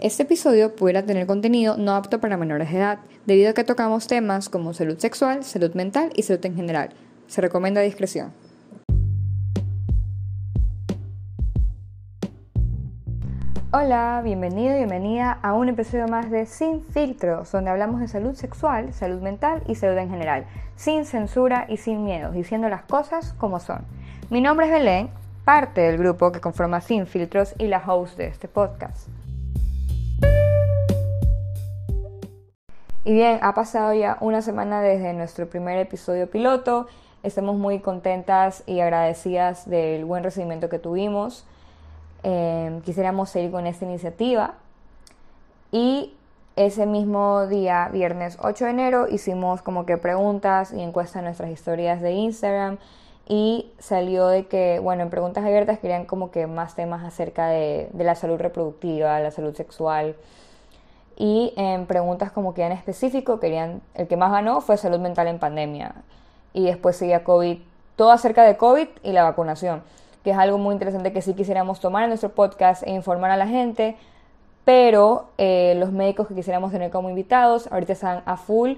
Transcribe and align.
Este 0.00 0.22
episodio 0.22 0.76
pudiera 0.76 1.04
tener 1.04 1.26
contenido 1.26 1.76
no 1.76 1.96
apto 1.96 2.20
para 2.20 2.36
menores 2.36 2.70
de 2.70 2.78
edad, 2.78 3.00
debido 3.26 3.50
a 3.50 3.52
que 3.52 3.64
tocamos 3.64 4.06
temas 4.06 4.48
como 4.48 4.72
salud 4.72 4.96
sexual, 4.96 5.42
salud 5.42 5.74
mental 5.74 6.12
y 6.14 6.22
salud 6.22 6.46
en 6.46 6.54
general. 6.54 6.90
Se 7.26 7.40
recomienda 7.40 7.80
discreción. 7.80 8.32
Hola, 13.72 14.20
bienvenido 14.22 14.72
y 14.76 14.78
bienvenida 14.78 15.32
a 15.42 15.54
un 15.54 15.68
episodio 15.68 16.06
más 16.06 16.30
de 16.30 16.46
Sin 16.46 16.84
Filtros, 16.84 17.50
donde 17.50 17.70
hablamos 17.70 18.00
de 18.00 18.06
salud 18.06 18.34
sexual, 18.34 18.92
salud 18.92 19.20
mental 19.20 19.64
y 19.66 19.74
salud 19.74 19.98
en 19.98 20.10
general, 20.10 20.46
sin 20.76 21.06
censura 21.06 21.66
y 21.68 21.76
sin 21.76 22.04
miedo, 22.04 22.30
diciendo 22.30 22.68
las 22.68 22.82
cosas 22.82 23.32
como 23.32 23.58
son. 23.58 23.80
Mi 24.30 24.40
nombre 24.40 24.66
es 24.66 24.72
Belén, 24.72 25.10
parte 25.44 25.80
del 25.80 25.98
grupo 25.98 26.30
que 26.30 26.40
conforma 26.40 26.80
Sin 26.80 27.08
Filtros 27.08 27.56
y 27.58 27.66
la 27.66 27.82
host 27.84 28.16
de 28.16 28.28
este 28.28 28.46
podcast. 28.46 29.08
Y 33.04 33.12
bien, 33.12 33.38
ha 33.42 33.54
pasado 33.54 33.94
ya 33.94 34.18
una 34.20 34.42
semana 34.42 34.82
desde 34.82 35.12
nuestro 35.12 35.48
primer 35.48 35.78
episodio 35.78 36.28
piloto. 36.28 36.88
Estamos 37.22 37.56
muy 37.56 37.78
contentas 37.78 38.64
y 38.66 38.80
agradecidas 38.80 39.68
del 39.70 40.04
buen 40.04 40.24
recibimiento 40.24 40.68
que 40.68 40.80
tuvimos. 40.80 41.46
Em, 42.24 42.80
quisiéramos 42.82 43.30
seguir 43.30 43.52
con 43.52 43.66
esta 43.66 43.84
iniciativa. 43.84 44.54
Y 45.70 46.12
ese 46.56 46.86
mismo 46.86 47.46
día, 47.46 47.88
viernes 47.92 48.36
8 48.42 48.64
de 48.64 48.70
enero, 48.72 49.06
hicimos 49.08 49.62
como 49.62 49.86
que 49.86 49.96
preguntas 49.96 50.72
y 50.72 50.82
encuestas 50.82 51.20
en 51.20 51.24
nuestras 51.26 51.50
historias 51.50 52.02
de 52.02 52.12
Instagram. 52.12 52.78
Y 53.28 53.70
salió 53.78 54.26
de 54.26 54.46
que, 54.48 54.80
bueno, 54.80 55.04
en 55.04 55.10
preguntas 55.10 55.44
abiertas 55.44 55.78
querían 55.78 56.04
como 56.04 56.32
que 56.32 56.48
más 56.48 56.74
temas 56.74 57.04
acerca 57.04 57.46
de 57.46 57.90
la 57.94 58.16
salud 58.16 58.40
reproductiva, 58.40 59.20
la 59.20 59.30
salud 59.30 59.54
sexual 59.54 60.16
y 61.20 61.52
en 61.56 61.86
preguntas 61.86 62.30
como 62.30 62.54
que 62.54 62.64
en 62.64 62.70
específico 62.70 63.40
querían, 63.40 63.82
el 63.94 64.06
que 64.06 64.16
más 64.16 64.30
ganó 64.30 64.60
fue 64.60 64.76
salud 64.76 65.00
mental 65.00 65.26
en 65.26 65.40
pandemia. 65.40 65.96
Y 66.52 66.66
después 66.66 66.96
seguía 66.96 67.24
COVID, 67.24 67.58
todo 67.96 68.12
acerca 68.12 68.44
de 68.44 68.56
COVID 68.56 68.86
y 69.02 69.10
la 69.10 69.24
vacunación, 69.24 69.82
que 70.22 70.30
es 70.30 70.38
algo 70.38 70.58
muy 70.58 70.74
interesante 70.74 71.12
que 71.12 71.20
sí 71.20 71.34
quisiéramos 71.34 71.80
tomar 71.80 72.04
en 72.04 72.10
nuestro 72.10 72.30
podcast 72.30 72.84
e 72.86 72.92
informar 72.92 73.32
a 73.32 73.36
la 73.36 73.48
gente, 73.48 73.96
pero 74.64 75.30
eh, 75.38 75.74
los 75.76 75.90
médicos 75.90 76.28
que 76.28 76.36
quisiéramos 76.36 76.70
tener 76.70 76.92
como 76.92 77.10
invitados 77.10 77.68
ahorita 77.72 77.94
están 77.94 78.22
a 78.24 78.36
full 78.36 78.74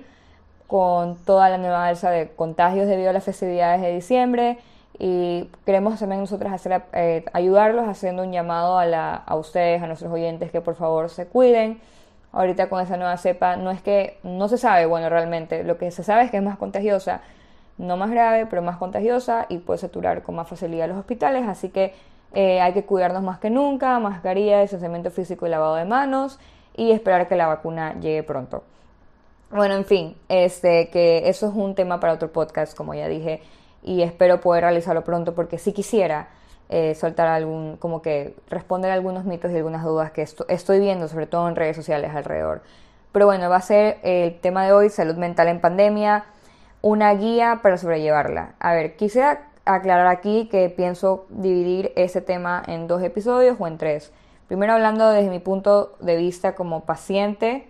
con 0.67 1.17
toda 1.17 1.51
la 1.51 1.59
nueva 1.59 1.89
alza 1.89 2.11
de 2.11 2.29
contagios 2.29 2.87
debido 2.87 3.11
a 3.11 3.13
las 3.13 3.25
festividades 3.25 3.83
de 3.83 3.93
diciembre 3.93 4.59
y 4.99 5.51
queremos 5.67 5.99
también 5.99 6.23
nosotros 6.23 6.53
eh, 6.93 7.25
ayudarlos 7.35 7.87
haciendo 7.87 8.23
un 8.23 8.33
llamado 8.33 8.79
a, 8.79 8.87
la, 8.87 9.15
a 9.15 9.37
ustedes, 9.37 9.83
a 9.83 9.87
nuestros 9.87 10.11
oyentes, 10.11 10.51
que 10.51 10.63
por 10.63 10.75
favor 10.75 11.11
se 11.11 11.27
cuiden 11.27 11.81
ahorita 12.33 12.69
con 12.69 12.81
esa 12.81 12.97
nueva 12.97 13.17
cepa, 13.17 13.57
no 13.57 13.71
es 13.71 13.83
que 13.83 14.19
no 14.23 14.49
se 14.49 14.59
sabe, 14.59 14.87
bueno, 14.87 15.09
realmente, 15.09 15.65
lo 15.65 15.79
que 15.79 15.91
se 15.91 16.05
sabe 16.05 16.25
es 16.25 16.31
que 16.31 16.37
es 16.37 16.43
más 16.43 16.59
contagiosa, 16.59 17.23
no 17.79 17.97
más 17.97 18.11
grave, 18.11 18.47
pero 18.47 18.63
más 18.63 18.77
contagiosa 18.77 19.47
y 19.49 19.59
puede 19.59 19.79
saturar 19.79 20.23
con 20.23 20.35
más 20.35 20.49
facilidad 20.49 20.89
los 20.89 20.99
hospitales, 20.99 21.47
así 21.49 21.71
que 21.71 21.95
eh, 22.35 22.61
hay 22.61 22.73
que 22.73 22.85
cuidarnos 22.85 23.23
más 23.23 23.39
que 23.39 23.51
nunca, 23.51 23.99
mascarilla, 23.99 24.61
distanciamiento 24.61 25.11
físico 25.11 25.47
y 25.47 25.51
lavado 25.51 25.75
de 25.75 25.85
manos 25.85 26.39
y 26.77 26.93
esperar 26.93 27.27
que 27.27 27.37
la 27.37 27.47
vacuna 27.47 27.95
llegue 28.01 28.23
pronto. 28.23 28.63
Bueno, 29.51 29.75
en 29.75 29.85
fin, 29.85 30.17
este, 30.29 30.91
que 30.91 31.29
eso 31.29 31.49
es 31.49 31.55
un 31.55 31.75
tema 31.75 31.99
para 31.99 32.13
otro 32.13 32.33
podcast, 32.33 32.77
como 32.77 32.95
ya 32.95 33.09
dije, 33.09 33.43
y 33.83 34.03
espero 34.03 34.41
poder 34.41 34.63
realizarlo 34.63 35.03
pronto 35.03 35.35
porque 35.35 35.59
si 35.59 35.73
quisiera 35.73 36.29
eh, 36.73 36.95
soltar 36.95 37.27
algún, 37.27 37.77
como 37.77 38.01
que 38.01 38.37
responder 38.49 38.93
algunos 38.93 39.25
mitos 39.25 39.51
y 39.51 39.57
algunas 39.57 39.85
dudas 39.85 40.13
que 40.13 40.23
estoy 40.23 40.79
viendo, 40.79 41.09
sobre 41.09 41.27
todo 41.27 41.49
en 41.49 41.57
redes 41.57 41.75
sociales 41.77 42.15
alrededor. 42.15 42.63
Pero 43.11 43.27
bueno, 43.27 43.51
va 43.51 43.57
a 43.57 43.61
ser 43.61 43.99
el 44.05 44.39
tema 44.39 44.65
de 44.65 44.73
hoy, 44.73 44.89
salud 44.89 45.17
mental 45.17 45.49
en 45.49 45.61
pandemia, 45.61 46.27
una 46.81 47.13
guía 47.15 47.59
para 47.61 47.77
sobrellevarla. 47.77 48.55
A 48.61 48.73
ver, 48.73 48.95
quisiera 48.95 49.49
aclarar 49.65 50.07
aquí 50.07 50.49
que 50.49 50.69
pienso 50.71 51.27
dividir 51.29 51.93
este 51.97 52.21
tema 52.21 52.63
en 52.67 52.87
dos 52.87 53.03
episodios 53.03 53.57
o 53.59 53.67
en 53.67 53.77
tres. 53.77 54.13
Primero 54.47 54.73
hablando 54.73 55.11
desde 55.11 55.29
mi 55.29 55.41
punto 55.41 55.97
de 55.99 56.15
vista 56.15 56.55
como 56.55 56.85
paciente, 56.85 57.67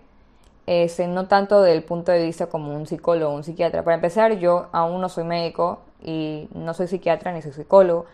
este, 0.67 1.07
no 1.07 1.27
tanto 1.27 1.63
del 1.63 1.83
punto 1.83 2.11
de 2.11 2.23
vista 2.23 2.47
como 2.47 2.75
un 2.75 2.85
psicólogo 2.85 3.31
o 3.31 3.35
un 3.35 3.43
psiquiatra. 3.43 3.83
Para 3.83 3.95
empezar, 3.95 4.37
yo 4.37 4.67
aún 4.71 5.01
no 5.01 5.09
soy 5.09 5.23
médico 5.23 5.79
y 6.03 6.47
no 6.53 6.75
soy 6.75 6.87
psiquiatra 6.87 7.31
ni 7.31 7.41
soy 7.41 7.53
psicólogo. 7.53 8.05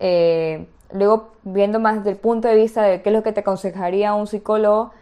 Eh, 0.00 0.66
luego, 0.92 1.32
viendo 1.42 1.80
más 1.80 2.04
del 2.04 2.16
punto 2.16 2.48
de 2.48 2.56
vista 2.56 2.82
de 2.82 3.02
qué 3.02 3.10
es 3.10 3.14
lo 3.14 3.22
que 3.22 3.32
te 3.32 3.40
aconsejaría 3.40 4.14
un 4.14 4.26
psicólogo, 4.26 4.92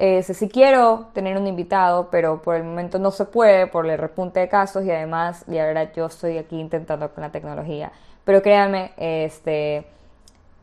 eh, 0.00 0.22
si 0.22 0.48
quiero 0.48 1.08
tener 1.12 1.36
un 1.36 1.48
invitado, 1.48 2.08
pero 2.08 2.40
por 2.40 2.54
el 2.54 2.62
momento 2.62 3.00
no 3.00 3.10
se 3.10 3.24
puede 3.24 3.66
por 3.66 3.84
el 3.86 3.98
repunte 3.98 4.38
de 4.38 4.48
casos 4.48 4.84
y 4.84 4.90
además, 4.92 5.44
y 5.48 5.58
ahora 5.58 5.92
yo 5.92 6.06
estoy 6.06 6.38
aquí 6.38 6.60
intentando 6.60 7.12
con 7.12 7.22
la 7.22 7.32
tecnología. 7.32 7.90
Pero 8.24 8.40
créanme, 8.40 8.92
este, 8.96 9.86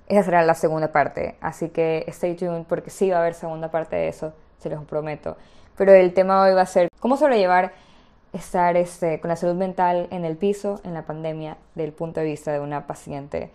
esa 0.08 0.24
será 0.24 0.42
la 0.44 0.54
segunda 0.54 0.92
parte. 0.94 1.36
Así 1.42 1.70
que 1.70 2.06
stay 2.08 2.36
tuned 2.36 2.64
porque 2.64 2.90
sí 2.90 3.10
va 3.10 3.18
a 3.18 3.20
haber 3.20 3.34
segunda 3.34 3.70
parte 3.70 3.98
de 3.98 4.08
eso, 4.08 4.34
se 4.60 4.70
los 4.70 4.84
prometo. 4.86 5.36
Pero 5.76 5.94
el 5.94 6.14
tema 6.14 6.42
hoy 6.42 6.54
va 6.54 6.62
a 6.62 6.66
ser 6.66 6.88
cómo 7.02 7.18
sobrellevar 7.18 7.74
estar 8.32 8.78
este, 8.78 9.20
con 9.20 9.30
la 9.30 9.36
salud 9.36 9.56
mental 9.56 10.08
en 10.12 10.24
el 10.24 10.38
piso 10.38 10.80
en 10.84 10.94
la 10.94 11.04
pandemia 11.04 11.58
del 11.76 11.92
punto 11.92 12.22
de 12.22 12.26
vista 12.26 12.54
de 12.54 12.60
una 12.60 12.88
paciente 12.88 13.50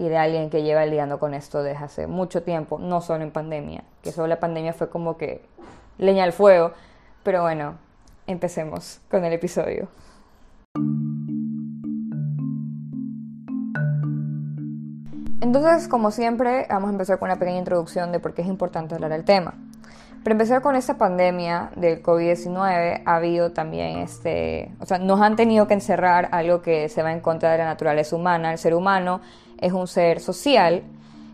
y 0.00 0.08
de 0.08 0.16
alguien 0.16 0.48
que 0.48 0.62
lleva 0.62 0.86
lidiando 0.86 1.18
con 1.18 1.34
esto 1.34 1.62
desde 1.62 1.84
hace 1.84 2.06
mucho 2.06 2.42
tiempo, 2.42 2.78
no 2.78 3.02
solo 3.02 3.22
en 3.22 3.30
pandemia, 3.30 3.84
que 4.02 4.12
solo 4.12 4.28
la 4.28 4.40
pandemia 4.40 4.72
fue 4.72 4.88
como 4.88 5.18
que 5.18 5.42
leña 5.98 6.24
al 6.24 6.32
fuego, 6.32 6.72
pero 7.22 7.42
bueno, 7.42 7.74
empecemos 8.26 9.02
con 9.10 9.26
el 9.26 9.34
episodio. 9.34 9.88
Entonces, 15.42 15.86
como 15.86 16.10
siempre, 16.10 16.66
vamos 16.70 16.88
a 16.88 16.92
empezar 16.92 17.18
con 17.18 17.28
una 17.28 17.38
pequeña 17.38 17.58
introducción 17.58 18.10
de 18.10 18.20
por 18.20 18.32
qué 18.32 18.40
es 18.40 18.48
importante 18.48 18.94
hablar 18.94 19.10
del 19.10 19.24
tema. 19.24 19.52
Para 20.22 20.32
empezar 20.32 20.62
con 20.62 20.76
esta 20.76 20.96
pandemia 20.96 21.72
del 21.76 22.02
COVID-19, 22.02 23.02
ha 23.04 23.16
habido 23.16 23.52
también 23.52 23.98
este, 23.98 24.70
o 24.78 24.86
sea, 24.86 24.98
nos 24.98 25.20
han 25.20 25.36
tenido 25.36 25.66
que 25.66 25.74
encerrar 25.74 26.28
algo 26.32 26.62
que 26.62 26.88
se 26.88 27.02
va 27.02 27.12
en 27.12 27.20
contra 27.20 27.52
de 27.52 27.58
la 27.58 27.64
naturaleza 27.64 28.16
humana, 28.16 28.52
el 28.52 28.58
ser 28.58 28.74
humano, 28.74 29.20
es 29.60 29.72
un 29.72 29.86
ser 29.86 30.20
social 30.20 30.82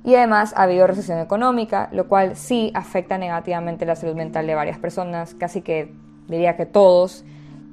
y 0.05 0.15
además 0.15 0.55
ha 0.57 0.63
habido 0.63 0.87
recesión 0.87 1.19
económica, 1.19 1.89
lo 1.93 2.07
cual 2.09 2.37
sí 2.37 2.71
afecta 2.75 3.19
negativamente 3.19 3.85
la 3.87 3.97
salud 3.97 4.15
mental 4.15 4.47
de 4.47 4.55
varias 4.55 4.79
personas, 4.79 5.35
casi 5.35 5.63
que 5.63 5.93
diría 6.29 6.57
que 6.57 6.65
todos 6.65 7.25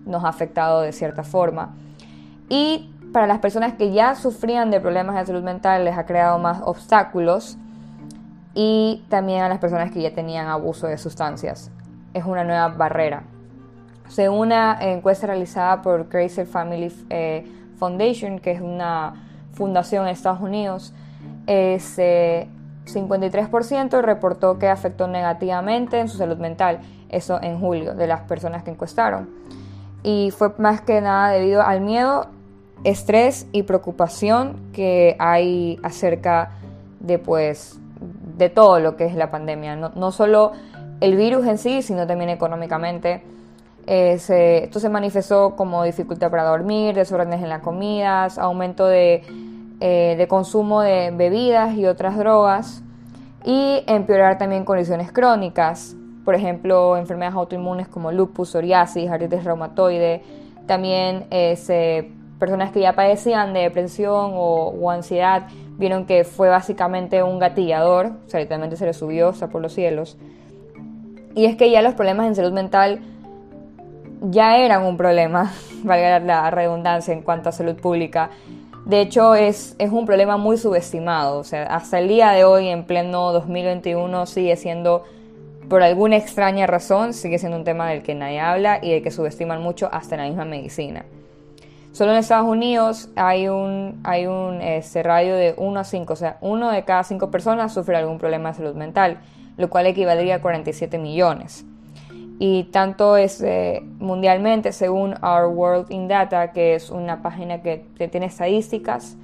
nos 0.06 0.24
ha 0.24 0.30
afectado 0.30 0.82
de 0.82 0.92
cierta 0.92 1.24
forma. 1.24 1.76
Y 2.50 2.90
para 3.14 3.28
las 3.28 3.40
personas 3.40 3.74
que 3.74 3.92
ya 3.92 4.16
sufrían 4.16 4.72
de 4.72 4.82
problemas 4.82 5.16
de 5.16 5.26
salud 5.28 5.44
mental 5.44 5.86
les 5.86 5.96
ha 5.96 6.06
creado 6.06 6.40
más 6.40 6.62
obstáculos 6.64 7.58
y 8.56 9.04
también 9.10 9.44
a 9.44 9.50
las 9.50 9.60
personas 9.60 9.92
que 9.92 10.02
ya 10.02 10.14
tenían 10.14 10.48
abuso 10.48 10.88
de 10.88 10.98
sustancias. 10.98 11.72
Es 12.14 12.26
una 12.26 12.44
nueva 12.44 12.70
barrera. 12.70 13.24
Según 14.08 14.48
una 14.48 14.78
encuesta 14.82 15.28
realizada 15.28 15.82
por 15.82 16.10
Crazy 16.10 16.46
Family 16.46 16.92
eh, 17.10 17.46
Foundation, 17.78 18.40
que 18.40 18.52
es 18.52 18.62
una 18.62 19.14
fundación 19.54 20.06
en 20.06 20.14
Estados 20.14 20.42
Unidos, 20.42 20.94
ese 21.48 22.48
53% 22.86 24.02
reportó 24.02 24.60
que 24.60 24.68
afectó 24.68 25.08
negativamente 25.08 26.00
en 26.00 26.10
su 26.10 26.18
salud 26.18 26.38
mental, 26.38 26.80
eso 27.10 27.42
en 27.42 27.60
julio, 27.60 27.94
de 27.94 28.08
las 28.08 28.22
personas 28.22 28.64
que 28.64 28.72
encuestaron. 28.72 29.30
Y 30.04 30.32
fue 30.32 30.54
más 30.58 30.82
que 30.82 31.00
nada 31.00 31.30
debido 31.30 31.62
al 31.62 31.82
miedo, 31.82 32.28
estrés 32.84 33.48
y 33.52 33.64
preocupación 33.64 34.58
que 34.74 35.16
hay 35.20 35.80
acerca 35.84 36.52
de, 37.00 37.20
pues, 37.20 37.80
de 38.38 38.50
todo 38.50 38.80
lo 38.80 38.98
que 38.98 39.06
es 39.06 39.16
la 39.16 39.32
pandemia, 39.32 39.76
no, 39.76 39.92
no 39.96 40.12
solo 40.12 40.52
el 41.00 41.16
virus 41.16 41.46
en 41.48 41.58
sí, 41.58 41.82
sino 41.82 42.08
también 42.08 42.30
económicamente. 42.30 43.24
Esto 43.86 44.80
se 44.80 44.90
manifestó 44.90 45.56
como 45.56 45.84
dificultad 45.84 46.32
para 46.32 46.44
dormir, 46.44 46.96
desórdenes 46.96 47.42
en 47.42 47.50
las 47.50 47.62
comidas, 47.62 48.38
aumento 48.38 48.88
de 48.88 49.24
eh, 49.86 50.16
de 50.18 50.30
consumo 50.30 50.80
de 50.80 51.12
bebidas 51.12 51.76
y 51.76 51.86
otras 51.86 52.18
drogas 52.18 52.82
y 53.44 53.84
empeorar 53.86 54.38
también 54.38 54.64
condiciones 54.64 55.12
crónicas, 55.12 55.98
por 56.24 56.36
ejemplo, 56.36 56.96
enfermedades 56.96 57.36
autoinmunes 57.36 57.90
como 57.90 58.10
lupus, 58.10 58.52
psoriasis, 58.52 59.10
artritis 59.10 59.44
reumatoide, 59.44 60.22
también 60.68 61.26
personas 62.40 62.72
que 62.72 62.80
ya 62.80 62.94
padecían 62.94 63.52
de 63.52 63.60
depresión 63.60 64.32
o, 64.36 64.90
ansiedad 64.90 65.48
vieron 65.78 66.06
que 66.06 66.24
fue 66.24 66.48
básicamente 66.48 67.22
un 67.22 67.38
gatillador, 67.40 68.06
o 68.26 68.30
sea, 68.30 68.40
se 68.48 68.86
le 68.86 68.94
subió, 68.94 69.34
sea, 69.34 69.50
por 69.50 69.62
los 69.62 69.74
cielos. 69.74 70.18
Y 71.36 71.44
es 71.44 71.58
que 71.58 71.70
ya 71.70 71.82
los 71.82 71.96
problemas 71.96 72.28
en 72.28 72.36
salud 72.36 72.54
mental 72.54 73.02
ya 74.24 74.58
eran 74.58 74.84
un 74.84 74.98
problema, 74.98 75.54
valga 75.84 76.20
la 76.20 76.50
redundancia 76.50 77.14
en 77.14 77.22
cuanto 77.22 77.50
a 77.50 77.52
salud 77.52 77.76
pública, 77.76 78.30
de 78.86 79.00
hecho, 79.00 79.34
es, 79.34 79.78
es, 79.80 79.92
un 79.92 80.06
problema 80.06 80.36
muy 80.36 80.58
subestimado. 80.58 81.40
O 81.40 81.46
sea, 81.46 81.64
hasta 81.68 82.00
el 82.00 82.10
día 82.10 82.32
de 82.32 82.44
hoy, 82.44 82.68
en 82.68 82.84
pleno 82.84 83.32
2021, 83.32 84.26
sigue 84.26 84.58
siendo 84.58 85.06
por 85.70 85.82
alguna 85.82 86.18
extraña 86.18 86.68
razón 86.68 87.14
sigue 87.14 87.40
siendo 87.40 87.58
un 87.58 87.64
tema 87.64 87.90
del 87.90 88.04
que 88.04 88.16
nadie 88.16 88.40
habla 88.40 88.80
y 88.82 88.92
del 88.92 89.02
que 89.02 89.12
subestiman 89.12 89.62
mucho 89.62 89.90
hasta 89.92 90.18
la 90.18 90.26
misma 90.26 90.46
medicina. 90.46 91.06
Solo 91.92 92.12
en 92.12 92.18
Estados 92.18 92.48
Unidos 92.48 93.10
hay 93.16 93.48
un, 93.48 94.00
hay 94.04 94.26
un 94.26 94.62
este, 94.62 95.04
radio 95.04 95.36
de 95.36 95.54
1 95.58 95.80
a 95.80 95.84
5, 95.84 96.14
o 96.14 96.16
sea, 96.16 96.38
uno 96.42 96.72
de 96.72 96.84
cada 96.84 97.04
5 97.04 97.30
personas 97.30 97.74
sufre 97.74 97.96
algún 97.96 98.18
problema 98.18 98.50
de 98.50 98.56
salud 98.56 98.76
mental, 98.76 99.20
lo 99.58 99.70
cual 99.70 99.86
equivaldría 99.86 100.36
a 100.36 100.42
47 100.42 100.98
millones. 100.98 101.66
Y 102.40 102.66
tanto 102.66 103.16
es 103.18 103.42
eh, 103.42 103.82
mundialmente, 104.00 104.72
según 104.72 105.14
Our 105.24 105.48
World 105.48 105.92
in 105.92 106.08
Data, 106.08 106.52
que 106.52 106.76
es 106.76 106.90
una 106.90 107.22
página 107.22 107.62
que, 107.62 107.86
tiene 108.10 108.26
estadísticas, 108.26 109.16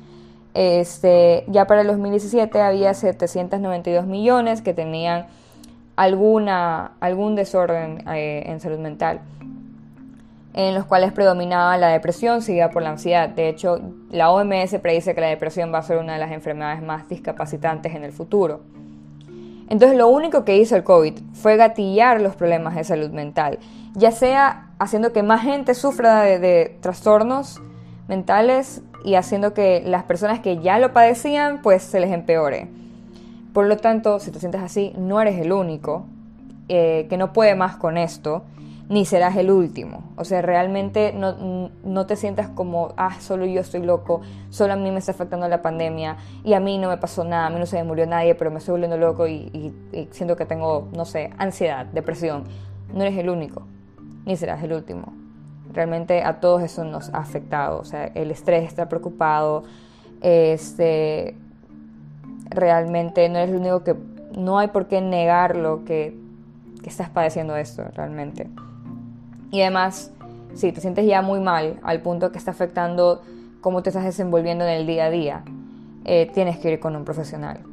este, 0.53 1.43
ya 1.47 1.65
para 1.65 1.81
el 1.81 1.87
2017 1.87 2.61
había 2.61 2.93
792 2.93 4.05
millones 4.05 4.61
que 4.61 4.73
tenían 4.73 5.27
alguna, 5.95 6.93
algún 6.99 7.35
desorden 7.35 8.07
eh, 8.07 8.43
en 8.45 8.59
salud 8.59 8.79
mental 8.79 9.21
en 10.53 10.73
los 10.73 10.85
cuales 10.85 11.13
predominaba 11.13 11.77
la 11.77 11.89
depresión 11.89 12.41
seguida 12.41 12.69
por 12.69 12.81
la 12.81 12.89
ansiedad. 12.89 13.29
De 13.29 13.49
hecho, 13.49 13.79
la 14.09 14.31
OMS 14.31 14.79
predice 14.81 15.13
que 15.13 15.21
la 15.21 15.27
depresión 15.27 15.73
va 15.73 15.79
a 15.79 15.83
ser 15.83 15.97
una 15.97 16.13
de 16.13 16.19
las 16.19 16.31
enfermedades 16.31 16.81
más 16.81 17.07
discapacitantes 17.07 17.95
en 17.95 18.03
el 18.03 18.11
futuro. 18.11 18.61
Entonces, 19.69 19.97
lo 19.97 20.07
único 20.07 20.43
que 20.43 20.57
hizo 20.57 20.75
el 20.75 20.83
COVID 20.83 21.13
fue 21.33 21.55
gatillar 21.55 22.19
los 22.21 22.35
problemas 22.35 22.75
de 22.75 22.83
salud 22.83 23.11
mental, 23.11 23.59
ya 23.93 24.11
sea 24.11 24.69
haciendo 24.79 25.13
que 25.13 25.23
más 25.23 25.43
gente 25.43 25.75
sufra 25.75 26.23
de, 26.23 26.77
trastornos 26.81 27.61
mentales 28.07 28.81
y 29.05 29.15
haciendo 29.15 29.53
que 29.53 29.83
las 29.85 30.03
personas 30.03 30.39
que 30.39 30.57
ya 30.57 30.79
lo 30.79 30.91
padecían, 30.91 31.61
pues 31.61 31.83
se 31.83 31.99
les 31.99 32.11
empeore. 32.11 32.67
Por 33.53 33.67
lo 33.67 33.77
tanto, 33.77 34.19
si 34.19 34.31
te 34.31 34.39
sientes 34.39 34.61
así, 34.61 34.93
no 34.97 35.21
eres 35.21 35.39
el 35.39 35.51
único 35.51 36.05
eh, 36.67 37.05
que 37.09 37.17
no 37.17 37.31
puede 37.31 37.55
más 37.55 37.75
con 37.75 37.97
esto 37.97 38.43
ni 38.89 39.05
serás 39.05 39.37
el 39.37 39.51
último. 39.51 40.03
O 40.17 40.25
sea, 40.25 40.41
realmente 40.41 41.13
no, 41.13 42.05
te 42.07 42.15
sientas 42.15 42.49
como, 42.49 42.93
ah, 42.97 43.15
solo 43.21 43.45
yo 43.45 43.61
estoy 43.61 43.83
loco, 43.83 44.21
solo 44.49 44.73
a 44.73 44.75
mí 44.75 44.89
me 44.91 44.97
está 44.97 45.11
afectando 45.11 45.47
la 45.47 45.61
pandemia 45.61 46.17
y 46.43 46.53
a 46.53 46.59
mí 46.59 46.79
no 46.79 46.89
me 46.89 46.97
pasó 46.97 47.23
nada, 47.23 47.45
a 47.45 47.49
mí 47.51 47.59
no 47.59 47.67
se 47.67 47.77
me 47.77 47.83
murió 47.83 48.07
nadie, 48.07 48.33
pero 48.33 48.49
me 48.49 48.57
estoy 48.57 48.73
volviendo 48.73 48.97
loco 48.97 49.27
y, 49.27 49.73
siento 50.09 50.35
que 50.35 50.45
tengo, 50.45 50.87
no 50.91 51.05
sé, 51.05 51.29
ansiedad, 51.37 51.85
depresión. 51.85 52.45
No 52.91 53.03
eres 53.03 53.15
el 53.19 53.29
único, 53.29 53.61
ni 54.25 54.35
serás 54.35 54.63
el 54.63 54.73
último. 54.73 55.13
Realmente 55.71 56.23
a 56.23 56.39
todos 56.39 56.63
eso 56.63 56.83
nos 56.83 57.13
ha 57.13 57.19
afectado. 57.19 57.79
O 57.79 57.85
sea, 57.85 58.05
el 58.05 58.31
estrés, 58.31 58.63
estar 58.63 58.89
preocupado, 58.89 59.65
este, 60.21 61.35
realmente 62.49 63.29
no 63.29 63.37
eres 63.37 63.51
el 63.51 63.57
único 63.57 63.83
que, 63.83 63.95
no 64.35 64.57
hay 64.57 64.69
por 64.69 64.87
qué 64.87 64.99
negarlo 64.99 65.85
que, 65.85 66.17
que 66.81 66.89
estás 66.89 67.11
padeciendo 67.11 67.55
esto 67.55 67.83
realmente. 67.93 68.49
Y 69.51 69.61
además, 69.61 70.11
si 70.53 70.71
te 70.71 70.81
sientes 70.81 71.05
ya 71.05 71.21
muy 71.21 71.39
mal, 71.39 71.79
al 71.83 72.01
punto 72.01 72.31
que 72.31 72.37
está 72.37 72.51
afectando 72.51 73.21
cómo 73.61 73.83
te 73.83 73.89
estás 73.89 74.05
desenvolviendo 74.05 74.63
en 74.63 74.71
el 74.71 74.87
día 74.87 75.05
a 75.05 75.09
día, 75.09 75.43
eh, 76.05 76.29
tienes 76.33 76.57
que 76.59 76.71
ir 76.71 76.79
con 76.79 76.95
un 76.95 77.05
profesional. 77.05 77.63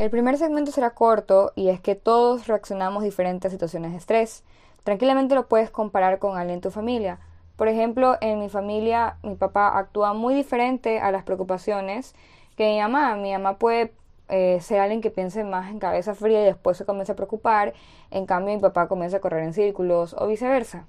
El 0.00 0.08
primer 0.08 0.38
segmento 0.38 0.72
será 0.72 0.90
corto 0.90 1.52
y 1.54 1.68
es 1.68 1.78
que 1.78 1.94
todos 1.94 2.46
reaccionamos 2.46 3.02
diferentes 3.02 3.50
a 3.50 3.52
situaciones 3.52 3.92
de 3.92 3.98
estrés. 3.98 4.44
Tranquilamente 4.82 5.34
lo 5.34 5.46
puedes 5.46 5.70
comparar 5.70 6.18
con 6.18 6.38
alguien 6.38 6.54
en 6.54 6.60
tu 6.62 6.70
familia. 6.70 7.18
Por 7.56 7.68
ejemplo, 7.68 8.16
en 8.22 8.38
mi 8.38 8.48
familia 8.48 9.18
mi 9.22 9.34
papá 9.34 9.78
actúa 9.78 10.14
muy 10.14 10.32
diferente 10.32 11.00
a 11.00 11.12
las 11.12 11.24
preocupaciones 11.24 12.14
que 12.56 12.70
mi 12.70 12.80
mamá. 12.80 13.14
Mi 13.16 13.32
mamá 13.32 13.58
puede 13.58 13.92
eh, 14.30 14.58
ser 14.60 14.80
alguien 14.80 15.00
que 15.00 15.10
piense 15.10 15.44
más 15.44 15.70
en 15.70 15.78
cabeza 15.78 16.14
fría 16.14 16.42
y 16.42 16.44
después 16.44 16.76
se 16.76 16.84
comienza 16.84 17.14
a 17.14 17.16
preocupar, 17.16 17.74
en 18.10 18.26
cambio 18.26 18.54
mi 18.54 18.60
papá 18.60 18.88
comienza 18.88 19.18
a 19.18 19.20
correr 19.20 19.42
en 19.44 19.52
círculos 19.52 20.14
o 20.18 20.26
viceversa. 20.26 20.86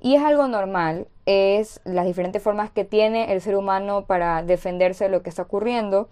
Y 0.00 0.16
es 0.16 0.22
algo 0.22 0.48
normal, 0.48 1.06
es 1.26 1.80
las 1.84 2.04
diferentes 2.04 2.42
formas 2.42 2.70
que 2.70 2.84
tiene 2.84 3.32
el 3.32 3.40
ser 3.40 3.56
humano 3.56 4.04
para 4.06 4.42
defenderse 4.42 5.04
de 5.04 5.10
lo 5.10 5.22
que 5.22 5.30
está 5.30 5.42
ocurriendo. 5.42 6.08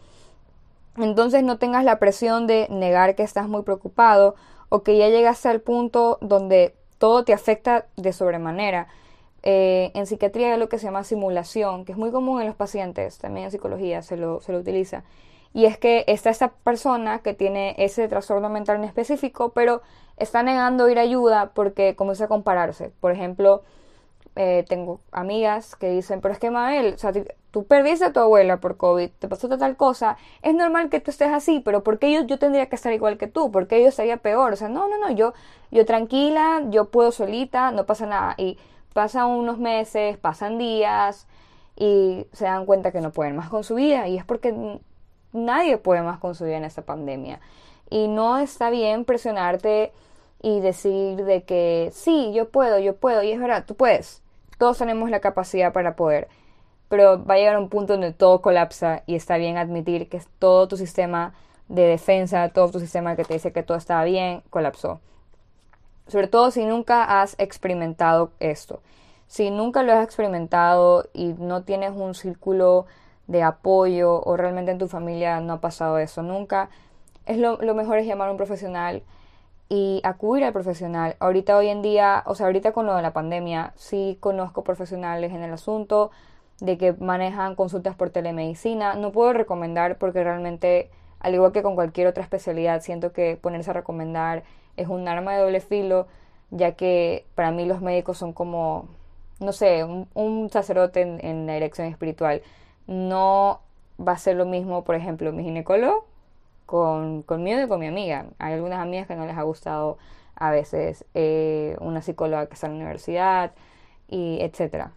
Entonces 0.96 1.42
no 1.42 1.58
tengas 1.58 1.84
la 1.84 1.98
presión 1.98 2.46
de 2.46 2.68
negar 2.70 3.16
que 3.16 3.24
estás 3.24 3.48
muy 3.48 3.62
preocupado 3.62 4.36
o 4.68 4.84
que 4.84 4.96
ya 4.96 5.08
llegaste 5.08 5.48
al 5.48 5.60
punto 5.60 6.18
donde 6.20 6.76
todo 6.98 7.24
te 7.24 7.32
afecta 7.32 7.86
de 7.96 8.12
sobremanera. 8.12 8.86
Eh, 9.42 9.90
en 9.94 10.06
psiquiatría 10.06 10.52
hay 10.52 10.58
lo 10.60 10.68
que 10.68 10.78
se 10.78 10.84
llama 10.84 11.02
simulación, 11.02 11.84
que 11.84 11.92
es 11.92 11.98
muy 11.98 12.12
común 12.12 12.40
en 12.40 12.46
los 12.46 12.56
pacientes, 12.56 13.18
también 13.18 13.46
en 13.46 13.50
psicología 13.50 14.02
se 14.02 14.16
lo, 14.16 14.40
se 14.40 14.52
lo 14.52 14.58
utiliza 14.58 15.02
y 15.52 15.64
es 15.64 15.78
que 15.78 16.04
está 16.06 16.30
esta 16.30 16.48
persona 16.48 17.20
que 17.20 17.34
tiene 17.34 17.74
ese 17.78 18.06
trastorno 18.08 18.48
mental 18.48 18.76
en 18.76 18.84
específico, 18.84 19.50
pero 19.50 19.82
está 20.16 20.42
negando 20.42 20.88
ir 20.88 20.98
a 20.98 21.02
ayuda 21.02 21.50
porque 21.54 21.96
comienza 21.96 22.24
a 22.24 22.28
compararse. 22.28 22.92
Por 23.00 23.10
ejemplo, 23.12 23.62
eh, 24.36 24.64
tengo 24.68 25.00
amigas 25.10 25.74
que 25.74 25.90
dicen, 25.90 26.20
pero 26.20 26.32
es 26.32 26.40
que 26.40 26.50
Mael, 26.50 26.94
o 26.94 26.98
sea, 26.98 27.12
tú 27.50 27.64
perdiste 27.64 28.04
a 28.04 28.12
tu 28.12 28.20
abuela 28.20 28.58
por 28.58 28.76
COVID, 28.76 29.10
te 29.18 29.28
pasó 29.28 29.48
tal 29.48 29.76
cosa, 29.76 30.16
es 30.42 30.54
normal 30.54 30.88
que 30.88 31.00
tú 31.00 31.10
estés 31.10 31.30
así, 31.30 31.60
pero 31.60 31.82
¿por 31.82 31.98
qué 31.98 32.12
yo, 32.12 32.22
yo 32.24 32.38
tendría 32.38 32.68
que 32.68 32.76
estar 32.76 32.92
igual 32.92 33.18
que 33.18 33.26
tú? 33.26 33.50
¿Por 33.50 33.66
qué 33.66 33.82
yo 33.82 33.88
estaría 33.88 34.18
peor? 34.18 34.52
O 34.52 34.56
sea, 34.56 34.68
no, 34.68 34.88
no, 34.88 34.98
no, 34.98 35.10
yo, 35.10 35.34
yo 35.72 35.84
tranquila, 35.84 36.62
yo 36.70 36.86
puedo 36.90 37.10
solita, 37.10 37.72
no 37.72 37.86
pasa 37.86 38.06
nada. 38.06 38.34
Y 38.38 38.56
pasan 38.92 39.26
unos 39.26 39.58
meses, 39.58 40.16
pasan 40.16 40.58
días 40.58 41.26
y 41.76 42.26
se 42.32 42.44
dan 42.44 42.66
cuenta 42.66 42.92
que 42.92 43.00
no 43.00 43.10
pueden 43.10 43.36
más 43.36 43.48
con 43.48 43.64
su 43.64 43.76
vida 43.76 44.06
y 44.08 44.16
es 44.16 44.24
porque 44.24 44.80
nadie 45.32 45.78
puede 45.78 46.02
más 46.02 46.18
con 46.18 46.34
su 46.34 46.44
vida 46.44 46.56
en 46.56 46.64
esta 46.64 46.82
pandemia. 46.82 47.40
Y 47.90 48.08
no 48.08 48.38
está 48.38 48.70
bien 48.70 49.04
presionarte 49.04 49.92
y 50.42 50.60
decir 50.60 51.24
de 51.24 51.42
que 51.42 51.90
sí, 51.92 52.32
yo 52.32 52.48
puedo, 52.48 52.78
yo 52.78 52.96
puedo, 52.96 53.22
y 53.22 53.32
es 53.32 53.40
verdad, 53.40 53.64
tú 53.66 53.74
puedes. 53.74 54.22
Todos 54.58 54.78
tenemos 54.78 55.10
la 55.10 55.20
capacidad 55.20 55.72
para 55.72 55.96
poder. 55.96 56.28
Pero 56.88 57.24
va 57.24 57.34
a 57.34 57.38
llegar 57.38 57.58
un 57.58 57.68
punto 57.68 57.94
donde 57.94 58.12
todo 58.12 58.42
colapsa 58.42 59.02
y 59.06 59.14
está 59.14 59.36
bien 59.36 59.58
admitir 59.58 60.08
que 60.08 60.20
todo 60.38 60.66
tu 60.68 60.76
sistema 60.76 61.34
de 61.68 61.82
defensa, 61.82 62.48
todo 62.48 62.70
tu 62.70 62.80
sistema 62.80 63.16
que 63.16 63.24
te 63.24 63.34
dice 63.34 63.52
que 63.52 63.62
todo 63.62 63.78
está 63.78 64.02
bien, 64.04 64.42
colapsó. 64.50 65.00
Sobre 66.08 66.26
todo 66.26 66.50
si 66.50 66.64
nunca 66.64 67.20
has 67.20 67.36
experimentado 67.38 68.32
esto. 68.40 68.82
Si 69.28 69.50
nunca 69.50 69.84
lo 69.84 69.92
has 69.92 70.02
experimentado 70.02 71.08
y 71.12 71.34
no 71.38 71.62
tienes 71.62 71.92
un 71.92 72.14
círculo 72.14 72.86
de 73.30 73.44
apoyo 73.44 74.20
o 74.24 74.36
realmente 74.36 74.72
en 74.72 74.78
tu 74.78 74.88
familia 74.88 75.40
no 75.40 75.54
ha 75.54 75.60
pasado 75.60 75.98
eso 75.98 76.22
nunca, 76.22 76.68
es 77.26 77.38
lo, 77.38 77.58
mejor 77.74 77.98
es 77.98 78.06
llamar 78.06 78.28
a 78.28 78.32
un 78.32 78.36
profesional 78.36 79.04
y 79.68 80.00
acudir 80.02 80.42
al 80.42 80.52
profesional. 80.52 81.14
Ahorita 81.20 81.56
hoy 81.56 81.68
en 81.68 81.80
día, 81.80 82.24
o 82.26 82.34
sea, 82.34 82.46
ahorita 82.46 82.72
con 82.72 82.86
lo 82.86 82.96
de 82.96 83.02
la 83.02 83.12
pandemia, 83.12 83.72
sí 83.76 84.18
conozco 84.18 84.64
profesionales 84.64 85.30
en 85.32 85.44
el 85.44 85.52
asunto 85.52 86.10
de 86.60 86.76
que 86.76 86.92
manejan 86.94 87.54
consultas 87.54 87.94
por 87.94 88.10
telemedicina. 88.10 88.94
No 88.94 89.12
puedo 89.12 89.32
recomendar 89.32 89.96
porque 89.96 90.24
realmente, 90.24 90.90
al 91.20 91.34
igual 91.34 91.52
que 91.52 91.62
con 91.62 91.76
cualquier 91.76 92.08
otra 92.08 92.24
especialidad, 92.24 92.82
siento 92.82 93.12
que 93.12 93.38
ponerse 93.40 93.70
a 93.70 93.74
recomendar 93.74 94.42
es 94.76 94.88
un 94.88 95.06
arma 95.06 95.34
de 95.34 95.42
doble 95.42 95.60
filo, 95.60 96.08
ya 96.50 96.72
que 96.72 97.26
para 97.36 97.52
mí 97.52 97.64
los 97.64 97.80
médicos 97.80 98.18
son 98.18 98.32
como, 98.32 98.88
no 99.38 99.52
sé, 99.52 99.84
un, 99.84 100.50
sacerdote 100.50 101.02
en, 101.02 101.24
en 101.24 101.46
la 101.46 101.54
dirección 101.54 101.86
espiritual 101.86 102.42
no 102.90 103.60
va 103.98 104.12
a 104.12 104.18
ser 104.18 104.36
lo 104.36 104.44
mismo, 104.44 104.84
por 104.84 104.96
ejemplo, 104.96 105.32
mi 105.32 105.44
ginecólogo 105.44 106.04
con, 106.66 107.22
conmigo 107.22 107.60
y 107.62 107.68
con 107.68 107.80
mi 107.80 107.86
amiga. 107.86 108.26
Hay 108.38 108.52
algunas 108.52 108.80
amigas 108.80 109.06
que 109.06 109.16
no 109.16 109.24
les 109.24 109.38
ha 109.38 109.42
gustado 109.42 109.96
a 110.34 110.50
veces 110.50 111.04
eh, 111.14 111.76
una 111.80 112.02
psicóloga 112.02 112.46
que 112.46 112.54
está 112.54 112.66
en 112.66 112.74
la 112.74 112.78
universidad, 112.78 113.52
y 114.10 114.38
etcétera. 114.40 114.92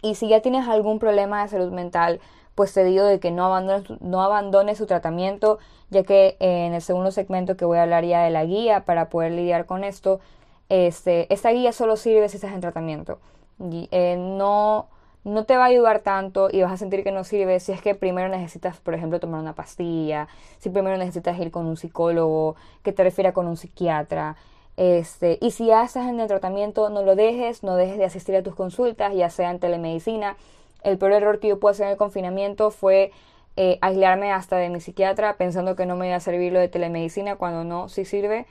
Y 0.00 0.16
si 0.16 0.28
ya 0.28 0.40
tienes 0.40 0.66
algún 0.66 0.98
problema 0.98 1.42
de 1.42 1.48
salud 1.48 1.70
mental, 1.70 2.20
pues 2.54 2.72
te 2.72 2.82
digo 2.84 3.04
de 3.04 3.20
que 3.20 3.30
no 3.30 3.44
abandones, 3.44 4.00
no 4.00 4.74
su 4.74 4.86
tratamiento, 4.86 5.58
ya 5.90 6.02
que 6.02 6.36
en 6.40 6.74
el 6.74 6.82
segundo 6.82 7.12
segmento 7.12 7.56
que 7.56 7.64
voy 7.64 7.78
a 7.78 7.82
hablar 7.82 8.04
ya 8.04 8.22
de 8.24 8.30
la 8.30 8.44
guía 8.44 8.84
para 8.84 9.08
poder 9.08 9.32
lidiar 9.32 9.66
con 9.66 9.84
esto, 9.84 10.20
este, 10.68 11.32
esta 11.32 11.50
guía 11.50 11.72
solo 11.72 11.96
sirve 11.96 12.28
si 12.28 12.36
estás 12.36 12.52
en 12.52 12.60
tratamiento. 12.60 13.18
Y, 13.60 13.88
eh, 13.92 14.16
no 14.18 14.88
no 15.24 15.44
te 15.44 15.56
va 15.56 15.64
a 15.64 15.66
ayudar 15.68 16.00
tanto 16.00 16.48
y 16.50 16.62
vas 16.62 16.72
a 16.72 16.76
sentir 16.76 17.04
que 17.04 17.12
no 17.12 17.24
sirve 17.24 17.60
si 17.60 17.72
es 17.72 17.80
que 17.80 17.94
primero 17.94 18.28
necesitas, 18.28 18.78
por 18.78 18.94
ejemplo, 18.94 19.20
tomar 19.20 19.40
una 19.40 19.54
pastilla, 19.54 20.28
si 20.58 20.70
primero 20.70 20.96
necesitas 20.96 21.38
ir 21.38 21.50
con 21.50 21.66
un 21.66 21.76
psicólogo, 21.76 22.56
que 22.82 22.92
te 22.92 23.04
refiera 23.04 23.32
con 23.32 23.46
un 23.46 23.56
psiquiatra. 23.56 24.36
Este, 24.76 25.38
y 25.40 25.52
si 25.52 25.66
ya 25.66 25.84
estás 25.84 26.08
en 26.08 26.18
el 26.18 26.28
tratamiento, 26.28 26.88
no 26.90 27.02
lo 27.02 27.14
dejes, 27.14 27.62
no 27.62 27.76
dejes 27.76 27.98
de 27.98 28.04
asistir 28.04 28.34
a 28.36 28.42
tus 28.42 28.54
consultas, 28.54 29.14
ya 29.14 29.30
sea 29.30 29.50
en 29.50 29.60
telemedicina. 29.60 30.36
El 30.82 30.98
peor 30.98 31.12
error 31.12 31.38
que 31.38 31.48
yo 31.48 31.60
pude 31.60 31.72
hacer 31.72 31.86
en 31.86 31.92
el 31.92 31.98
confinamiento 31.98 32.70
fue 32.70 33.12
eh, 33.56 33.78
aislarme 33.80 34.32
hasta 34.32 34.56
de 34.56 34.70
mi 34.70 34.80
psiquiatra 34.80 35.36
pensando 35.36 35.76
que 35.76 35.86
no 35.86 35.94
me 35.94 36.08
iba 36.08 36.16
a 36.16 36.20
servir 36.20 36.52
lo 36.52 36.58
de 36.58 36.68
telemedicina 36.68 37.36
cuando 37.36 37.64
no, 37.64 37.88
sí 37.88 38.04
sirve. 38.04 38.46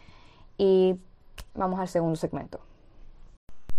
Y 0.57 0.95
vamos 1.55 1.79
al 1.79 1.89
segundo 1.89 2.15
segmento. 2.15 2.59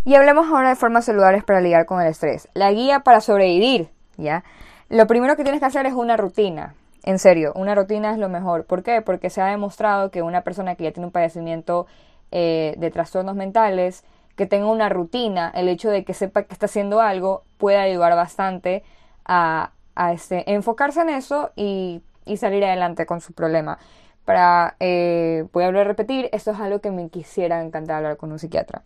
Y 0.05 0.17
hablemos 0.17 0.49
ahora 0.49 0.71
de 0.71 0.77
formas 0.77 1.05
saludables 1.05 1.45
para 1.45 1.61
lidiar 1.61 1.87
con 1.87 2.01
el 2.01 2.09
estrés. 2.09 2.49
La 2.55 2.73
guía 2.73 3.01
para 3.01 3.21
sobrevivir, 3.21 3.89
¿ya? 4.17 4.43
Lo 4.89 5.07
primero 5.07 5.37
que 5.37 5.45
tienes 5.45 5.61
que 5.61 5.67
hacer 5.67 5.87
es 5.87 5.93
una 5.93 6.17
rutina. 6.17 6.75
En 7.05 7.21
serio, 7.21 7.53
una 7.55 7.77
rutina 7.77 8.11
es 8.11 8.19
lo 8.19 8.29
mejor. 8.29 8.65
¿Por 8.65 8.83
qué? 8.83 9.01
Porque 9.01 9.31
se 9.31 9.41
ha 9.41 9.47
demostrado 9.47 10.11
que 10.11 10.23
una 10.23 10.41
persona 10.41 10.75
que 10.75 10.85
ya 10.85 10.93
tiene 10.93 11.07
un 11.07 11.13
padecimiento 11.13 11.87
eh, 12.33 12.75
de 12.79 12.91
trastornos 12.91 13.37
mentales, 13.37 14.05
que 14.35 14.47
tenga 14.47 14.67
una 14.67 14.89
rutina, 14.89 15.53
el 15.55 15.69
hecho 15.69 15.89
de 15.89 16.05
que 16.05 16.15
sepa 16.15 16.43
que 16.43 16.53
está 16.53 16.67
haciendo 16.67 17.01
algo, 17.01 17.45
puede 17.59 17.77
ayudar 17.77 18.17
bastante 18.17 18.83
a, 19.25 19.71
este, 20.13 20.51
enfocarse 20.53 21.01
en 21.03 21.11
eso 21.11 21.53
y, 21.55 22.03
salir 22.37 22.65
adelante 22.65 23.07
con 23.07 23.21
su 23.21 23.35
problema. 23.35 23.79
Para, 24.25 24.75
eh, 24.81 25.45
voy 25.53 25.63
a 25.63 25.67
volver 25.67 25.83
a 25.83 25.89
repetir, 25.89 26.29
esto 26.33 26.51
es 26.51 26.59
algo 26.59 26.81
que 26.81 26.91
me 26.91 27.09
quisiera 27.09 27.63
encantar 27.63 27.99
hablar 27.99 28.17
con 28.17 28.33
un 28.33 28.41
psiquiatra. 28.41 28.83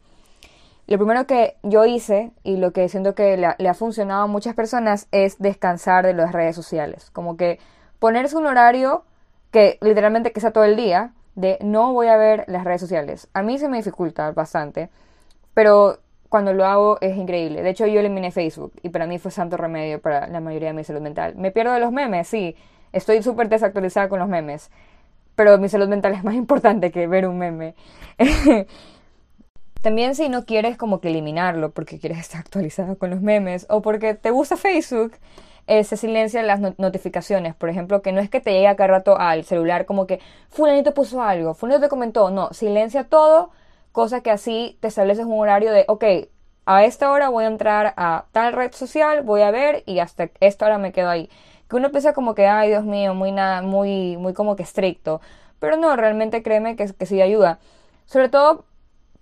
Lo 0.87 0.99
primero 0.99 1.27
que 1.27 1.57
yo 1.63 1.85
hice 1.85 2.31
y 2.45 2.59
lo 2.59 2.73
que 2.73 2.89
siento 2.89 3.15
que 3.15 3.37
le, 3.37 3.69
ha 3.69 3.75
funcionado 3.75 4.23
a 4.23 4.27
muchas 4.29 4.55
personas 4.55 5.09
es 5.11 5.39
descansar 5.39 6.07
de 6.07 6.15
las 6.15 6.33
redes 6.33 6.55
sociales. 6.55 7.11
Como 7.11 7.37
que 7.37 7.59
ponerse 7.99 8.37
un 8.37 8.47
horario 8.47 9.05
que 9.51 9.79
literalmente 9.81 10.33
que 10.33 10.41
sea 10.41 10.53
todo 10.53 10.65
el 10.65 10.77
día 10.77 11.13
de 11.35 11.59
no 11.61 11.93
voy 11.93 12.07
a 12.07 12.17
ver 12.17 12.45
las 12.47 12.65
redes 12.65 12.81
sociales. 12.81 13.29
A 13.35 13.43
mí 13.43 13.59
se 13.59 13.69
me 13.69 13.79
dificulta 13.79 14.31
bastante, 14.31 14.89
pero 15.55 15.99
cuando 16.29 16.53
lo 16.53 16.65
hago 16.65 16.99
es 17.01 17.17
increíble. 17.17 17.63
De 17.63 17.71
hecho, 17.71 17.87
yo 17.87 17.99
eliminé 17.99 18.31
Facebook 18.31 18.73
y 18.83 18.91
para 18.91 19.07
mí 19.07 19.19
fue 19.19 19.33
santo 19.33 19.57
remedio 19.57 20.01
para 20.01 20.29
la 20.29 20.41
mayoría 20.41 20.69
de 20.69 20.75
mi 20.75 20.85
salud 20.85 21.01
mental. 21.01 21.35
Me 21.37 21.51
pierdo 21.51 21.73
de 21.73 21.81
los 21.81 21.93
memes, 21.93 22.29
sí. 22.29 22.57
Estoy 22.93 23.23
súper 23.23 23.49
desactualizada 23.49 24.09
con 24.09 24.21
los 24.21 24.29
memes. 24.29 24.71
Pero 25.35 25.59
mi 25.59 25.69
salud 25.69 25.89
mental 25.89 26.15
es 26.15 26.25
más 26.25 26.35
importante 26.37 26.91
que 26.93 27.07
ver 27.07 27.27
un 27.27 27.39
meme. 27.39 27.75
También 29.83 30.15
si 30.15 30.29
no 30.29 30.45
quieres 30.45 30.77
como 30.77 31.01
que 31.01 31.09
eliminarlo 31.09 31.71
porque 31.71 31.99
quieres 31.99 32.19
estar 32.21 32.41
actualizada 32.41 32.97
con 32.97 33.11
los 33.11 33.21
memes 33.21 33.67
o 33.69 33.83
porque 33.83 34.15
te 34.15 34.31
gusta 34.31 34.57
Facebook, 34.57 35.13
eh, 35.67 35.83
se 35.85 35.97
silencian 35.97 36.47
las 36.47 36.61
notificaciones. 36.79 37.55
Por 37.55 37.69
ejemplo, 37.69 38.03
que 38.03 38.13
no 38.13 38.21
es 38.21 38.31
que 38.31 38.41
te 38.41 38.53
llegue 38.53 38.75
cada 38.77 38.89
rato 38.89 39.19
al 39.19 39.45
celular 39.45 39.87
como 39.87 40.07
que 40.07 40.21
fulanito 40.49 40.95
puso 40.95 41.23
algo, 41.23 41.55
fulanito 41.55 41.87
te 41.87 41.89
comentó. 41.89 42.31
No, 42.31 42.53
silencia 42.53 43.05
todo, 43.05 43.51
cosa 43.93 44.21
que 44.21 44.31
así 44.31 44.79
te 44.81 44.89
estableces 44.89 45.25
un 45.27 45.39
horario 45.41 45.73
de, 45.73 45.85
ok, 45.89 46.05
a 46.67 46.85
esta 46.85 47.11
hora 47.11 47.29
voy 47.29 47.45
a 47.45 47.49
entrar 47.49 47.95
a 47.97 48.27
tal 48.33 48.53
red 48.53 48.73
social, 48.73 49.23
voy 49.23 49.43
a 49.43 49.51
ver 49.51 49.83
y 49.87 50.01
hasta 50.01 50.31
esta 50.41 50.67
hora 50.67 50.79
me 50.79 50.93
quedo 50.93 51.09
ahí. 51.09 51.31
Que 51.69 51.77
uno 51.77 51.91
piensa 51.91 52.13
como 52.13 52.35
que, 52.35 52.47
ay 52.47 52.69
Dios 52.71 52.85
mío, 52.85 53.15
muy 53.15 53.33
nada, 53.33 53.63
muy, 53.63 54.17
muy 54.17 54.35
como 54.35 54.57
que 54.57 54.63
estricto. 54.65 55.21
Pero 55.61 55.77
no, 55.77 55.97
realmente 55.97 56.43
créeme 56.43 56.77
que, 56.77 56.93
que 56.93 57.07
sí 57.07 57.21
ayuda. 57.21 57.59
Sobre 58.07 58.29
todo 58.29 58.65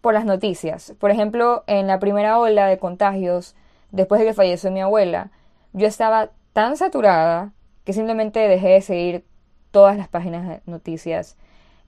por 0.04 0.12
las 0.12 0.26
noticias. 0.26 0.92
Por 0.99 1.11
ejemplo, 1.11 1.64
en 1.66 1.87
la 1.87 1.99
primera 1.99 2.38
ola 2.38 2.66
de 2.66 2.76
contagios, 2.76 3.56
después 3.90 4.20
de 4.20 4.26
que 4.26 4.34
falleció 4.34 4.70
mi 4.70 4.82
abuela, 4.82 5.30
yo 5.73 5.87
estaba 5.87 6.28
tan 6.52 6.76
saturada 6.76 7.52
que 7.84 7.94
simplemente 7.94 8.38
dejé 8.40 8.68
de 8.68 8.82
seguir 8.82 9.25
todas 9.70 9.96
las 9.96 10.08
páginas 10.08 10.46
de 10.46 10.61
noticias 10.66 11.38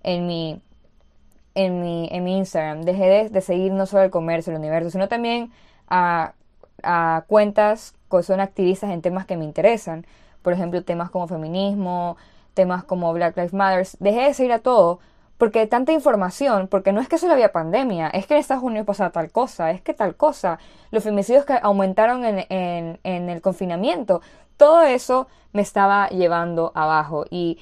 en 0.03 0.27
mi, 0.27 0.63
en 1.55 1.83
mi, 1.83 2.09
en 2.11 2.25
mi 2.25 2.39
Instagram. 2.39 2.85
Dejé 2.85 3.29
de, 3.29 3.41
seguir 3.43 3.73
no 3.73 3.85
solo 3.85 4.05
el 4.05 4.11
comercio, 4.11 4.51
el 4.51 4.61
universo, 4.61 4.89
sino 4.89 5.09
también 5.09 5.53
a, 5.87 6.33
a 6.83 7.25
cuentas 7.29 7.93
que 8.11 8.23
son 8.23 8.41
activistas 8.41 8.93
en 8.93 9.03
temas 9.03 9.27
que 9.27 9.37
me 9.37 9.45
interesan. 9.45 10.07
Por 10.41 10.55
ejemplo, 10.55 10.83
temas 10.85 11.11
como 11.11 11.29
feminismo, 11.29 12.17
temas 12.55 12.83
como 12.83 13.13
Black 13.13 13.37
Lives 13.37 13.53
Matter. 13.53 13.87
Dejé 13.99 14.23
de 14.23 14.33
seguir 14.33 14.53
a 14.53 14.61
todo 14.61 15.01
porque 15.39 15.67
tanta 15.67 15.93
información, 15.93 16.69
porque 16.69 16.93
no 16.93 17.01
es 17.01 17.09
que 17.09 17.19
solo 17.19 17.35
había 17.35 17.53
pandemia, 17.53 18.09
es 18.09 18.27
que 18.27 18.35
en 18.35 18.41
Estados 18.41 18.63
Unidos 18.63 18.87
pasaba 18.87 19.11
tal 19.11 19.31
cosa, 19.31 19.71
es 19.71 19.83
que 19.83 19.93
tal 19.93 20.17
cosa, 20.17 20.59
los 20.91 21.05
femicidios 21.05 21.45
que 21.45 21.59
aumentaron 21.61 22.25
en, 22.25 22.99
en, 23.03 23.29
el 23.29 23.41
confinamiento, 23.43 24.23
todo 24.57 24.83
eso 24.83 25.27
me 25.53 25.63
estaba 25.63 26.09
llevando 26.09 26.73
abajo 26.75 27.27
y, 27.31 27.59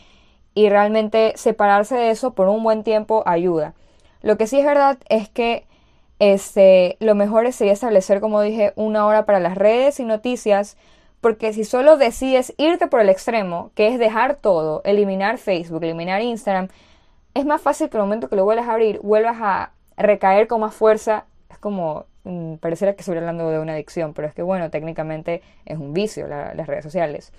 y 0.55 0.69
realmente 0.69 1.33
separarse 1.37 1.97
de 1.97 2.11
eso 2.11 2.35
por 2.35 2.49
un 2.49 2.63
buen 2.63 2.85
tiempo 2.85 3.25
ayuda. 3.27 3.75
Lo 4.23 4.39
que 4.39 4.47
sí 4.47 4.59
es 4.59 4.65
verdad 4.65 4.99
es 5.09 5.29
que 5.29 5.67
este, 6.21 6.97
lo 7.01 7.15
mejor 7.15 7.53
sería 7.53 7.73
establecer, 7.73 8.21
como 8.21 8.41
dije, 8.41 8.73
una 8.77 9.07
hora 9.07 9.27
para 9.27 9.41
las 9.41 9.57
redes 9.57 9.99
y 9.99 10.05
noticias, 10.05 10.77
porque 11.21 11.53
si 11.53 11.65
solo 11.65 11.97
decides 11.97 12.55
irte 12.57 12.87
por 12.87 13.01
el 13.01 13.09
extremo, 13.09 13.71
que 13.75 13.89
es 13.89 13.99
dejar 13.99 14.37
todo, 14.37 14.83
eliminar 14.85 15.39
Facebook, 15.39 15.83
eliminar 15.83 16.23
Instagram, 16.23 16.69
es 17.35 17.45
más 17.45 17.61
fácil 17.61 17.91
que 17.91 17.97
el 17.97 18.03
momento 18.03 18.29
que 18.29 18.37
lo 18.37 18.45
vuelvas 18.45 18.69
a 18.69 18.73
abrir, 18.73 19.01
vuelvas 19.03 19.37
a 19.41 19.73
recaer 19.97 20.47
con 20.47 20.61
más 20.61 20.75
fuerza. 20.75 21.27
Es 21.51 21.59
como, 21.59 22.07
mm, 22.25 22.55
pareciera 22.57 22.95
que 22.95 23.01
estoy 23.01 23.19
hablando 23.19 23.51
de 23.51 23.59
una 23.59 23.73
adicción, 23.75 24.15
pero 24.15 24.29
es 24.29 24.35
que 24.35 24.43
bueno, 24.43 24.71
técnicamente 24.71 25.43
es 25.67 25.79
un 25.79 25.93
vicio 25.93 26.29
las 26.29 26.67
redes 26.67 26.85
sociales. 26.85 27.33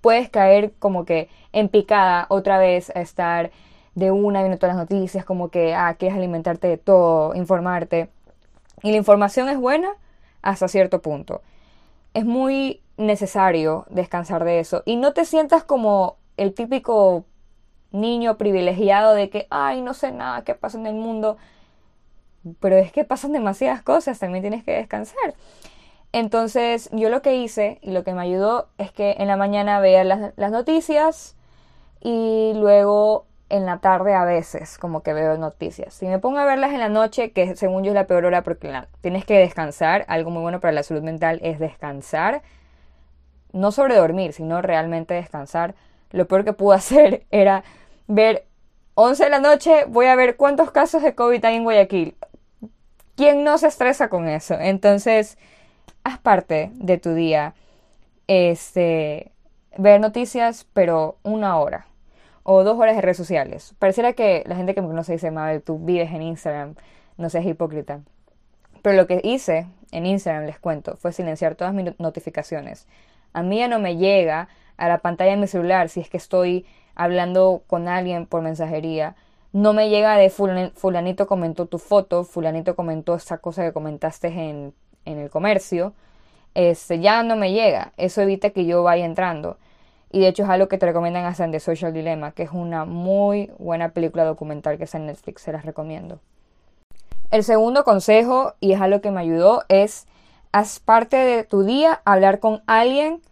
Puedes 0.00 0.28
caer 0.28 0.72
como 0.78 1.04
que 1.04 1.28
en 1.52 1.68
picada 1.68 2.26
otra 2.28 2.58
vez 2.58 2.90
a 2.94 3.00
estar 3.00 3.50
de 3.94 4.10
una 4.10 4.40
viendo 4.40 4.58
todas 4.58 4.76
las 4.76 4.82
noticias, 4.90 5.24
como 5.24 5.50
que, 5.50 5.74
ah, 5.74 5.94
quieres 5.98 6.16
alimentarte 6.16 6.68
de 6.68 6.78
todo, 6.78 7.34
informarte. 7.34 8.08
Y 8.82 8.90
la 8.90 8.96
información 8.96 9.48
es 9.48 9.58
buena 9.58 9.92
hasta 10.42 10.68
cierto 10.68 11.02
punto. 11.02 11.42
Es 12.14 12.24
muy 12.24 12.80
necesario 12.96 13.86
descansar 13.90 14.44
de 14.44 14.60
eso. 14.60 14.82
Y 14.86 14.96
no 14.96 15.12
te 15.12 15.24
sientas 15.24 15.64
como 15.64 16.16
el 16.36 16.54
típico 16.54 17.24
niño 17.92 18.38
privilegiado 18.38 19.14
de 19.14 19.30
que, 19.30 19.46
ay, 19.50 19.82
no 19.82 19.94
sé 19.94 20.12
nada 20.12 20.44
qué 20.44 20.54
pasa 20.54 20.78
en 20.78 20.86
el 20.86 20.94
mundo. 20.94 21.36
Pero 22.60 22.76
es 22.76 22.92
que 22.92 23.04
pasan 23.04 23.32
demasiadas 23.32 23.82
cosas, 23.82 24.18
también 24.18 24.42
tienes 24.42 24.64
que 24.64 24.72
descansar. 24.72 25.34
Entonces, 26.12 26.90
yo 26.92 27.08
lo 27.08 27.22
que 27.22 27.36
hice 27.36 27.78
y 27.82 27.92
lo 27.92 28.04
que 28.04 28.12
me 28.12 28.22
ayudó 28.22 28.68
es 28.78 28.92
que 28.92 29.16
en 29.18 29.28
la 29.28 29.36
mañana 29.36 29.80
vea 29.80 30.04
las, 30.04 30.32
las 30.36 30.50
noticias 30.50 31.36
y 32.00 32.52
luego 32.56 33.26
en 33.52 33.66
la 33.66 33.78
tarde 33.78 34.14
a 34.14 34.24
veces 34.24 34.78
como 34.78 35.02
que 35.02 35.12
veo 35.12 35.36
noticias. 35.36 35.92
Si 35.92 36.06
me 36.06 36.18
pongo 36.18 36.38
a 36.38 36.46
verlas 36.46 36.72
en 36.72 36.80
la 36.80 36.88
noche, 36.88 37.32
que 37.32 37.54
según 37.54 37.84
yo 37.84 37.90
es 37.90 37.94
la 37.94 38.06
peor 38.06 38.24
hora 38.24 38.42
porque 38.42 38.72
tienes 39.02 39.26
que 39.26 39.38
descansar, 39.38 40.06
algo 40.08 40.30
muy 40.30 40.40
bueno 40.40 40.58
para 40.58 40.72
la 40.72 40.82
salud 40.82 41.02
mental 41.02 41.38
es 41.42 41.58
descansar, 41.58 42.42
no 43.52 43.70
sobre 43.70 43.96
dormir, 43.96 44.32
sino 44.32 44.62
realmente 44.62 45.12
descansar. 45.14 45.74
Lo 46.10 46.26
peor 46.26 46.44
que 46.44 46.54
pude 46.54 46.76
hacer 46.78 47.24
era 47.30 47.62
ver 48.06 48.46
11 48.94 49.24
de 49.24 49.30
la 49.30 49.38
noche, 49.38 49.84
voy 49.86 50.06
a 50.06 50.16
ver 50.16 50.36
cuántos 50.36 50.70
casos 50.70 51.02
de 51.02 51.14
COVID 51.14 51.44
hay 51.44 51.56
en 51.56 51.64
Guayaquil. 51.64 52.16
¿Quién 53.16 53.44
no 53.44 53.58
se 53.58 53.68
estresa 53.68 54.08
con 54.08 54.28
eso? 54.28 54.54
Entonces, 54.58 55.38
haz 56.04 56.18
parte 56.18 56.70
de 56.74 56.98
tu 56.98 57.14
día. 57.14 57.54
Este, 58.26 59.32
ver 59.76 60.00
noticias, 60.00 60.66
pero 60.72 61.18
una 61.22 61.58
hora 61.58 61.86
o 62.42 62.64
dos 62.64 62.78
horas 62.78 62.96
de 62.96 63.02
redes 63.02 63.16
sociales. 63.16 63.74
Pareciera 63.78 64.12
que 64.14 64.42
la 64.46 64.56
gente 64.56 64.74
que 64.74 64.82
me 64.82 64.88
conoce 64.88 65.12
dice, 65.12 65.30
Mabel, 65.30 65.62
tú 65.62 65.78
vives 65.78 66.10
en 66.12 66.22
Instagram, 66.22 66.74
no 67.16 67.30
seas 67.30 67.46
hipócrita. 67.46 68.00
Pero 68.82 68.96
lo 68.96 69.06
que 69.06 69.20
hice 69.22 69.66
en 69.92 70.06
Instagram, 70.06 70.46
les 70.46 70.58
cuento, 70.58 70.96
fue 70.96 71.12
silenciar 71.12 71.54
todas 71.54 71.72
mis 71.72 71.98
notificaciones. 72.00 72.88
A 73.32 73.42
mí 73.42 73.58
ya 73.58 73.68
no 73.68 73.78
me 73.78 73.96
llega 73.96 74.48
a 74.76 74.88
la 74.88 74.98
pantalla 74.98 75.32
de 75.32 75.36
mi 75.36 75.46
celular 75.46 75.88
si 75.88 76.00
es 76.00 76.10
que 76.10 76.16
estoy 76.16 76.66
hablando 76.94 77.62
con 77.66 77.88
alguien 77.88 78.26
por 78.26 78.42
mensajería, 78.42 79.16
no 79.52 79.72
me 79.72 79.90
llega 79.90 80.16
de 80.16 80.30
fulanito 80.30 81.26
comentó 81.26 81.66
tu 81.66 81.78
foto, 81.78 82.24
fulanito 82.24 82.74
comentó 82.74 83.14
esa 83.14 83.38
cosa 83.38 83.62
que 83.62 83.72
comentaste 83.72 84.28
en, 84.28 84.72
en 85.04 85.18
el 85.18 85.30
comercio, 85.30 85.92
este, 86.54 87.00
ya 87.00 87.22
no 87.22 87.36
me 87.36 87.52
llega. 87.52 87.92
Eso 87.96 88.22
evita 88.22 88.50
que 88.50 88.64
yo 88.64 88.82
vaya 88.82 89.04
entrando. 89.04 89.58
Y 90.10 90.20
de 90.20 90.28
hecho 90.28 90.42
es 90.42 90.48
algo 90.48 90.68
que 90.68 90.78
te 90.78 90.86
recomiendan 90.86 91.24
hacer 91.24 91.46
en 91.46 91.52
The 91.52 91.60
Social 91.60 91.92
Dilemma, 91.92 92.32
que 92.32 92.42
es 92.42 92.50
una 92.52 92.84
muy 92.84 93.50
buena 93.58 93.90
película 93.90 94.24
documental 94.24 94.76
que 94.76 94.84
está 94.84 94.98
en 94.98 95.06
Netflix, 95.06 95.42
se 95.42 95.52
las 95.52 95.64
recomiendo. 95.64 96.20
El 97.30 97.44
segundo 97.44 97.82
consejo, 97.82 98.54
y 98.60 98.72
es 98.72 98.80
algo 98.80 99.00
que 99.00 99.10
me 99.10 99.20
ayudó, 99.20 99.64
es 99.68 100.06
haz 100.52 100.80
parte 100.80 101.16
de 101.16 101.44
tu 101.44 101.62
día 101.62 102.02
hablar 102.04 102.40
con 102.40 102.62
alguien 102.66 103.22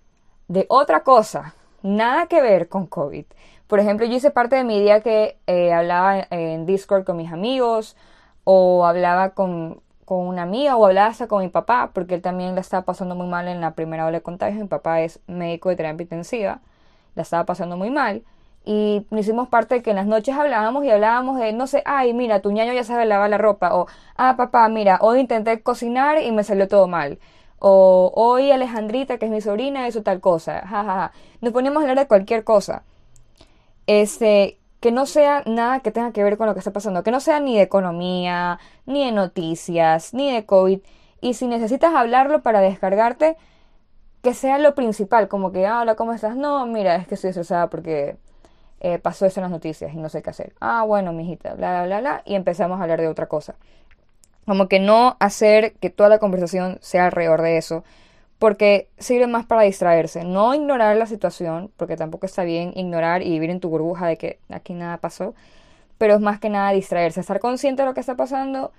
de 0.49 0.65
otra 0.71 1.05
cosa, 1.05 1.55
nada 1.83 2.27
que 2.27 2.41
ver 2.41 2.69
con 2.69 2.87
COVID. 2.87 3.25
Por 3.67 3.81
ejemplo, 3.81 4.07
yo 4.07 4.15
hice 4.17 4.31
parte 4.31 4.57
de 4.57 4.65
mi 4.65 4.81
día 4.81 5.01
que 5.01 5.39
eh, 5.47 5.73
hablaba 5.73 6.27
en 6.31 6.67
Discord 6.67 7.05
con 7.05 7.17
mis 7.17 7.33
amigos 7.33 7.97
o 8.45 8.85
hablaba 8.85 9.31
con, 9.31 9.81
con, 10.05 10.27
una 10.27 10.43
amiga 10.43 10.77
o 10.77 10.87
hablaba 10.87 11.09
hasta 11.09 11.29
con 11.29 11.43
mi 11.43 11.49
papá 11.49 11.91
porque 11.95 12.15
él 12.17 12.23
también 12.23 12.55
la 12.55 12.63
estaba 12.63 12.85
pasando 12.85 13.15
muy 13.15 13.29
mal 13.29 13.47
en 13.49 13.61
la 13.61 13.75
primera 13.75 14.07
ola 14.07 14.19
de 14.19 14.23
contagio. 14.23 14.61
Mi 14.61 14.69
papá 14.69 15.03
es 15.03 15.21
médico 15.27 15.69
de 15.69 15.77
terapia 15.77 16.03
intensiva, 16.03 16.61
la 17.15 17.23
estaba 17.23 17.45
pasando 17.45 17.77
muy 17.77 17.91
mal. 17.91 18.25
Y 18.65 19.07
hicimos 19.13 19.49
parte 19.49 19.77
de 19.77 19.83
que 19.83 19.91
en 19.91 19.97
las 19.97 20.07
noches 20.07 20.37
hablábamos 20.37 20.85
y 20.85 20.91
hablábamos 20.91 21.39
de, 21.39 21.53
no 21.53 21.67
sé, 21.67 21.83
ay, 21.87 22.13
mira, 22.13 22.41
tu 22.41 22.51
ñaño 22.53 22.73
ya 22.73 22.85
sabe 22.85 23.07
lavar 23.07 23.31
la 23.31 23.39
ropa. 23.39 23.75
O, 23.75 23.87
ah, 24.17 24.35
papá, 24.37 24.69
mira, 24.69 24.99
hoy 25.01 25.21
intenté 25.21 25.63
cocinar 25.63 26.21
y 26.23 26.31
me 26.33 26.45
salió 26.45 26.69
todo 26.69 26.87
mal. 26.87 27.19
O 27.61 28.13
hoy 28.17 28.51
Alejandrita, 28.53 29.19
que 29.19 29.27
es 29.27 29.31
mi 29.31 29.41
sobrina, 29.41 29.87
hizo 29.89 30.03
tal 30.03 30.21
cosa. 30.21 30.67
Ja, 30.67 31.13
Nos 31.41 31.53
poníamos 31.53 31.81
a 31.81 31.83
hablar 31.83 31.99
de 31.99 32.09
cualquier 32.09 32.45
cosa. 32.45 32.85
Este, 33.87 34.59
que 34.81 34.93
no 34.93 35.07
sea 35.07 35.43
nada 35.47 35.81
que 35.81 35.91
tenga 35.93 36.13
que 36.13 36.25
ver 36.25 36.39
con 36.39 36.47
lo 36.47 36.55
que 36.55 36.61
está 36.61 36.73
pasando. 36.73 37.03
Que 37.03 37.11
no 37.13 37.21
sea 37.21 37.41
ni 37.41 37.57
de 37.57 37.63
economía, 37.63 38.59
ni 38.87 39.05
de 39.05 39.13
noticias, 39.13 40.15
ni 40.15 40.33
de 40.33 40.47
COVID. 40.47 40.81
Y 41.21 41.35
si 41.35 41.47
necesitas 41.47 41.95
hablarlo 41.95 42.43
para 42.43 42.61
descargarte, 42.61 43.37
que 44.23 44.35
sea 44.35 44.59
lo 44.59 44.75
principal, 44.75 45.29
como 45.29 45.53
que, 45.53 45.67
ah, 45.67 45.81
hola, 45.81 45.95
¿cómo 45.97 46.13
estás? 46.13 46.37
No, 46.37 46.67
mira, 46.67 46.97
es 46.97 47.07
que 47.09 47.15
estoy 47.17 47.31
estresada 47.31 47.69
porque 47.71 48.17
eh, 48.81 48.99
pasó 48.99 49.27
eso 49.27 49.41
en 49.41 49.45
las 49.45 49.51
noticias 49.53 49.93
y 49.95 49.97
no 49.99 50.09
sé 50.09 50.23
qué 50.23 50.31
hacer. 50.31 50.55
Ah, 50.61 50.85
bueno, 50.85 51.13
mijita, 51.13 51.55
bla, 51.55 51.73
bla, 51.73 51.87
bla, 51.87 52.01
bla, 52.01 52.23
y 52.27 52.35
empezamos 52.35 52.81
a 52.81 52.83
hablar 52.83 53.01
de 53.01 53.09
otra 53.09 53.27
cosa. 53.29 53.57
Como 54.47 54.69
que 54.69 54.81
no 54.81 55.17
hacer 55.21 55.75
que 55.75 55.91
toda 55.91 56.09
la 56.09 56.19
conversación 56.19 56.79
sea 56.81 57.07
alrededor 57.07 57.43
de 57.43 57.57
eso, 57.59 57.85
porque 58.39 58.89
sirve 58.99 59.27
más 59.27 59.47
para 59.47 59.63
distraerse. 59.63 60.25
No 60.25 60.55
ignorar 60.55 60.97
la 60.97 61.07
situación, 61.07 61.71
porque 61.77 61.97
tampoco 61.97 62.27
está 62.27 62.43
bien 62.45 62.73
ignorar 62.75 63.23
y 63.23 63.31
vivir 63.31 63.51
en 63.51 63.61
tu 63.61 63.69
burbuja 63.69 64.07
de 64.07 64.17
que 64.17 64.39
aquí 64.49 64.73
nada 64.73 64.97
pasó, 64.97 65.35
pero 65.99 66.15
es 66.15 66.21
más 66.21 66.41
que 66.41 66.49
nada 66.49 66.71
distraerse, 66.73 67.21
estar 67.21 67.41
consciente 67.41 67.83
de 67.83 67.89
lo 67.89 67.95
que 67.95 68.01
está 68.01 68.17
pasando, 68.17 68.73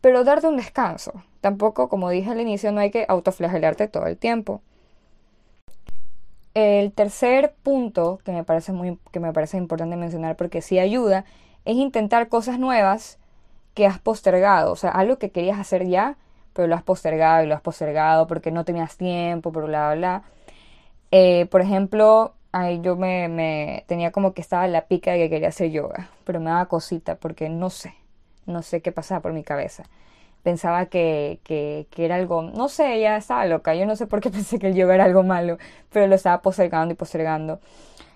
pero 0.00 0.24
darte 0.24 0.48
un 0.48 0.56
descanso. 0.56 1.12
Tampoco, 1.40 1.88
como 1.88 2.10
dije 2.10 2.30
al 2.30 2.40
inicio, 2.40 2.72
no 2.72 2.80
hay 2.80 2.90
que 2.90 3.06
autoflagelarte 3.08 3.88
todo 3.88 4.06
el 4.06 4.16
tiempo. 4.16 4.60
El 6.54 6.92
tercer 6.92 7.54
punto 7.62 8.18
que 8.24 8.32
me 8.32 8.42
parece 8.42 8.72
muy 8.72 8.98
que 9.12 9.20
me 9.20 9.32
parece 9.32 9.58
importante 9.58 9.94
mencionar 9.94 10.36
porque 10.36 10.62
sí 10.62 10.78
ayuda 10.78 11.24
es 11.64 11.76
intentar 11.76 12.28
cosas 12.28 12.58
nuevas 12.58 13.18
que 13.76 13.86
has 13.86 14.00
postergado, 14.00 14.72
o 14.72 14.76
sea, 14.76 14.90
algo 14.90 15.18
que 15.18 15.30
querías 15.30 15.58
hacer 15.60 15.86
ya, 15.86 16.16
pero 16.54 16.66
lo 16.68 16.74
has 16.76 16.82
postergado 16.82 17.44
y 17.44 17.46
lo 17.46 17.54
has 17.54 17.60
postergado 17.60 18.26
porque 18.26 18.50
no 18.50 18.64
tenías 18.64 18.96
tiempo, 18.96 19.52
por 19.52 19.66
bla, 19.66 19.90
bla, 19.92 19.96
bla. 19.96 20.22
Eh, 21.10 21.46
por 21.50 21.60
ejemplo, 21.60 22.34
ahí 22.52 22.80
yo 22.82 22.96
me, 22.96 23.28
me, 23.28 23.84
tenía 23.86 24.12
como 24.12 24.34
que 24.34 24.40
estaba 24.42 24.66
la 24.68 24.86
pica 24.86 25.12
de 25.12 25.18
que 25.18 25.30
quería 25.30 25.48
hacer 25.48 25.70
yoga, 25.70 26.10
pero 26.24 26.40
me 26.40 26.50
daba 26.50 26.66
cosita 26.66 27.16
porque 27.16 27.48
no 27.50 27.70
sé, 27.70 27.94
no 28.46 28.62
sé 28.62 28.82
qué 28.82 28.92
pasaba 28.92 29.20
por 29.20 29.32
mi 29.32 29.44
cabeza 29.44 29.84
pensaba 30.46 30.86
que, 30.86 31.40
que, 31.42 31.88
que, 31.90 32.04
era 32.04 32.14
algo, 32.14 32.40
no 32.42 32.68
sé, 32.68 33.00
ya 33.00 33.16
estaba 33.16 33.46
loca, 33.46 33.74
yo 33.74 33.84
no 33.84 33.96
sé 33.96 34.06
por 34.06 34.20
qué 34.20 34.30
pensé 34.36 34.60
que 34.60 34.68
el 34.68 34.74
yoga 34.76 34.94
era 34.94 35.04
algo 35.04 35.24
malo, 35.24 35.58
pero 35.90 36.06
lo 36.06 36.14
estaba 36.14 36.40
postergando 36.40 36.92
y 36.94 36.96
postergando. 36.96 37.58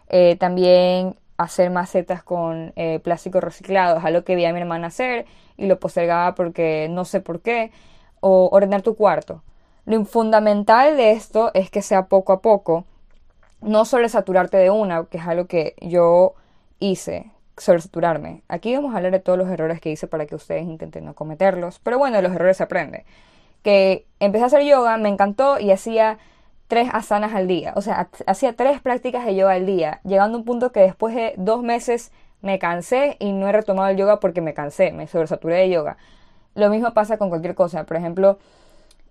Eh, 0.08 0.36
también 0.36 1.16
hacer 1.42 1.70
macetas 1.70 2.22
con 2.22 2.72
eh, 2.76 3.00
plástico 3.00 3.40
reciclado, 3.40 3.98
es 3.98 4.04
algo 4.04 4.24
que 4.24 4.36
vi 4.36 4.44
a 4.44 4.52
mi 4.52 4.60
hermana 4.60 4.88
hacer 4.88 5.26
y 5.56 5.66
lo 5.66 5.78
postergaba 5.80 6.34
porque 6.34 6.88
no 6.90 7.04
sé 7.04 7.20
por 7.20 7.40
qué, 7.40 7.70
o 8.20 8.48
ordenar 8.52 8.82
tu 8.82 8.94
cuarto. 8.94 9.42
Lo 9.86 10.04
fundamental 10.04 10.96
de 10.96 11.12
esto 11.12 11.50
es 11.54 11.70
que 11.70 11.82
sea 11.82 12.06
poco 12.06 12.32
a 12.32 12.40
poco, 12.42 12.84
no 13.62 13.84
saturarte 13.84 14.56
de 14.56 14.70
una, 14.70 15.04
que 15.04 15.18
es 15.18 15.26
algo 15.26 15.46
que 15.46 15.74
yo 15.80 16.34
hice 16.78 17.30
sobresaturarme. 17.56 18.42
Aquí 18.48 18.74
vamos 18.74 18.94
a 18.94 18.98
hablar 18.98 19.12
de 19.12 19.20
todos 19.20 19.38
los 19.38 19.48
errores 19.48 19.80
que 19.80 19.90
hice 19.90 20.06
para 20.06 20.26
que 20.26 20.34
ustedes 20.34 20.62
intenten 20.62 21.04
no 21.04 21.14
cometerlos. 21.14 21.78
Pero 21.78 21.98
bueno, 21.98 22.20
los 22.22 22.32
errores 22.32 22.56
se 22.56 22.62
aprenden. 22.62 23.04
Que 23.62 24.06
empecé 24.18 24.44
a 24.44 24.46
hacer 24.46 24.62
yoga, 24.64 24.96
me 24.96 25.10
encantó 25.10 25.58
y 25.58 25.70
hacía 25.70 26.18
tres 26.70 26.88
asanas 26.90 27.34
al 27.34 27.46
día. 27.46 27.74
O 27.76 27.82
sea, 27.82 28.08
hacía 28.26 28.54
tres 28.56 28.80
prácticas 28.80 29.26
de 29.26 29.34
yoga 29.36 29.52
al 29.52 29.66
día. 29.66 30.00
Llegando 30.04 30.38
a 30.38 30.40
un 30.40 30.46
punto 30.46 30.72
que 30.72 30.80
después 30.80 31.14
de 31.14 31.34
dos 31.36 31.62
meses 31.62 32.12
me 32.40 32.58
cansé 32.58 33.16
y 33.18 33.32
no 33.32 33.46
he 33.46 33.52
retomado 33.52 33.90
el 33.90 33.98
yoga 33.98 34.20
porque 34.20 34.40
me 34.40 34.54
cansé, 34.54 34.92
me 34.92 35.06
sobresaturé 35.06 35.56
de 35.56 35.68
yoga. 35.68 35.98
Lo 36.54 36.70
mismo 36.70 36.94
pasa 36.94 37.18
con 37.18 37.28
cualquier 37.28 37.54
cosa. 37.54 37.84
Por 37.84 37.98
ejemplo, 37.98 38.38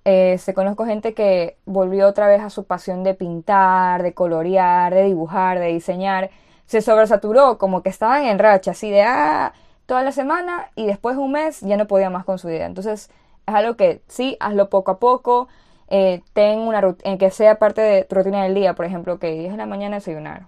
eh, 0.05 0.39
se 0.39 0.55
conozco 0.55 0.85
gente 0.85 1.13
que 1.13 1.57
volvió 1.65 2.07
otra 2.07 2.27
vez 2.27 2.41
a 2.41 2.49
su 2.49 2.63
pasión 2.63 3.03
de 3.03 3.13
pintar, 3.13 4.01
de 4.01 4.13
colorear, 4.15 4.93
de 4.95 5.03
dibujar, 5.03 5.59
de 5.59 5.67
diseñar 5.67 6.31
se 6.69 6.83
sobresaturó, 6.83 7.57
como 7.57 7.81
que 7.81 7.89
estaban 7.89 8.25
en 8.25 8.37
racha, 8.37 8.71
así 8.71 8.91
de 8.91 9.01
ah, 9.01 9.53
toda 9.87 10.03
la 10.03 10.11
semana 10.11 10.69
y 10.75 10.85
después 10.85 11.15
de 11.15 11.23
un 11.23 11.31
mes 11.31 11.61
ya 11.61 11.77
no 11.77 11.87
podía 11.87 12.11
más 12.11 12.25
con 12.25 12.37
su 12.37 12.47
vida. 12.47 12.67
Entonces 12.67 13.09
es 13.47 13.55
algo 13.55 13.75
que 13.75 14.03
sí, 14.07 14.37
hazlo 14.39 14.69
poco 14.69 14.91
a 14.91 14.99
poco, 14.99 15.47
eh, 15.89 16.21
ten 16.33 16.59
una 16.59 16.81
rutina, 16.81 17.17
que 17.17 17.31
sea 17.31 17.55
parte 17.59 17.81
de 17.81 18.03
tu 18.03 18.15
rutina 18.15 18.43
del 18.43 18.53
día, 18.53 18.75
por 18.75 18.85
ejemplo, 18.85 19.19
que 19.19 19.31
10 19.33 19.51
de 19.53 19.57
la 19.57 19.65
mañana 19.65 19.97
desayunar, 19.97 20.47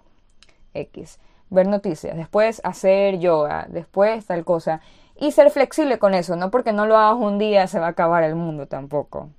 X, 0.74 1.20
ver 1.50 1.68
noticias, 1.68 2.16
después 2.16 2.62
hacer 2.64 3.20
yoga, 3.20 3.66
después 3.70 4.26
tal 4.26 4.46
cosa. 4.46 4.82
Y 5.20 5.32
ser 5.32 5.52
flexible 5.52 6.00
con 6.00 6.14
eso, 6.14 6.36
no 6.36 6.52
porque 6.52 6.74
no 6.74 6.86
lo 6.88 6.98
hagas 6.98 7.20
un 7.20 7.38
día 7.40 7.68
se 7.68 7.80
va 7.80 7.88
a 7.88 7.90
acabar 7.90 8.24
el 8.24 8.36
mundo 8.36 8.68
tampoco. 8.68 9.30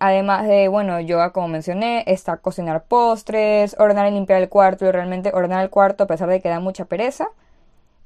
Además 0.00 0.46
de, 0.46 0.68
bueno, 0.68 1.00
yoga 1.00 1.32
como 1.32 1.48
mencioné, 1.48 2.04
está 2.06 2.36
cocinar 2.38 2.84
postres, 2.84 3.74
ordenar 3.78 4.06
y 4.08 4.10
limpiar 4.14 4.42
el 4.42 4.48
cuarto 4.50 4.86
y 4.86 4.90
realmente 4.90 5.30
ordenar 5.32 5.62
el 5.62 5.70
cuarto 5.70 6.04
a 6.04 6.06
pesar 6.06 6.28
de 6.28 6.40
que 6.40 6.48
da 6.48 6.60
mucha 6.60 6.84
pereza. 6.84 7.28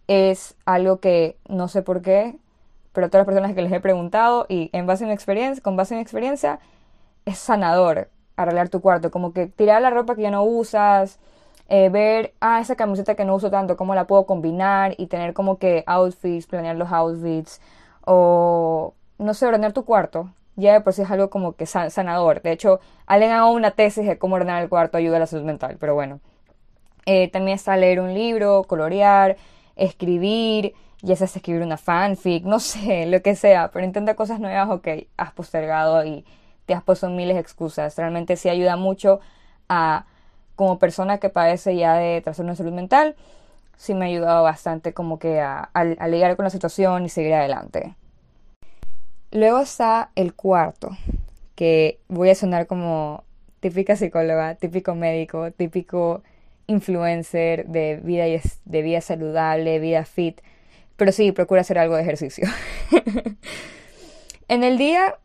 Es 0.08 0.56
algo 0.64 1.00
que 1.00 1.37
no 1.48 1.68
sé 1.68 1.82
por 1.82 2.02
qué, 2.02 2.37
pero 2.92 3.07
a 3.07 3.11
todas 3.11 3.26
las 3.26 3.35
personas 3.35 3.55
que 3.55 3.62
les 3.62 3.72
he 3.72 3.81
preguntado 3.81 4.46
y 4.48 4.70
en 4.72 4.87
base 4.87 5.05
a 5.05 5.07
mi 5.07 5.12
experiencia, 5.12 5.62
con 5.62 5.76
base 5.76 5.94
en 5.94 5.98
mi 5.98 6.02
experiencia, 6.02 6.61
es 7.24 7.38
sanador 7.38 8.09
arreglar 8.37 8.68
tu 8.68 8.81
cuarto, 8.81 9.11
como 9.11 9.33
que 9.33 9.46
tirar 9.46 9.83
la 9.83 9.90
ropa 9.90 10.14
que 10.14 10.22
ya 10.22 10.31
no 10.31 10.42
usas, 10.44 11.18
eh, 11.68 11.88
ver, 11.90 12.35
ah, 12.40 12.61
esa 12.61 12.76
camiseta 12.76 13.14
que 13.14 13.24
no 13.24 13.35
uso 13.35 13.50
tanto, 13.50 13.76
cómo 13.76 13.94
la 13.94 14.07
puedo 14.07 14.26
combinar 14.26 14.94
y 14.98 15.07
tener 15.07 15.35
como 15.35 15.59
que 15.59 15.85
outfits, 15.87 16.46
planear 16.46 16.76
los 16.76 16.90
outfits 16.92 17.61
o, 18.05 18.94
no 19.18 19.35
sé, 19.35 19.46
ordenar 19.46 19.72
tu 19.72 19.85
cuarto 19.85 20.31
ya 20.57 20.74
de 20.74 20.81
por 20.81 20.92
sí 20.92 21.02
es 21.02 21.11
algo 21.11 21.31
como 21.31 21.55
que 21.55 21.66
sanador. 21.66 22.42
De 22.42 22.52
hecho, 22.52 22.81
alguien 23.07 23.33
haga 23.33 23.46
una 23.46 23.70
tesis 23.72 24.07
de 24.07 24.18
cómo 24.18 24.37
ordenar 24.37 24.62
el 24.62 24.68
cuarto 24.68 24.98
ayuda 24.98 25.16
a 25.16 25.20
la 25.20 25.26
salud 25.26 25.44
mental, 25.44 25.76
pero 25.81 25.94
bueno. 25.94 26.20
Eh, 27.07 27.31
también 27.31 27.57
está 27.57 27.76
leer 27.76 28.00
un 28.00 28.14
libro, 28.14 28.64
colorear, 28.64 29.37
escribir, 29.76 30.74
ya 31.02 31.16
sea 31.16 31.26
escribir 31.26 31.62
una 31.62 31.76
fanfic, 31.76 32.44
no 32.44 32.60
sé, 32.60 33.06
lo 33.08 33.20
que 33.22 33.36
sea, 33.36 33.70
pero 33.72 33.84
intenta 33.84 34.14
cosas 34.14 34.40
nuevas, 34.40 34.70
ok, 34.70 34.88
has 35.16 35.32
postergado 35.32 36.04
y 36.04 36.24
te 36.66 36.74
has 36.74 36.82
puesto 36.82 37.08
miles 37.10 37.34
de 37.34 37.40
excusas. 37.40 37.96
Realmente 37.96 38.36
sí 38.36 38.48
ayuda 38.48 38.76
mucho 38.76 39.20
a, 39.68 40.06
como 40.56 40.78
persona 40.78 41.18
que 41.18 41.28
padece 41.28 41.76
ya 41.76 41.94
de 41.94 42.20
trastorno 42.22 42.52
de 42.52 42.56
salud 42.56 42.72
mental, 42.72 43.16
sí 43.76 43.94
me 43.94 44.04
ha 44.04 44.08
ayudado 44.08 44.42
bastante 44.44 44.94
como 44.94 45.18
que 45.18 45.40
a, 45.40 45.70
a 45.74 46.08
lidiar 46.08 46.36
con 46.36 46.44
la 46.44 46.50
situación 46.50 47.04
y 47.04 47.08
seguir 47.08 47.34
adelante. 47.34 47.96
Luego 49.32 49.60
está 49.60 50.10
el 50.14 50.34
cuarto, 50.34 50.90
que 51.56 51.98
voy 52.08 52.30
a 52.30 52.34
sonar 52.34 52.66
como 52.66 53.24
típica 53.60 53.96
psicóloga, 53.96 54.54
típico 54.56 54.94
médico, 54.94 55.50
típico 55.52 56.22
influencer 56.66 57.66
de 57.66 58.00
vida, 58.02 58.24
de 58.64 58.82
vida 58.82 59.00
saludable, 59.00 59.78
vida 59.78 60.04
fit. 60.04 60.40
Pero 60.96 61.12
sí, 61.12 61.33
procura 61.33 61.62
hacer 61.62 61.78
algo 61.78 61.96
de 61.96 62.02
ejercicio. 62.02 62.48
en 64.48 64.64
el 64.64 64.78
día, 64.78 65.16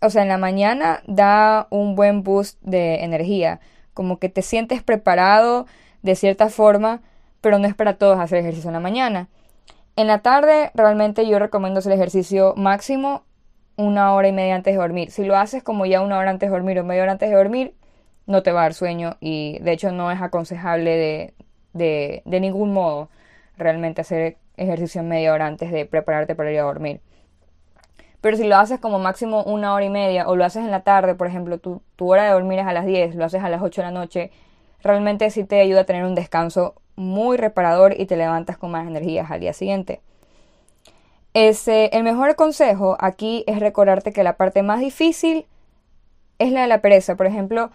o 0.00 0.10
sea, 0.10 0.22
en 0.22 0.28
la 0.28 0.38
mañana 0.38 1.02
da 1.06 1.66
un 1.70 1.94
buen 1.94 2.22
boost 2.22 2.60
de 2.62 3.04
energía. 3.04 3.60
Como 3.94 4.18
que 4.18 4.28
te 4.28 4.42
sientes 4.42 4.82
preparado 4.82 5.66
de 6.02 6.16
cierta 6.16 6.48
forma, 6.48 7.00
pero 7.40 7.58
no 7.58 7.66
es 7.66 7.74
para 7.74 7.94
todos 7.94 8.18
hacer 8.18 8.38
ejercicio 8.38 8.68
en 8.68 8.74
la 8.74 8.80
mañana. 8.80 9.28
En 9.96 10.06
la 10.06 10.20
tarde 10.20 10.70
realmente 10.74 11.26
yo 11.26 11.38
recomiendo 11.38 11.80
hacer 11.80 11.92
ejercicio 11.92 12.54
máximo 12.56 13.24
una 13.76 14.14
hora 14.14 14.28
y 14.28 14.32
media 14.32 14.54
antes 14.54 14.74
de 14.74 14.80
dormir. 14.80 15.10
Si 15.10 15.24
lo 15.24 15.36
haces 15.36 15.62
como 15.62 15.86
ya 15.86 16.00
una 16.00 16.18
hora 16.18 16.30
antes 16.30 16.48
de 16.48 16.56
dormir 16.56 16.78
o 16.78 16.84
media 16.84 17.02
hora 17.02 17.12
antes 17.12 17.28
de 17.28 17.36
dormir, 17.36 17.74
no 18.26 18.42
te 18.42 18.52
va 18.52 18.60
a 18.60 18.62
dar 18.64 18.74
sueño 18.74 19.16
y 19.20 19.58
de 19.60 19.72
hecho 19.72 19.92
no 19.92 20.10
es 20.10 20.20
aconsejable 20.20 21.34
de, 21.72 22.22
de, 22.24 22.40
ningún 22.40 22.72
modo 22.72 23.10
realmente 23.56 24.00
hacer 24.00 24.36
ejercicio 24.56 25.02
media 25.02 25.32
hora 25.32 25.46
antes 25.46 25.70
de 25.70 25.86
prepararte 25.86 26.34
para 26.34 26.52
ir 26.52 26.58
a 26.58 26.62
dormir. 26.62 27.00
Pero 28.20 28.36
si 28.36 28.44
lo 28.44 28.56
haces 28.56 28.78
como 28.78 29.00
máximo 29.00 29.42
una 29.42 29.74
hora 29.74 29.84
y 29.84 29.90
media 29.90 30.28
o 30.28 30.36
lo 30.36 30.44
haces 30.44 30.64
en 30.64 30.70
la 30.70 30.82
tarde, 30.82 31.16
por 31.16 31.26
ejemplo, 31.26 31.58
tu, 31.58 31.82
hora 31.98 32.24
de 32.24 32.30
dormir 32.30 32.60
es 32.60 32.66
a 32.66 32.72
las 32.72 32.86
10, 32.86 33.16
lo 33.16 33.24
haces 33.24 33.42
a 33.42 33.48
las 33.48 33.62
8 33.62 33.80
de 33.80 33.86
la 33.86 33.90
noche, 33.90 34.30
realmente 34.80 35.28
sí 35.30 35.44
te 35.44 35.60
ayuda 35.60 35.80
a 35.80 35.84
tener 35.84 36.04
un 36.04 36.14
descanso 36.14 36.74
muy 36.94 37.36
reparador 37.36 37.98
y 37.98 38.06
te 38.06 38.16
levantas 38.16 38.58
con 38.58 38.70
más 38.70 38.86
energías 38.86 39.30
al 39.30 39.40
día 39.40 39.52
siguiente. 39.52 40.00
Ese, 41.34 41.86
el 41.92 42.04
mejor 42.04 42.36
consejo 42.36 42.96
aquí 43.00 43.42
es 43.48 43.58
recordarte 43.58 44.12
que 44.12 44.22
la 44.22 44.36
parte 44.36 44.62
más 44.62 44.80
difícil 44.80 45.46
es 46.38 46.52
la 46.52 46.62
de 46.62 46.66
la 46.68 46.80
pereza. 46.80 47.16
Por 47.16 47.26
ejemplo, 47.26 47.70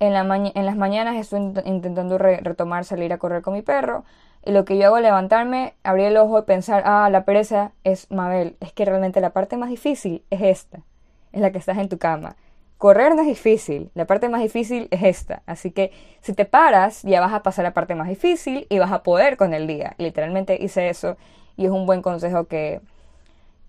en, 0.00 0.12
la 0.12 0.20
en 0.36 0.66
las 0.66 0.76
mañanas 0.76 1.16
estoy 1.16 1.40
intentando 1.64 2.18
retomar 2.18 2.84
salir 2.84 3.12
a 3.12 3.18
correr 3.18 3.40
con 3.40 3.54
mi 3.54 3.62
perro. 3.62 4.04
Y 4.48 4.52
lo 4.52 4.64
que 4.64 4.78
yo 4.78 4.86
hago 4.86 4.96
es 4.96 5.02
levantarme, 5.02 5.74
abrir 5.84 6.06
el 6.06 6.16
ojo 6.16 6.38
y 6.38 6.42
pensar, 6.42 6.82
ah, 6.86 7.10
la 7.10 7.26
pereza 7.26 7.72
es 7.84 8.10
Mabel. 8.10 8.56
Es 8.60 8.72
que 8.72 8.86
realmente 8.86 9.20
la 9.20 9.28
parte 9.28 9.58
más 9.58 9.68
difícil 9.68 10.22
es 10.30 10.40
esta. 10.40 10.78
Es 11.32 11.42
la 11.42 11.52
que 11.52 11.58
estás 11.58 11.76
en 11.76 11.90
tu 11.90 11.98
cama. 11.98 12.34
Correr 12.78 13.14
no 13.14 13.20
es 13.20 13.28
difícil, 13.28 13.90
la 13.94 14.06
parte 14.06 14.30
más 14.30 14.40
difícil 14.40 14.88
es 14.90 15.02
esta. 15.02 15.42
Así 15.44 15.70
que 15.70 15.92
si 16.22 16.32
te 16.32 16.46
paras, 16.46 17.02
ya 17.02 17.20
vas 17.20 17.34
a 17.34 17.42
pasar 17.42 17.62
la 17.62 17.74
parte 17.74 17.94
más 17.94 18.08
difícil 18.08 18.66
y 18.70 18.78
vas 18.78 18.90
a 18.90 19.02
poder 19.02 19.36
con 19.36 19.52
el 19.52 19.66
día. 19.66 19.94
Literalmente 19.98 20.56
hice 20.58 20.88
eso 20.88 21.18
y 21.58 21.66
es 21.66 21.70
un 21.70 21.84
buen 21.84 22.00
consejo 22.00 22.44
que, 22.44 22.80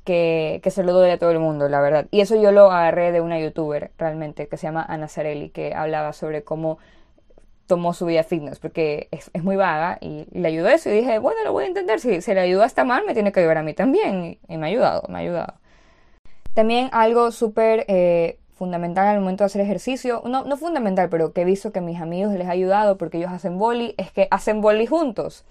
que, 0.05 0.61
se 0.69 0.83
lo 0.83 0.93
doy 0.93 1.09
a 1.09 1.19
todo 1.19 1.31
el 1.31 1.39
mundo, 1.39 1.67
la 1.67 1.81
verdad. 1.81 2.07
Y 2.09 2.21
eso 2.21 2.41
yo 2.41 2.53
lo 2.53 2.71
agarré 2.71 3.11
de 3.11 3.19
una 3.19 3.37
youtuber 3.37 3.91
realmente 3.97 4.47
que 4.47 4.55
se 4.55 4.67
llama 4.67 4.85
Ana 4.87 5.09
Zarelli, 5.09 5.49
que 5.49 5.73
hablaba 5.73 6.13
sobre 6.13 6.45
cómo 6.45 6.77
tomó 7.69 7.93
su 7.93 8.07
vida 8.07 8.23
fitness, 8.23 8.57
porque 8.59 9.07
es, 9.11 9.31
muy 9.43 9.55
vaga 9.55 9.99
y, 10.01 10.25
le 10.31 10.47
ayudó 10.47 10.67
eso. 10.69 10.89
Y 10.89 10.93
dije, 10.93 11.19
bueno, 11.19 11.39
lo 11.45 11.53
voy 11.53 11.65
a 11.65 11.67
entender. 11.67 11.99
Si 11.99 12.19
se 12.21 12.33
le 12.33 12.41
ayudó 12.41 12.63
hasta 12.63 12.83
mal, 12.83 13.05
me 13.05 13.13
tiene 13.13 13.31
que 13.31 13.39
ayudar 13.39 13.59
a 13.59 13.63
mí 13.63 13.75
también. 13.75 14.39
Y, 14.49 14.57
me 14.57 14.65
ha 14.65 14.69
ayudado, 14.69 15.03
me 15.07 15.19
ha 15.19 15.21
ayudado. 15.21 15.53
También 16.55 16.89
algo 16.91 17.31
súper 17.31 17.85
eh, 17.87 18.39
fundamental 18.55 19.07
al 19.07 19.19
momento 19.19 19.43
de 19.43 19.45
hacer 19.45 19.61
ejercicio, 19.61 20.23
no, 20.25 20.43
no 20.45 20.57
fundamental, 20.57 21.09
pero 21.09 21.31
que 21.31 21.43
he 21.43 21.45
visto 21.45 21.71
que 21.71 21.77
a 21.77 21.81
mis 21.83 22.01
amigos 22.01 22.33
les 22.33 22.47
ha 22.47 22.51
ayudado 22.51 22.97
porque 22.97 23.19
ellos 23.19 23.31
hacen 23.31 23.59
boli, 23.59 23.93
es 23.97 24.11
que 24.11 24.27
hacen 24.31 24.61
boli 24.61 24.87
juntos. 24.87 25.45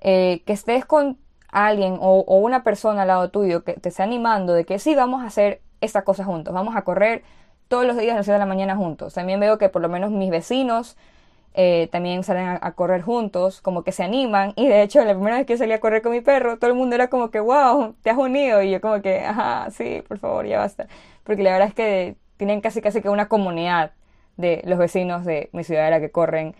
Eh, 0.00 0.42
que 0.46 0.52
estés 0.52 0.84
con 0.84 1.18
alguien 1.50 1.98
o, 2.00 2.22
una 2.38 2.62
persona 2.62 3.02
al 3.02 3.08
lado 3.08 3.30
tuyo 3.30 3.64
que 3.64 3.74
te 3.74 3.88
esté 3.88 4.04
animando 4.04 4.54
de 4.54 4.64
que 4.64 4.78
sí, 4.78 4.94
vamos 4.94 5.22
a 5.22 5.26
hacer 5.26 5.60
esta 5.80 6.04
cosa 6.04 6.24
juntos, 6.24 6.54
vamos 6.54 6.76
a 6.76 6.82
correr 6.82 7.24
todos 7.66 7.84
los 7.84 7.96
días 7.96 8.14
a 8.14 8.18
las 8.18 8.26
6 8.26 8.34
de 8.34 8.38
la 8.38 8.46
mañana 8.46 8.76
juntos. 8.76 9.14
También 9.14 9.40
veo 9.40 9.58
que 9.58 9.68
por 9.68 9.82
lo 9.82 9.88
menos 9.88 10.12
mis 10.12 10.30
vecinos 10.30 10.96
eh, 11.60 11.88
también 11.90 12.22
salen 12.22 12.56
a, 12.62 12.72
correr 12.74 13.02
juntos, 13.02 13.60
como 13.60 13.82
que 13.82 13.90
se 13.90 14.04
animan. 14.04 14.52
Y 14.54 14.68
de 14.68 14.80
hecho, 14.82 15.04
la 15.04 15.12
primera 15.12 15.38
vez 15.38 15.44
que 15.44 15.56
salí 15.56 15.72
a 15.72 15.80
correr 15.80 16.02
con 16.02 16.12
mi 16.12 16.20
perro, 16.20 16.56
todo 16.56 16.70
el 16.70 16.76
mundo 16.76 16.94
era 16.94 17.10
como 17.10 17.32
que, 17.32 17.40
wow, 17.40 17.96
te 18.00 18.10
has 18.10 18.16
unido. 18.16 18.62
Y 18.62 18.70
yo 18.70 18.80
como 18.80 19.02
que, 19.02 19.24
ajá, 19.24 19.68
sí, 19.72 20.04
por 20.06 20.20
favor, 20.20 20.46
ya 20.46 20.58
basta. 20.58 20.86
Porque 21.24 21.42
la 21.42 21.50
verdad 21.50 21.66
es 21.66 21.74
que 21.74 22.16
tienen 22.36 22.60
casi 22.60 22.80
casi 22.80 23.02
que 23.02 23.08
una 23.08 23.26
comunidad 23.26 23.90
de 24.36 24.62
los 24.66 24.78
vecinos 24.78 25.24
de 25.24 25.50
mi 25.52 25.64
ciudad 25.64 25.88
era 25.88 25.98
que 25.98 26.12
corren 26.12 26.54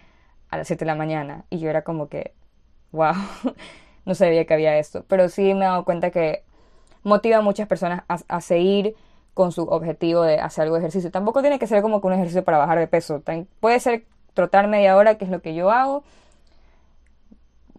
a 0.50 0.56
las 0.56 0.66
7 0.66 0.80
de 0.84 0.86
la 0.86 0.96
mañana. 0.96 1.44
Y 1.48 1.60
yo 1.60 1.70
era 1.70 1.82
como 1.82 2.08
que, 2.08 2.32
wow, 2.90 3.14
no 4.04 4.16
sabía 4.16 4.46
que 4.46 4.54
había 4.54 4.78
esto. 4.78 5.04
Pero 5.06 5.28
sí 5.28 5.54
me 5.54 5.64
he 5.64 5.68
dado 5.68 5.84
cuenta 5.84 6.10
que 6.10 6.42
motiva 7.04 7.36
a 7.36 7.42
muchas 7.42 7.68
personas 7.68 8.02
a, 8.08 8.40
seguir 8.40 8.96
con 9.32 9.52
su 9.52 9.62
objetivo 9.62 10.22
de 10.22 10.40
hacer 10.40 10.62
algo 10.64 10.74
de 10.74 10.80
ejercicio. 10.80 11.12
Tampoco 11.12 11.40
tiene 11.40 11.60
que 11.60 11.68
ser 11.68 11.82
como 11.82 12.00
que 12.00 12.08
un 12.08 12.14
ejercicio 12.14 12.42
para 12.42 12.58
bajar 12.58 12.80
de 12.80 12.88
peso. 12.88 13.22
Puede 13.60 13.78
ser 13.78 14.04
trotar 14.38 14.68
media 14.68 14.96
hora, 14.96 15.16
que 15.16 15.24
es 15.24 15.32
lo 15.32 15.42
que 15.42 15.52
yo 15.52 15.72
hago, 15.72 16.04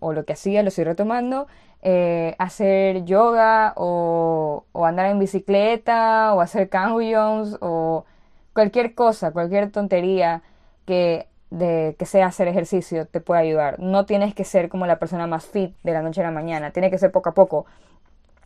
o 0.02 0.12
lo 0.12 0.26
que 0.26 0.34
hacía, 0.34 0.62
lo 0.62 0.67
estoy 0.67 0.84
retomando. 0.84 1.48
Eh, 1.84 2.36
hacer 2.38 3.06
yoga 3.06 3.72
o, 3.78 4.65
o, 4.74 4.86
andar 4.86 5.06
en 5.06 5.19
bicicleta 5.19 6.34
o 6.34 6.41
hacer 6.41 6.67
canjones 6.67 7.58
o 7.62 8.04
cualquier 8.52 8.93
cosa, 8.93 9.32
cualquier 9.32 9.72
tontería 9.72 10.41
que 10.86 11.30
de 11.50 11.95
que 11.98 12.06
sea 12.06 12.26
hacer 12.28 12.50
ejercicio 12.50 13.06
te 13.08 13.22
puede 13.22 13.39
ayudar. 13.39 13.80
No 13.80 14.06
tienes 14.06 14.36
que 14.36 14.43
ser 14.43 14.67
como 14.67 14.86
la 14.86 15.00
persona 15.00 15.28
más 15.28 15.45
fit 15.45 15.74
de 15.84 15.93
la 15.93 16.02
noche 16.02 16.19
a 16.19 16.26
la 16.26 16.32
mañana, 16.32 16.72
tiene 16.72 16.91
que 16.91 16.98
ser 16.98 17.13
poco 17.13 17.30
a 17.30 17.34
poco. 17.34 17.65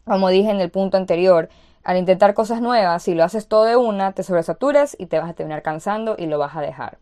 Como 0.05 0.29
dije 0.29 0.51
en 0.51 0.59
el 0.61 0.69
punto 0.69 0.97
anterior, 0.97 1.49
al 1.83 1.97
intentar 1.97 2.35
cosas 2.35 2.61
nuevas, 2.61 3.01
si 3.01 3.15
lo 3.15 3.23
haces 3.23 3.47
todo 3.47 3.63
de 3.65 3.75
una, 3.75 4.11
te 4.11 4.21
sobresaturas 4.21 4.95
y 4.99 5.07
te 5.07 5.19
vas 5.19 5.31
a 5.31 5.33
terminar 5.33 5.63
cansando 5.63 6.15
y 6.19 6.27
lo 6.27 6.37
vas 6.37 6.55
a 6.55 6.61
dejar. 6.61 6.99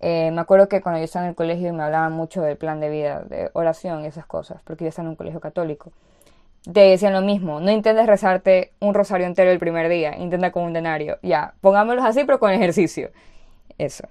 Eh, 0.00 0.30
me 0.32 0.40
acuerdo 0.40 0.68
que 0.68 0.80
cuando 0.80 0.98
yo 0.98 1.04
estaba 1.04 1.26
en 1.26 1.30
el 1.30 1.34
colegio 1.36 1.72
me 1.74 1.82
hablaban 1.82 2.12
mucho 2.12 2.40
del 2.40 2.56
plan 2.56 2.80
de 2.80 2.88
vida, 2.88 3.20
de 3.20 3.50
oración 3.52 4.04
y 4.04 4.06
esas 4.06 4.26
cosas, 4.26 4.62
porque 4.64 4.84
yo 4.84 4.88
estaba 4.88 5.06
en 5.06 5.10
un 5.10 5.16
colegio 5.16 5.40
católico. 5.40 5.92
Te 6.72 6.80
decían 6.80 7.12
lo 7.12 7.22
mismo, 7.22 7.60
no 7.60 7.70
intentes 7.70 8.06
rezarte 8.06 8.72
un 8.80 8.94
rosario 8.94 9.26
entero 9.26 9.50
el 9.50 9.58
primer 9.58 9.88
día, 9.88 10.16
intenta 10.18 10.52
con 10.52 10.64
un 10.64 10.72
denario. 10.72 11.18
Ya, 11.22 11.54
pongámoslos 11.60 12.04
así, 12.04 12.24
pero 12.24 12.38
con 12.38 12.50
ejercicio. 12.52 13.10
Eso. 13.78 14.08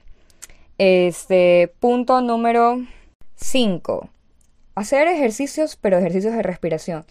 Este, 0.78 1.74
punto 1.80 2.22
número 2.22 2.78
5. 3.36 4.10
Hacer 4.76 5.08
ejercicios, 5.08 5.76
pero 5.76 5.98
ejercicios 5.98 6.34
de 6.34 6.42
respiración. 6.42 7.06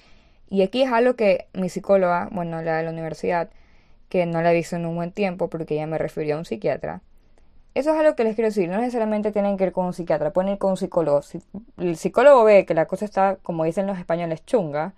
Y 0.48 0.62
aquí 0.62 0.82
es 0.82 0.92
algo 0.92 1.14
que 1.14 1.46
mi 1.52 1.68
psicóloga, 1.68 2.28
bueno, 2.32 2.62
la 2.62 2.78
de 2.78 2.84
la 2.84 2.90
universidad, 2.90 3.50
que 4.08 4.24
no 4.26 4.40
la 4.40 4.52
he 4.52 4.54
visto 4.54 4.76
en 4.76 4.86
un 4.86 4.96
buen 4.96 5.12
tiempo 5.12 5.48
porque 5.48 5.74
ella 5.74 5.86
me 5.86 5.98
refirió 5.98 6.36
a 6.36 6.38
un 6.38 6.44
psiquiatra. 6.44 7.02
Eso 7.78 7.92
es 7.92 8.00
algo 8.00 8.16
que 8.16 8.24
les 8.24 8.34
quiero 8.34 8.48
decir, 8.48 8.68
no 8.68 8.78
necesariamente 8.78 9.30
tienen 9.30 9.56
que 9.56 9.62
ir 9.62 9.72
con 9.72 9.86
un 9.86 9.92
psiquiatra, 9.92 10.32
pueden 10.32 10.50
ir 10.50 10.58
con 10.58 10.72
un 10.72 10.76
psicólogo. 10.76 11.22
Si 11.22 11.40
el 11.76 11.96
psicólogo 11.96 12.42
ve 12.42 12.66
que 12.66 12.74
la 12.74 12.86
cosa 12.86 13.04
está, 13.04 13.36
como 13.40 13.62
dicen 13.62 13.86
los 13.86 14.00
españoles, 14.00 14.44
chunga, 14.44 14.94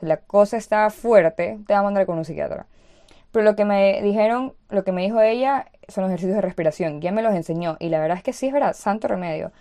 la 0.00 0.16
cosa 0.16 0.56
está 0.56 0.90
fuerte, 0.90 1.60
te 1.68 1.72
va 1.72 1.78
a 1.78 1.82
mandar 1.84 2.04
con 2.04 2.18
un 2.18 2.24
psiquiatra. 2.24 2.66
Pero 3.30 3.44
lo 3.44 3.54
que 3.54 3.64
me 3.64 4.02
dijeron, 4.02 4.54
lo 4.70 4.82
que 4.82 4.90
me 4.90 5.02
dijo 5.02 5.20
ella, 5.20 5.66
son 5.86 6.02
los 6.02 6.10
ejercicios 6.10 6.34
de 6.34 6.42
respiración. 6.42 7.00
Ya 7.00 7.12
me 7.12 7.22
los 7.22 7.32
enseñó. 7.32 7.76
Y 7.78 7.90
la 7.90 8.00
verdad 8.00 8.16
es 8.16 8.24
que 8.24 8.32
sí 8.32 8.48
es 8.48 8.52
verdad, 8.52 8.74
santo 8.74 9.06
remedio. 9.06 9.52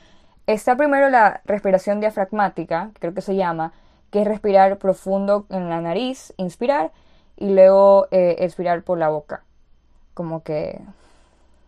Está 0.47 0.75
primero 0.75 1.11
la 1.11 1.41
respiración 1.45 1.99
diafragmática, 1.99 2.89
creo 2.99 3.13
que 3.13 3.21
se 3.21 3.35
llama, 3.35 3.73
que 4.09 4.23
es 4.23 4.27
respirar 4.27 4.79
profundo 4.79 5.45
en 5.51 5.69
la 5.69 5.81
nariz, 5.81 6.33
inspirar, 6.37 6.91
y 7.37 7.53
luego 7.53 8.07
eh, 8.09 8.37
expirar 8.39 8.81
por 8.81 8.97
la 8.97 9.09
boca. 9.09 9.43
Como 10.15 10.41
que. 10.41 10.81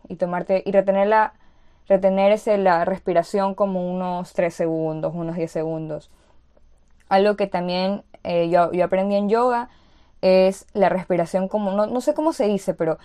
Y 0.08 0.16
tomarte. 0.16 0.64
Y. 0.66 0.72
Retener 1.88 2.34
ese, 2.34 2.58
la 2.58 2.84
respiración 2.84 3.56
como 3.56 3.90
unos 3.90 4.34
3 4.34 4.54
segundos, 4.54 5.14
unos 5.16 5.38
10 5.38 5.50
segundos. 5.50 6.12
Algo 7.08 7.38
que 7.38 7.48
también 7.48 8.04
eh, 8.24 8.50
yo, 8.50 8.74
yo 8.74 8.84
aprendí 8.84 9.16
en 9.16 9.30
yoga 9.30 9.70
es 10.22 10.66
la 10.74 10.90
respiración 10.90 11.48
como, 11.48 11.72
no, 11.72 11.86
no 11.86 12.02
sé 12.02 12.14
cómo 12.14 12.34
se 12.34 12.46
dice, 12.46 12.74
pero 12.74 12.98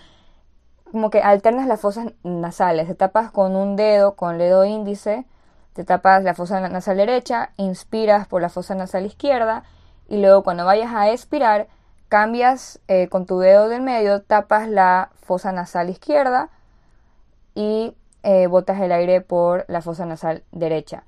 como 0.91 1.09
que 1.09 1.21
alternas 1.21 1.67
las 1.67 1.79
fosas 1.79 2.07
nasales. 2.23 2.87
Te 2.87 2.95
tapas 2.95 3.31
con 3.31 3.55
un 3.55 3.75
dedo, 3.77 4.15
con 4.15 4.33
el 4.33 4.39
dedo 4.39 4.65
índice, 4.65 5.25
te 5.73 5.83
tapas 5.85 6.23
la 6.23 6.33
fosa 6.33 6.59
nasal 6.67 6.97
derecha, 6.97 7.51
inspiras 7.57 8.27
por 8.27 8.41
la 8.41 8.49
fosa 8.49 8.75
nasal 8.75 9.05
izquierda 9.05 9.63
y 10.07 10.17
luego 10.17 10.43
cuando 10.43 10.65
vayas 10.65 10.93
a 10.93 11.09
expirar, 11.09 11.67
cambias 12.09 12.79
eh, 12.87 13.07
con 13.07 13.25
tu 13.25 13.39
dedo 13.39 13.69
del 13.69 13.81
medio, 13.81 14.21
tapas 14.21 14.67
la 14.67 15.09
fosa 15.15 15.51
nasal 15.51 15.89
izquierda 15.89 16.49
y 17.55 17.93
eh, 18.23 18.47
botas 18.47 18.79
el 18.81 18.91
aire 18.91 19.21
por 19.21 19.65
la 19.67 19.81
fosa 19.81 20.05
nasal 20.05 20.43
derecha. 20.51 21.03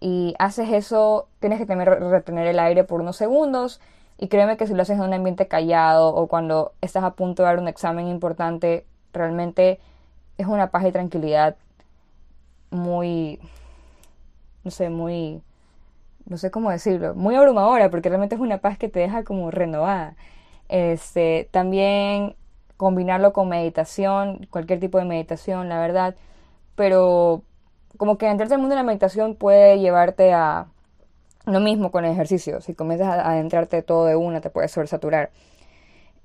Y 0.00 0.34
haces 0.38 0.70
eso, 0.72 1.28
tienes 1.40 1.58
que 1.58 1.66
también 1.66 1.90
retener 2.10 2.46
el 2.46 2.58
aire 2.58 2.84
por 2.84 3.00
unos 3.00 3.16
segundos 3.16 3.80
y 4.18 4.28
créeme 4.28 4.56
que 4.56 4.66
si 4.66 4.74
lo 4.74 4.82
haces 4.82 4.96
en 4.96 5.04
un 5.04 5.14
ambiente 5.14 5.48
callado 5.48 6.14
o 6.14 6.28
cuando 6.28 6.72
estás 6.80 7.04
a 7.04 7.14
punto 7.14 7.42
de 7.42 7.48
dar 7.48 7.58
un 7.58 7.68
examen 7.68 8.08
importante, 8.08 8.86
realmente 9.12 9.80
es 10.38 10.46
una 10.46 10.70
paz 10.70 10.84
y 10.86 10.92
tranquilidad 10.92 11.56
muy, 12.70 13.40
no 14.64 14.70
sé, 14.70 14.90
muy, 14.90 15.42
no 16.26 16.36
sé 16.38 16.50
cómo 16.50 16.70
decirlo, 16.70 17.14
muy 17.14 17.34
abrumadora, 17.34 17.90
porque 17.90 18.08
realmente 18.08 18.34
es 18.34 18.40
una 18.40 18.58
paz 18.58 18.78
que 18.78 18.88
te 18.88 19.00
deja 19.00 19.24
como 19.24 19.50
renovada. 19.50 20.16
Este, 20.68 21.48
también 21.50 22.36
combinarlo 22.84 23.32
con 23.32 23.48
meditación, 23.48 24.46
cualquier 24.50 24.78
tipo 24.78 24.98
de 24.98 25.06
meditación, 25.06 25.70
la 25.70 25.80
verdad, 25.80 26.16
pero 26.74 27.42
como 27.96 28.18
que 28.18 28.28
entrarte 28.28 28.52
al 28.54 28.60
mundo 28.60 28.74
de 28.74 28.82
la 28.82 28.86
meditación 28.86 29.36
puede 29.36 29.78
llevarte 29.78 30.34
a 30.34 30.66
lo 31.46 31.60
mismo 31.60 31.90
con 31.90 32.04
el 32.04 32.12
ejercicio. 32.12 32.60
Si 32.60 32.74
comienzas 32.74 33.08
a 33.08 33.30
adentrarte 33.30 33.80
todo 33.80 34.04
de 34.04 34.16
una, 34.16 34.42
te 34.42 34.50
puedes 34.50 34.70
sobresaturar. 34.70 35.30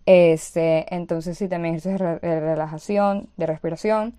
Este, 0.05 0.93
entonces 0.93 1.37
sí, 1.37 1.47
también 1.47 1.75
ejercicios 1.75 2.19
de 2.21 2.39
relajación, 2.41 3.29
de 3.37 3.45
respiración. 3.45 4.15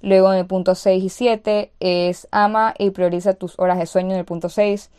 Luego 0.00 0.32
en 0.32 0.38
el 0.38 0.46
punto 0.46 0.74
6 0.74 1.04
y 1.04 1.08
7 1.10 1.70
es 1.80 2.28
ama 2.30 2.74
y 2.78 2.90
prioriza 2.92 3.34
tus 3.34 3.58
horas 3.58 3.78
de 3.78 3.84
sueño 3.84 4.12
en 4.12 4.20
el 4.20 4.24
punto 4.24 4.48
6. 4.48 4.90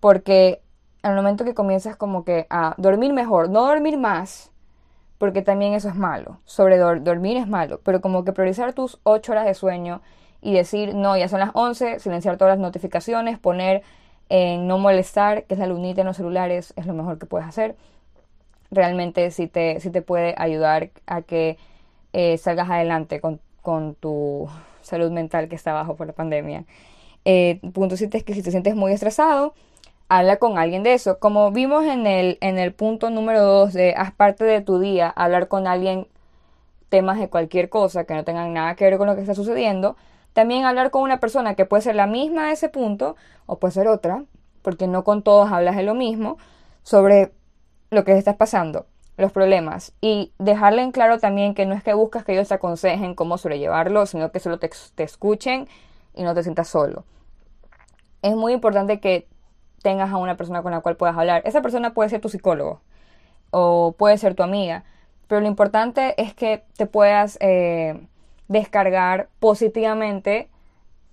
Porque 0.00 0.60
al 1.00 1.16
momento 1.16 1.46
que 1.46 1.54
comienzas 1.54 1.96
como 1.96 2.24
que 2.24 2.46
a 2.50 2.74
dormir 2.76 3.14
mejor, 3.14 3.48
no 3.48 3.64
dormir 3.66 3.96
más, 3.96 4.50
porque 5.20 5.42
también 5.42 5.74
eso 5.74 5.90
es 5.90 5.96
malo. 5.96 6.40
Sobre 6.46 6.78
dormir 6.78 7.36
es 7.36 7.46
malo, 7.46 7.78
pero 7.84 8.00
como 8.00 8.24
que 8.24 8.32
priorizar 8.32 8.72
tus 8.72 8.98
8 9.02 9.32
horas 9.32 9.44
de 9.44 9.52
sueño 9.52 10.00
y 10.40 10.54
decir, 10.54 10.94
no, 10.94 11.14
ya 11.14 11.28
son 11.28 11.40
las 11.40 11.50
11, 11.52 11.98
silenciar 11.98 12.38
todas 12.38 12.52
las 12.52 12.58
notificaciones, 12.58 13.38
poner 13.38 13.82
en 14.30 14.66
no 14.66 14.78
molestar, 14.78 15.44
que 15.44 15.52
es 15.52 15.60
la 15.60 15.66
lunita 15.66 16.00
en 16.00 16.06
los 16.06 16.16
celulares, 16.16 16.72
es 16.74 16.86
lo 16.86 16.94
mejor 16.94 17.18
que 17.18 17.26
puedes 17.26 17.46
hacer. 17.46 17.76
Realmente 18.70 19.30
sí 19.30 19.46
te, 19.46 19.78
te 19.78 20.00
puede 20.00 20.34
ayudar 20.38 20.88
a 21.06 21.20
que 21.20 21.58
eh, 22.14 22.38
salgas 22.38 22.70
adelante 22.70 23.20
con, 23.20 23.40
tu 24.00 24.48
salud 24.80 25.10
mental 25.10 25.50
que 25.50 25.54
está 25.54 25.74
bajo 25.74 25.96
por 25.96 26.06
la 26.06 26.14
pandemia. 26.14 26.64
Eh, 27.26 27.60
punto 27.74 27.98
7 27.98 28.16
es 28.16 28.24
que 28.24 28.32
si 28.32 28.42
te 28.42 28.50
sientes 28.50 28.74
muy 28.74 28.92
estresado, 28.92 29.52
habla 30.10 30.38
con 30.38 30.58
alguien 30.58 30.82
de 30.82 30.92
eso. 30.92 31.18
Como 31.18 31.52
vimos 31.52 31.84
en 31.86 32.06
el, 32.06 32.36
en 32.40 32.58
el 32.58 32.74
punto 32.74 33.10
número 33.10 33.42
2 33.42 33.72
de 33.72 33.94
haz 33.96 34.12
parte 34.12 34.44
de 34.44 34.60
tu 34.60 34.80
día, 34.80 35.08
hablar 35.08 35.46
con 35.46 35.68
alguien 35.68 36.08
temas 36.88 37.20
de 37.20 37.30
cualquier 37.30 37.68
cosa 37.68 38.04
que 38.04 38.14
no 38.14 38.24
tengan 38.24 38.52
nada 38.52 38.74
que 38.74 38.84
ver 38.84 38.98
con 38.98 39.06
lo 39.06 39.14
que 39.14 39.20
está 39.20 39.36
sucediendo, 39.36 39.96
también 40.32 40.64
hablar 40.64 40.90
con 40.90 41.02
una 41.02 41.20
persona 41.20 41.54
que 41.54 41.64
puede 41.64 41.82
ser 41.82 41.94
la 41.94 42.08
misma 42.08 42.46
a 42.46 42.52
ese 42.52 42.68
punto 42.68 43.14
o 43.46 43.60
puede 43.60 43.72
ser 43.72 43.86
otra, 43.86 44.24
porque 44.62 44.88
no 44.88 45.04
con 45.04 45.22
todos 45.22 45.52
hablas 45.52 45.76
de 45.76 45.84
lo 45.84 45.94
mismo, 45.94 46.38
sobre 46.82 47.32
lo 47.90 48.02
que 48.02 48.18
estás 48.18 48.34
pasando, 48.34 48.86
los 49.16 49.30
problemas. 49.30 49.92
Y 50.00 50.32
dejarle 50.40 50.82
en 50.82 50.90
claro 50.90 51.20
también 51.20 51.54
que 51.54 51.66
no 51.66 51.74
es 51.76 51.84
que 51.84 51.94
buscas 51.94 52.24
que 52.24 52.32
ellos 52.32 52.48
te 52.48 52.54
aconsejen 52.54 53.14
cómo 53.14 53.38
sobrellevarlo, 53.38 54.06
sino 54.06 54.32
que 54.32 54.40
solo 54.40 54.58
te, 54.58 54.68
te 54.96 55.04
escuchen 55.04 55.68
y 56.14 56.24
no 56.24 56.34
te 56.34 56.42
sientas 56.42 56.66
solo. 56.66 57.04
Es 58.22 58.34
muy 58.34 58.52
importante 58.52 58.98
que 58.98 59.29
tengas 59.82 60.10
a 60.12 60.16
una 60.16 60.36
persona 60.36 60.62
con 60.62 60.72
la 60.72 60.80
cual 60.80 60.96
puedas 60.96 61.16
hablar. 61.16 61.42
Esa 61.44 61.62
persona 61.62 61.94
puede 61.94 62.10
ser 62.10 62.20
tu 62.20 62.28
psicólogo 62.28 62.80
o 63.50 63.94
puede 63.98 64.18
ser 64.18 64.34
tu 64.34 64.42
amiga, 64.42 64.84
pero 65.26 65.40
lo 65.40 65.46
importante 65.48 66.20
es 66.20 66.34
que 66.34 66.64
te 66.76 66.86
puedas 66.86 67.38
eh, 67.40 68.00
descargar 68.48 69.28
positivamente 69.38 70.48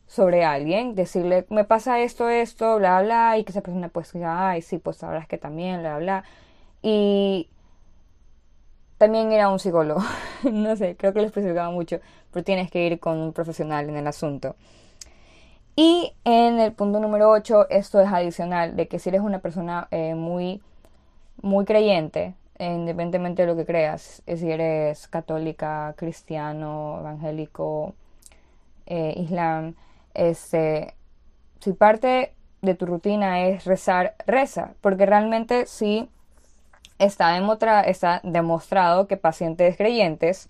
sobre 0.07 0.45
alguien, 0.45 0.95
decirle, 0.95 1.45
me 1.49 1.65
pasa 1.65 1.99
esto, 1.99 2.29
esto, 2.29 2.77
bla, 2.77 3.01
bla, 3.01 3.37
y 3.37 3.43
que 3.43 3.51
esa 3.51 3.61
persona 3.61 3.89
pues 3.89 4.13
diga, 4.13 4.49
ay, 4.49 4.61
sí, 4.61 4.77
pues 4.77 4.97
sabrás 4.97 5.27
que 5.27 5.37
también, 5.37 5.81
bla, 5.81 5.97
bla. 5.97 6.23
Y 6.81 7.49
también 8.97 9.31
ir 9.31 9.41
a 9.41 9.49
un 9.49 9.59
psicólogo. 9.59 10.01
no 10.51 10.75
sé, 10.75 10.95
creo 10.95 11.13
que 11.13 11.19
lo 11.19 11.27
especificaba 11.27 11.69
mucho, 11.71 11.99
pero 12.31 12.43
tienes 12.43 12.71
que 12.71 12.85
ir 12.85 12.99
con 12.99 13.17
un 13.19 13.33
profesional 13.33 13.89
en 13.89 13.97
el 13.97 14.07
asunto. 14.07 14.55
Y 15.79 16.15
en 16.23 16.59
el 16.59 16.73
punto 16.73 16.99
número 16.99 17.29
8, 17.29 17.69
esto 17.69 18.01
es 18.01 18.07
adicional, 18.11 18.75
de 18.75 18.87
que 18.87 18.97
si 18.97 19.09
eres 19.09 19.21
una 19.21 19.37
persona 19.37 19.87
eh, 19.91 20.15
muy, 20.15 20.59
muy 21.43 21.65
creyente, 21.65 22.33
independientemente 22.57 23.43
de 23.43 23.47
lo 23.47 23.55
que 23.55 23.67
creas, 23.67 24.23
si 24.25 24.51
eres 24.51 25.07
católica, 25.07 25.93
cristiano, 25.95 26.97
evangélico, 27.01 27.93
eh, 28.87 29.13
islam, 29.17 29.75
este, 30.15 30.95
si 31.59 31.73
parte 31.73 32.33
de 32.63 32.73
tu 32.73 32.87
rutina 32.87 33.41
es 33.45 33.65
rezar, 33.65 34.15
reza, 34.25 34.73
porque 34.81 35.05
realmente 35.05 35.67
sí 35.67 36.09
está, 36.97 37.39
demostrado 38.23 39.07
que 39.07 39.17
pacientes 39.17 39.77
creyentes, 39.77 40.49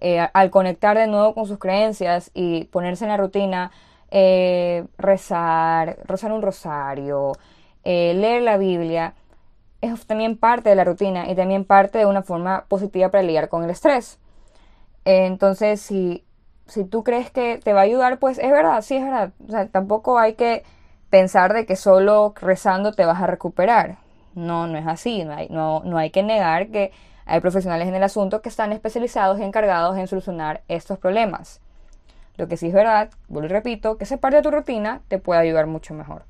eh, 0.00 0.26
al 0.32 0.50
conectar 0.50 0.96
de 0.96 1.08
nuevo 1.08 1.34
con 1.34 1.46
sus 1.46 1.58
creencias 1.58 2.30
y 2.32 2.64
ponerse 2.64 3.04
en 3.04 3.10
la 3.10 3.18
rutina, 3.18 3.70
eh, 4.14 4.84
rezar, 4.98 5.98
rezar 6.04 6.32
un 6.32 6.42
rosario, 6.42 7.32
eh, 7.82 8.12
leer 8.14 8.42
la 8.42 8.58
Biblia, 8.58 9.14
es 9.80 10.06
también 10.06 10.36
parte 10.36 10.68
de 10.68 10.76
la 10.76 10.84
rutina 10.84 11.30
y 11.30 11.34
también 11.34 11.64
parte 11.64 11.98
de 11.98 12.06
una 12.06 12.22
forma 12.22 12.66
positiva 12.68 13.10
para 13.10 13.22
lidiar 13.24 13.48
con 13.48 13.64
el 13.64 13.70
estrés. 13.70 14.18
entonces, 15.04 15.80
si, 15.80 16.24
si 16.66 16.84
tú 16.84 17.04
crees 17.04 17.30
que 17.30 17.58
te 17.58 17.72
va 17.72 17.80
a 17.80 17.84
ayudar, 17.84 18.18
pues 18.18 18.38
es 18.38 18.50
verdad, 18.50 18.82
sí 18.82 18.96
es 18.96 19.04
verdad. 19.04 19.32
O 19.48 19.50
sea, 19.50 19.68
tampoco 19.68 20.18
hay 20.18 20.34
que 20.34 20.62
pensar 21.10 21.54
de 21.54 21.66
que 21.66 21.76
solo 21.76 22.34
rezando 22.40 22.92
te 22.92 23.06
vas 23.06 23.22
a 23.22 23.26
recuperar. 23.26 23.96
No, 24.34 24.66
no 24.66 24.78
es 24.78 24.86
así. 24.86 25.24
No 25.24 25.34
hay, 25.34 25.48
no, 25.48 25.82
no 25.84 25.98
hay 25.98 26.10
que 26.10 26.22
negar 26.22 26.68
que 26.68 26.92
hay 27.24 27.40
profesionales 27.40 27.88
en 27.88 27.94
el 27.94 28.02
asunto 28.02 28.42
que 28.42 28.50
están 28.50 28.72
especializados 28.72 29.38
y 29.38 29.42
encargados 29.42 29.96
en 29.96 30.06
solucionar 30.06 30.62
estos 30.68 30.98
problemas. 30.98 31.61
Lo 32.36 32.48
que 32.48 32.56
sí 32.56 32.68
es 32.68 32.72
verdad, 32.72 33.10
vuelvo 33.28 33.46
y 33.46 33.52
repito, 33.52 33.98
que 33.98 34.04
esa 34.04 34.16
parte 34.16 34.36
de 34.36 34.42
tu 34.42 34.50
rutina 34.50 35.02
te 35.08 35.18
puede 35.18 35.40
ayudar 35.40 35.66
mucho 35.66 35.94
mejor. 35.94 36.24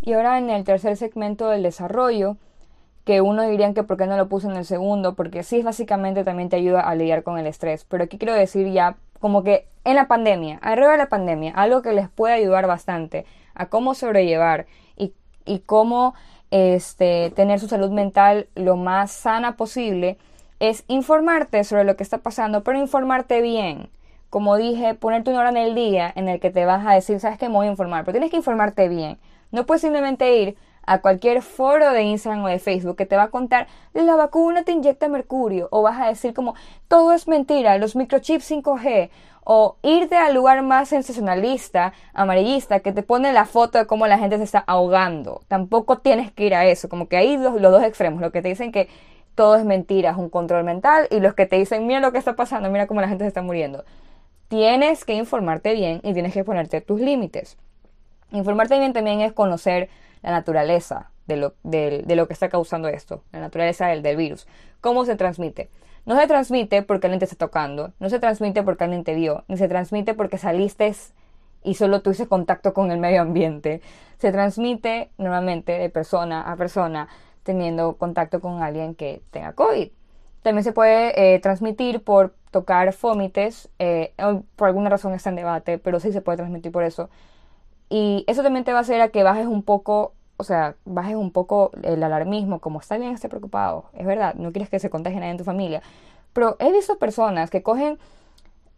Y 0.00 0.12
ahora 0.12 0.38
en 0.38 0.50
el 0.50 0.64
tercer 0.64 0.96
segmento 0.96 1.48
del 1.48 1.62
desarrollo, 1.62 2.36
que 3.04 3.20
uno 3.20 3.42
diría 3.42 3.72
que 3.74 3.82
por 3.84 3.96
qué 3.96 4.06
no 4.06 4.16
lo 4.16 4.28
puse 4.28 4.48
en 4.48 4.56
el 4.56 4.64
segundo, 4.64 5.14
porque 5.14 5.42
sí 5.42 5.62
básicamente 5.62 6.24
también 6.24 6.48
te 6.48 6.56
ayuda 6.56 6.80
a 6.80 6.94
lidiar 6.94 7.22
con 7.22 7.38
el 7.38 7.46
estrés. 7.46 7.84
Pero 7.84 8.04
aquí 8.04 8.18
quiero 8.18 8.34
decir 8.34 8.70
ya 8.70 8.96
como 9.20 9.42
que 9.42 9.66
en 9.84 9.96
la 9.96 10.08
pandemia, 10.08 10.58
arriba 10.62 10.92
de 10.92 10.98
la 10.98 11.08
pandemia, 11.08 11.52
algo 11.54 11.82
que 11.82 11.92
les 11.92 12.08
puede 12.08 12.34
ayudar 12.34 12.66
bastante 12.66 13.24
a 13.54 13.66
cómo 13.66 13.94
sobrellevar 13.94 14.66
y, 14.96 15.14
y 15.46 15.60
cómo 15.60 16.14
este, 16.50 17.30
tener 17.30 17.60
su 17.60 17.68
salud 17.68 17.90
mental 17.90 18.48
lo 18.54 18.76
más 18.76 19.10
sana 19.10 19.56
posible, 19.56 20.18
es 20.60 20.84
informarte 20.88 21.62
sobre 21.64 21.84
lo 21.84 21.96
que 21.96 22.02
está 22.02 22.18
pasando, 22.18 22.62
pero 22.62 22.78
informarte 22.78 23.40
bien. 23.40 23.90
Como 24.30 24.56
dije, 24.56 24.94
ponerte 24.94 25.30
una 25.30 25.40
hora 25.40 25.50
en 25.50 25.56
el 25.56 25.74
día 25.74 26.12
en 26.14 26.28
el 26.28 26.40
que 26.40 26.50
te 26.50 26.64
vas 26.66 26.86
a 26.86 26.92
decir, 26.94 27.18
sabes 27.20 27.38
que 27.38 27.48
me 27.48 27.54
voy 27.54 27.66
a 27.66 27.70
informar, 27.70 28.04
pero 28.04 28.12
tienes 28.12 28.30
que 28.30 28.36
informarte 28.36 28.88
bien. 28.88 29.18
No 29.50 29.64
puedes 29.64 29.80
simplemente 29.80 30.36
ir 30.36 30.56
a 30.88 31.00
cualquier 31.00 31.42
foro 31.42 31.92
de 31.92 32.02
Instagram 32.02 32.44
o 32.44 32.48
de 32.48 32.58
Facebook 32.58 32.96
que 32.96 33.06
te 33.06 33.16
va 33.16 33.24
a 33.24 33.30
contar 33.30 33.66
la 33.92 34.16
vacuna 34.16 34.62
te 34.62 34.72
inyecta 34.72 35.08
mercurio 35.08 35.68
o 35.70 35.82
vas 35.82 36.00
a 36.00 36.08
decir 36.08 36.32
como 36.32 36.54
todo 36.88 37.12
es 37.12 37.28
mentira, 37.28 37.76
los 37.76 37.94
microchips 37.94 38.50
5G 38.50 39.10
o 39.44 39.76
irte 39.82 40.16
al 40.16 40.34
lugar 40.34 40.62
más 40.62 40.90
sensacionalista, 40.90 41.94
amarillista, 42.12 42.80
que 42.80 42.92
te 42.92 43.02
pone 43.02 43.32
la 43.32 43.46
foto 43.46 43.78
de 43.78 43.86
cómo 43.86 44.06
la 44.06 44.18
gente 44.18 44.36
se 44.36 44.44
está 44.44 44.58
ahogando. 44.58 45.40
Tampoco 45.48 45.98
tienes 45.98 46.30
que 46.32 46.44
ir 46.44 46.54
a 46.54 46.66
eso, 46.66 46.90
como 46.90 47.08
que 47.08 47.16
hay 47.16 47.38
los, 47.38 47.58
los 47.58 47.72
dos 47.72 47.82
extremos, 47.82 48.20
lo 48.20 48.30
que 48.30 48.42
te 48.42 48.48
dicen 48.48 48.72
que 48.72 48.90
todo 49.38 49.54
es 49.54 49.64
mentira, 49.64 50.10
es 50.10 50.16
un 50.16 50.30
control 50.30 50.64
mental, 50.64 51.06
y 51.12 51.20
los 51.20 51.32
que 51.32 51.46
te 51.46 51.54
dicen, 51.54 51.86
mira 51.86 52.00
lo 52.00 52.10
que 52.10 52.18
está 52.18 52.34
pasando, 52.34 52.68
mira 52.70 52.88
cómo 52.88 53.00
la 53.00 53.06
gente 53.06 53.22
se 53.22 53.28
está 53.28 53.40
muriendo. 53.40 53.84
Tienes 54.48 55.04
que 55.04 55.14
informarte 55.14 55.74
bien 55.74 56.00
y 56.02 56.12
tienes 56.12 56.34
que 56.34 56.42
ponerte 56.42 56.80
tus 56.80 57.00
límites. 57.00 57.56
Informarte 58.32 58.80
bien 58.80 58.92
también 58.92 59.20
es 59.20 59.32
conocer 59.32 59.90
la 60.22 60.32
naturaleza 60.32 61.12
de 61.28 61.36
lo, 61.36 61.54
de, 61.62 62.02
lo 62.16 62.26
que 62.26 62.32
está 62.32 62.48
causando 62.48 62.88
esto, 62.88 63.22
la 63.30 63.38
naturaleza 63.38 63.86
del, 63.86 64.02
del 64.02 64.16
virus, 64.16 64.48
cómo 64.80 65.04
se 65.04 65.14
transmite. 65.14 65.70
No 66.04 66.18
se 66.18 66.26
transmite 66.26 66.82
porque 66.82 67.06
alguien 67.06 67.20
te 67.20 67.26
está 67.26 67.36
tocando, 67.36 67.92
no 68.00 68.10
se 68.10 68.18
transmite 68.18 68.64
porque 68.64 68.82
alguien 68.82 69.04
te 69.04 69.14
vio, 69.14 69.44
ni 69.46 69.56
se 69.56 69.68
transmite 69.68 70.14
porque 70.14 70.38
saliste 70.38 70.92
y 71.62 71.74
solo 71.74 72.02
tuviste 72.02 72.26
contacto 72.26 72.74
con 72.74 72.90
el 72.90 72.98
medio 72.98 73.22
ambiente. 73.22 73.82
Se 74.18 74.32
transmite 74.32 75.10
normalmente 75.16 75.78
de 75.78 75.90
persona 75.90 76.42
a 76.42 76.56
persona 76.56 77.06
teniendo 77.48 77.96
contacto 77.96 78.40
con 78.40 78.62
alguien 78.62 78.94
que 78.94 79.22
tenga 79.30 79.54
COVID. 79.54 79.88
También 80.42 80.64
se 80.64 80.72
puede 80.72 81.34
eh, 81.34 81.40
transmitir 81.40 82.04
por 82.04 82.34
tocar 82.50 82.92
fómites, 82.92 83.70
eh, 83.78 84.12
por 84.54 84.68
alguna 84.68 84.90
razón 84.90 85.14
está 85.14 85.30
en 85.30 85.36
debate, 85.36 85.78
pero 85.78 85.98
sí 85.98 86.12
se 86.12 86.20
puede 86.20 86.36
transmitir 86.36 86.70
por 86.70 86.84
eso. 86.84 87.08
Y 87.88 88.24
eso 88.26 88.42
también 88.42 88.64
te 88.64 88.72
va 88.72 88.78
a 88.78 88.82
hacer 88.82 89.00
a 89.00 89.08
que 89.08 89.22
bajes 89.22 89.46
un 89.46 89.62
poco 89.62 90.12
o 90.36 90.44
sea, 90.44 90.76
bajes 90.84 91.16
un 91.16 91.32
poco 91.32 91.72
el 91.82 92.00
alarmismo, 92.02 92.60
como 92.60 92.78
está 92.78 92.96
bien, 92.96 93.12
esté 93.12 93.28
preocupado, 93.28 93.86
es 93.92 94.06
verdad, 94.06 94.34
no 94.34 94.52
quieres 94.52 94.70
que 94.70 94.78
se 94.78 94.88
contagie 94.88 95.18
nadie 95.18 95.32
en 95.32 95.38
tu 95.38 95.42
familia. 95.42 95.82
Pero 96.32 96.56
he 96.60 96.70
visto 96.70 96.96
personas 96.98 97.50
que 97.50 97.64
cogen 97.64 97.98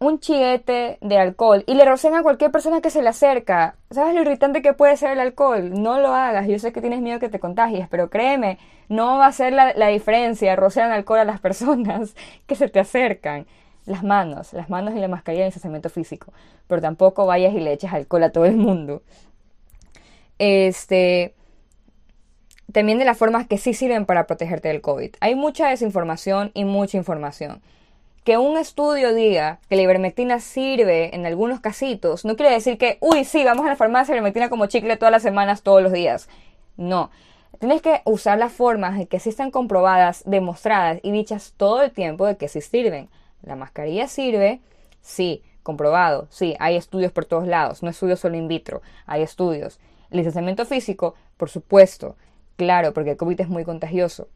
un 0.01 0.19
chiguete 0.19 0.97
de 0.99 1.17
alcohol 1.19 1.63
y 1.67 1.75
le 1.75 1.85
rocen 1.85 2.15
a 2.15 2.23
cualquier 2.23 2.51
persona 2.51 2.81
que 2.81 2.89
se 2.89 3.03
le 3.03 3.09
acerca. 3.09 3.75
¿Sabes 3.91 4.15
lo 4.15 4.21
irritante 4.21 4.63
que 4.63 4.73
puede 4.73 4.97
ser 4.97 5.11
el 5.11 5.19
alcohol? 5.19 5.79
No 5.79 5.99
lo 5.99 6.15
hagas. 6.15 6.47
Yo 6.47 6.57
sé 6.57 6.73
que 6.73 6.81
tienes 6.81 7.01
miedo 7.01 7.19
que 7.19 7.29
te 7.29 7.39
contagies, 7.39 7.87
pero 7.87 8.09
créeme, 8.09 8.57
no 8.89 9.19
va 9.19 9.27
a 9.27 9.31
ser 9.31 9.53
la, 9.53 9.73
la 9.75 9.89
diferencia 9.89 10.55
rociar 10.55 10.91
alcohol 10.91 11.19
a 11.19 11.25
las 11.25 11.39
personas 11.47 12.15
que 12.47 12.55
se 12.55 12.67
te 12.67 12.79
acercan. 12.79 13.45
Las 13.85 14.03
manos, 14.03 14.53
las 14.53 14.71
manos 14.71 14.95
y 14.95 14.99
la 14.99 15.07
mascarilla 15.07 15.45
en 15.45 15.75
el 15.75 15.89
físico. 15.91 16.33
Pero 16.67 16.81
tampoco 16.81 17.27
vayas 17.27 17.53
y 17.53 17.59
le 17.59 17.71
eches 17.71 17.93
alcohol 17.93 18.23
a 18.23 18.31
todo 18.31 18.45
el 18.45 18.57
mundo. 18.57 19.03
Este, 20.39 21.35
también 22.71 22.97
de 22.97 23.05
las 23.05 23.19
formas 23.19 23.45
que 23.45 23.59
sí 23.59 23.75
sirven 23.75 24.07
para 24.07 24.25
protegerte 24.25 24.69
del 24.69 24.81
COVID. 24.81 25.13
Hay 25.19 25.35
mucha 25.35 25.69
desinformación 25.69 26.49
y 26.55 26.65
mucha 26.65 26.97
información. 26.97 27.61
Que 28.23 28.37
un 28.37 28.57
estudio 28.57 29.13
diga 29.13 29.59
que 29.67 29.75
la 29.75 29.81
ivermectina 29.81 30.39
sirve 30.39 31.15
en 31.15 31.25
algunos 31.25 31.59
casitos, 31.59 32.23
no 32.23 32.35
quiere 32.35 32.53
decir 32.53 32.77
que, 32.77 32.97
uy, 33.01 33.23
sí, 33.25 33.43
vamos 33.43 33.65
a 33.65 33.69
la 33.69 33.75
farmacia 33.75 34.13
ivermectina 34.13 34.49
como 34.49 34.67
chicle 34.67 34.97
todas 34.97 35.11
las 35.11 35.23
semanas, 35.23 35.63
todos 35.63 35.81
los 35.81 35.91
días. 35.91 36.29
No. 36.77 37.09
Tienes 37.59 37.81
que 37.81 38.01
usar 38.05 38.37
las 38.37 38.51
formas 38.51 39.07
que 39.07 39.19
sí 39.19 39.29
están 39.29 39.51
comprobadas, 39.51 40.23
demostradas 40.25 40.99
y 41.03 41.11
dichas 41.11 41.53
todo 41.57 41.81
el 41.81 41.91
tiempo 41.91 42.25
de 42.25 42.37
que 42.37 42.47
sí 42.47 42.61
sirven. 42.61 43.09
La 43.43 43.55
mascarilla 43.55 44.07
sirve, 44.07 44.61
sí, 45.01 45.43
comprobado, 45.63 46.27
sí, 46.29 46.55
hay 46.59 46.75
estudios 46.75 47.11
por 47.11 47.25
todos 47.25 47.47
lados, 47.47 47.83
no 47.83 47.89
estudios 47.89 48.19
solo 48.19 48.35
in 48.37 48.47
vitro, 48.47 48.81
hay 49.05 49.21
estudios. 49.21 49.79
El 50.09 50.17
licenciamiento 50.17 50.65
físico, 50.65 51.15
por 51.37 51.49
supuesto, 51.49 52.15
Claro, 52.61 52.93
porque 52.93 53.09
el 53.09 53.17
COVID 53.17 53.41
es 53.41 53.49
muy 53.49 53.63
contagioso. 53.65 54.27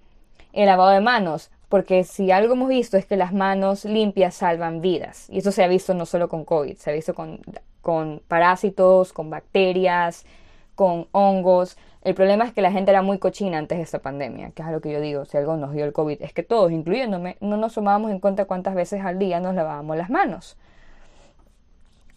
El 0.52 0.66
lavado 0.66 0.90
de 0.90 1.00
manos, 1.00 1.52
porque 1.70 2.04
si 2.04 2.32
algo 2.32 2.54
hemos 2.54 2.70
visto 2.70 2.98
es 2.98 3.06
que 3.06 3.18
las 3.18 3.34
manos 3.34 3.86
limpias 3.86 4.36
salvan 4.36 4.82
vidas. 4.82 5.30
Y 5.30 5.40
eso 5.40 5.52
se 5.52 5.64
ha 5.64 5.68
visto 5.68 5.94
no 5.94 6.06
solo 6.06 6.30
con 6.30 6.46
COVID, 6.46 6.78
se 6.78 6.90
ha 6.90 6.94
visto 6.94 7.14
con, 7.14 7.40
con 7.82 8.22
parásitos, 8.28 9.14
con 9.14 9.30
bacterias, 9.30 10.26
con 10.76 11.08
hongos. 11.12 11.78
El 12.04 12.14
problema 12.14 12.46
es 12.46 12.54
que 12.54 12.62
la 12.62 12.72
gente 12.72 12.92
era 12.92 13.02
muy 13.02 13.18
cochina 13.18 13.58
antes 13.58 13.78
de 13.78 13.84
esta 13.84 14.00
pandemia, 14.00 14.52
que 14.52 14.62
es 14.62 14.68
lo 14.70 14.80
que 14.82 14.92
yo 14.92 15.02
digo, 15.02 15.26
si 15.26 15.38
algo 15.38 15.58
nos 15.58 15.74
dio 15.74 15.86
el 15.86 15.94
COVID, 15.94 16.22
es 16.22 16.34
que 16.34 16.44
todos, 16.44 16.72
incluyéndome, 16.72 17.38
no 17.42 17.58
nos 17.58 17.74
tomábamos 17.74 18.12
en 18.12 18.20
cuenta 18.20 18.46
cuántas 18.46 18.76
veces 18.76 19.02
al 19.04 19.18
día 19.18 19.40
nos 19.40 19.56
lavábamos 19.56 19.98
las 19.98 20.10
manos. 20.10 20.58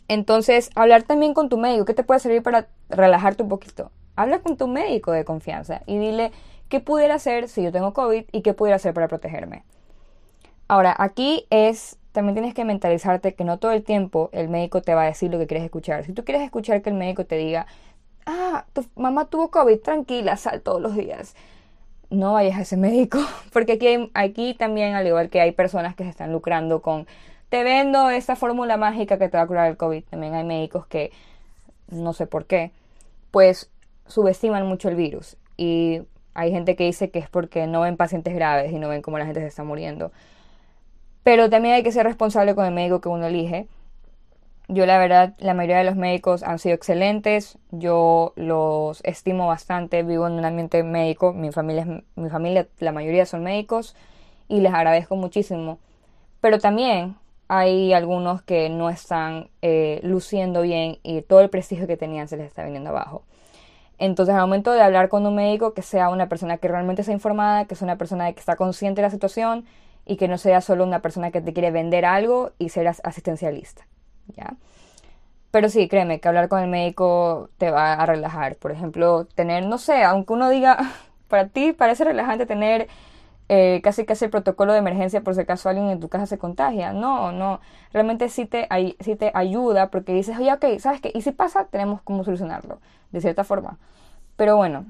Entonces, 0.09 0.71
hablar 0.75 1.03
también 1.03 1.35
con 1.35 1.49
tu 1.49 1.59
médico, 1.59 1.85
¿qué 1.85 1.95
te 1.95 2.03
puede 2.03 2.21
servir 2.21 2.43
para 2.43 2.69
relajarte 2.89 3.43
un 3.43 3.49
poquito? 3.49 3.91
Habla 4.17 4.41
con 4.41 4.57
tu 4.57 4.67
médico 4.67 5.13
de 5.13 5.25
confianza 5.25 5.83
y 5.87 5.99
dile 5.99 6.33
qué 6.69 6.81
pudiera 6.81 7.15
hacer 7.15 7.49
si 7.49 7.63
yo 7.63 7.73
tengo 7.73 7.93
COVID 7.93 8.25
y 8.33 8.43
qué 8.43 8.55
pudiera 8.55 8.77
hacer 8.77 8.95
para 8.95 9.09
protegerme. 9.09 9.65
Ahora, 10.69 10.95
aquí 10.99 11.47
es, 11.51 11.99
también 12.13 12.35
tienes 12.35 12.55
que 12.55 12.65
mentalizarte 12.65 13.35
que 13.35 13.45
no 13.45 13.59
todo 13.59 13.73
el 13.73 13.83
tiempo 13.83 14.29
el 14.33 14.49
médico 14.49 14.83
te 14.83 14.95
va 14.95 15.03
a 15.03 15.07
decir 15.07 15.31
lo 15.31 15.39
que 15.39 15.47
quieres 15.47 15.65
escuchar. 15.65 16.05
Si 16.05 16.13
tú 16.13 16.25
quieres 16.25 16.43
escuchar 16.43 16.83
que 16.83 16.91
el 16.91 16.97
médico 16.97 17.25
te 17.25 17.37
diga, 17.37 17.67
ah, 18.27 18.67
tu 18.75 18.85
mamá 18.97 19.27
tuvo 19.27 19.51
COVID, 19.51 19.81
tranquila, 19.81 20.37
sal 20.37 20.61
todos 20.61 20.81
los 20.81 20.95
días. 20.95 21.35
No 22.11 22.35
vayas 22.35 22.59
a 22.59 22.63
ese 22.63 22.77
médico, 22.77 23.19
porque 23.53 23.73
aquí, 23.73 24.11
aquí 24.15 24.55
también, 24.55 24.95
al 24.95 25.07
igual 25.07 25.31
que 25.31 25.41
hay 25.41 25.53
personas 25.53 25.95
que 25.95 26.05
se 26.05 26.11
están 26.11 26.33
lucrando 26.33 26.83
con, 26.83 27.07
te 27.49 27.65
vendo 27.65 28.11
esta 28.11 28.37
fórmula 28.37 28.77
mágica 28.77 29.19
que 29.19 29.29
te 29.29 29.39
va 29.39 29.45
a 29.45 29.47
curar 29.47 29.71
el 29.71 29.79
COVID, 29.79 30.05
también 30.05 30.35
hay 30.35 30.45
médicos 30.45 30.87
que, 30.87 31.13
no 31.89 32.13
sé 32.13 32.27
por 32.27 32.45
qué, 32.45 32.73
pues 33.31 33.71
subestiman 34.07 34.67
mucho 34.67 34.89
el 34.89 34.97
virus 34.97 35.37
y 35.57 36.03
hay 36.35 36.51
gente 36.53 36.77
que 36.77 36.85
dice 36.85 37.11
que 37.11 37.19
es 37.19 37.29
porque 37.29 37.67
no 37.67 37.83
ven 37.83 37.97
pacientes 37.97 38.35
graves 38.35 38.73
y 38.73 38.79
no 38.79 38.89
ven 38.89 39.03
cómo 39.03 39.19
la 39.19 39.27
gente 39.27 39.41
se 39.41 39.47
está 39.47 39.65
muriendo. 39.65 40.13
Pero 41.23 41.51
también 41.51 41.75
hay 41.75 41.83
que 41.83 41.93
ser 41.93 42.07
responsable 42.07 42.55
con 42.55 42.65
el 42.65 42.73
médico 42.73 43.01
que 43.01 43.09
uno 43.09 43.27
elige 43.27 43.69
yo 44.69 44.85
la 44.85 44.99
verdad, 44.99 45.35
la 45.39 45.55
mayoría 45.55 45.79
de 45.79 45.85
los 45.85 45.97
médicos 45.97 46.43
han 46.43 46.59
sido 46.59 46.75
excelentes, 46.75 47.59
yo 47.71 48.35
los 48.37 49.01
estimo 49.03 49.47
bastante, 49.47 50.03
vivo 50.03 50.27
en 50.27 50.35
un 50.35 50.45
ambiente 50.45 50.83
médico, 50.83 51.33
mi 51.33 51.51
familia, 51.53 52.03
mi 52.17 52.29
familia 52.29 52.69
la 52.79 52.93
mayoría 52.93 53.25
son 53.25 53.43
médicos 53.43 53.97
y 54.47 54.61
les 54.61 54.73
agradezco 54.75 55.17
muchísimo. 55.17 55.79
Pero 56.43 56.59
también 56.59 57.17
hay 57.49 57.95
algunos 57.95 58.43
que 58.43 58.69
no 58.69 58.91
están 58.91 59.49
eh, 59.63 60.01
luciendo 60.03 60.61
bien 60.63 60.99
y 61.03 61.23
todo 61.23 61.41
el 61.41 61.49
prestigio 61.49 61.87
que 61.87 61.97
tenían 61.97 62.29
se 62.29 62.37
les 62.37 62.47
está 62.49 62.65
viniendo 62.65 62.91
abajo. 62.91 63.23
Entonces, 63.99 64.35
al 64.35 64.43
momento 64.43 64.73
de 64.73 64.81
hablar 64.81 65.09
con 65.09 65.27
un 65.27 65.35
médico, 65.35 65.75
que 65.75 65.83
sea 65.83 66.09
una 66.09 66.29
persona 66.29 66.59
que 66.59 66.69
realmente 66.69 67.03
sea 67.03 67.15
informada, 67.15 67.65
que 67.65 67.75
sea 67.75 67.87
una 67.87 67.97
persona 67.97 68.33
que 68.33 68.39
está 68.41 68.57
consciente 68.57 69.01
de 69.01 69.07
la 69.07 69.11
situación 69.11 69.65
y 70.07 70.17
que 70.17 70.29
no 70.29 70.39
sea 70.39 70.61
solo 70.61 70.85
una 70.85 71.01
persona 71.01 71.31
que 71.31 71.41
te 71.41 71.53
quiere 71.53 71.71
vender 71.71 72.05
algo 72.05 72.53
y 72.59 72.69
ser 72.69 72.89
asistencialista. 72.89 73.87
¿ya? 74.37 74.55
Pero 75.51 75.69
sí, 75.69 75.89
créeme 75.89 76.21
que 76.21 76.29
hablar 76.29 76.49
con 76.49 76.61
el 76.61 76.69
médico 76.69 77.51
te 77.59 77.71
va 77.71 77.95
a 77.95 78.07
relajar. 78.07 78.57
Por 78.57 78.71
ejemplo, 78.71 79.25
tener, 79.35 79.67
no 79.67 79.79
sé, 79.79 80.05
aunque 80.05 80.33
uno 80.33 80.49
diga, 80.49 80.79
para 81.29 81.49
ti 81.49 81.73
parece 81.73 82.05
relajante 82.05 82.47
tener 82.47 82.89
eh, 83.49 83.81
casi 83.83 84.05
casi 84.05 84.27
el 84.27 84.31
protocolo 84.31 84.73
de 84.73 84.79
emergencia 84.79 85.23
por 85.23 85.35
si 85.35 85.41
acaso 85.41 85.69
alguien 85.69 85.89
en 85.91 86.01
tu 86.01 86.09
casa 86.09 86.27
se 86.27 86.39
contagia. 86.39 86.93
No, 86.93 87.33
no. 87.33 87.61
Realmente 87.93 88.29
sí 88.29 88.47
te, 88.47 88.69
sí 89.01 89.17
te 89.17 89.31
ayuda 89.35 89.91
porque 89.91 90.13
dices, 90.13 90.37
oye, 90.39 90.53
ok, 90.53 90.79
¿sabes 90.79 91.01
qué? 91.01 91.11
Y 91.15 91.23
si 91.23 91.33
pasa, 91.33 91.67
tenemos 91.67 92.03
cómo 92.03 92.25
solucionarlo, 92.25 92.81
de 93.13 93.21
cierta 93.21 93.45
forma. 93.45 93.79
Pero 94.37 94.57
bueno, 94.57 94.87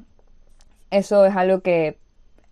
eso 0.91 1.27
es 1.27 1.37
algo 1.37 1.61
que 1.61 1.99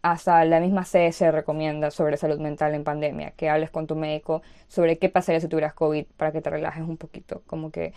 hasta 0.02 0.44
la 0.44 0.60
misma 0.60 0.84
CS 0.84 1.32
recomienda 1.32 1.90
sobre 1.90 2.16
salud 2.16 2.38
mental 2.38 2.74
en 2.74 2.84
pandemia, 2.84 3.32
que 3.32 3.50
hables 3.50 3.70
con 3.70 3.86
tu 3.88 3.96
médico 3.96 4.42
sobre 4.68 4.98
qué 4.98 5.08
pasaría 5.08 5.40
si 5.40 5.48
tuvieras 5.48 5.74
COVID 5.74 6.06
para 6.16 6.32
que 6.32 6.40
te 6.40 6.50
relajes 6.50 6.82
un 6.82 6.96
poquito, 6.96 7.42
como 7.46 7.70
que 7.70 7.92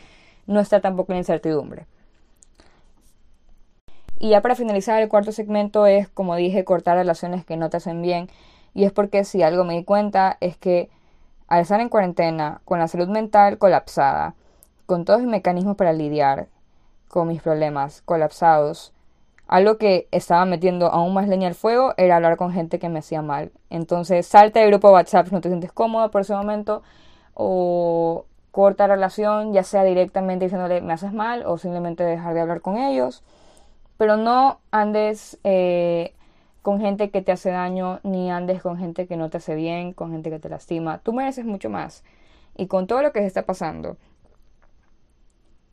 no 0.47 0.59
está 0.59 0.81
tampoco 0.81 1.13
la 1.13 1.19
incertidumbre. 1.19 1.85
Y 4.19 4.29
ya 4.29 4.41
para 4.41 4.55
finalizar, 4.55 5.01
el 5.01 5.07
cuarto 5.07 5.31
segmento 5.31 5.85
es, 5.85 6.09
como 6.09 6.35
dije, 6.35 6.65
cortar 6.65 6.97
relaciones 6.97 7.45
que 7.45 7.55
no 7.55 7.69
te 7.69 7.77
hacen 7.77 8.01
bien. 8.01 8.29
Y 8.73 8.83
es 8.83 8.91
porque 8.91 9.23
si 9.23 9.41
algo 9.41 9.63
me 9.63 9.75
di 9.75 9.85
cuenta 9.85 10.37
es 10.41 10.57
que 10.57 10.89
al 11.47 11.61
estar 11.61 11.79
en 11.79 11.89
cuarentena, 11.89 12.61
con 12.65 12.79
la 12.79 12.87
salud 12.89 13.07
mental 13.07 13.57
colapsada, 13.57 14.35
con 14.85 15.05
todos 15.05 15.21
mis 15.21 15.29
mecanismos 15.29 15.77
para 15.77 15.93
lidiar 15.93 16.47
con 17.07 17.27
mis 17.29 17.41
problemas 17.41 18.01
colapsados, 18.03 18.93
algo 19.47 19.77
que 19.77 20.07
estaba 20.11 20.45
metiendo 20.45 20.87
aún 20.87 21.13
más 21.13 21.27
leña 21.27 21.47
al 21.47 21.55
fuego 21.55 21.93
era 21.97 22.17
hablar 22.17 22.37
con 22.37 22.51
gente 22.51 22.77
que 22.77 22.89
me 22.89 22.99
hacía 22.99 23.21
mal. 23.21 23.51
Entonces, 23.69 24.27
salta 24.27 24.59
del 24.59 24.69
grupo 24.69 24.91
WhatsApp 24.91 25.27
si 25.27 25.33
no 25.33 25.41
te 25.41 25.49
sientes 25.49 25.71
cómodo 25.71 26.11
por 26.11 26.21
ese 26.21 26.35
momento 26.35 26.83
o 27.33 28.25
corta 28.51 28.85
relación, 28.85 29.53
ya 29.53 29.63
sea 29.63 29.83
directamente 29.83 30.45
diciéndole 30.45 30.81
me 30.81 30.93
haces 30.93 31.13
mal 31.13 31.45
o 31.47 31.57
simplemente 31.57 32.03
dejar 32.03 32.33
de 32.33 32.41
hablar 32.41 32.61
con 32.61 32.77
ellos 32.77 33.23
pero 33.99 34.15
no 34.15 34.61
andes 34.71 35.37
eh, 35.43 36.13
con 36.61 36.79
gente 36.79 37.09
que 37.09 37.21
te 37.21 37.33
hace 37.33 37.51
daño, 37.51 37.99
ni 38.03 38.31
andes 38.31 38.61
con 38.61 38.77
gente 38.77 39.07
que 39.07 39.17
no 39.17 39.29
te 39.29 39.37
hace 39.37 39.55
bien, 39.55 39.91
con 39.91 40.13
gente 40.13 40.29
que 40.29 40.39
te 40.39 40.47
lastima. 40.47 40.99
Tú 40.99 41.11
mereces 41.11 41.43
mucho 41.43 41.69
más. 41.69 42.05
Y 42.55 42.67
con 42.67 42.87
todo 42.87 43.01
lo 43.01 43.11
que 43.11 43.19
se 43.19 43.25
está 43.25 43.45
pasando, 43.45 43.97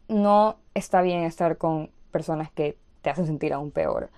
no 0.09 0.57
está 0.75 1.03
bien 1.03 1.23
estar 1.23 1.57
con 1.57 1.91
personas 2.11 2.51
que 2.51 2.77
te 3.01 3.11
hacen 3.11 3.27
sentir 3.27 3.53
aún 3.53 3.71
peor. 3.71 4.11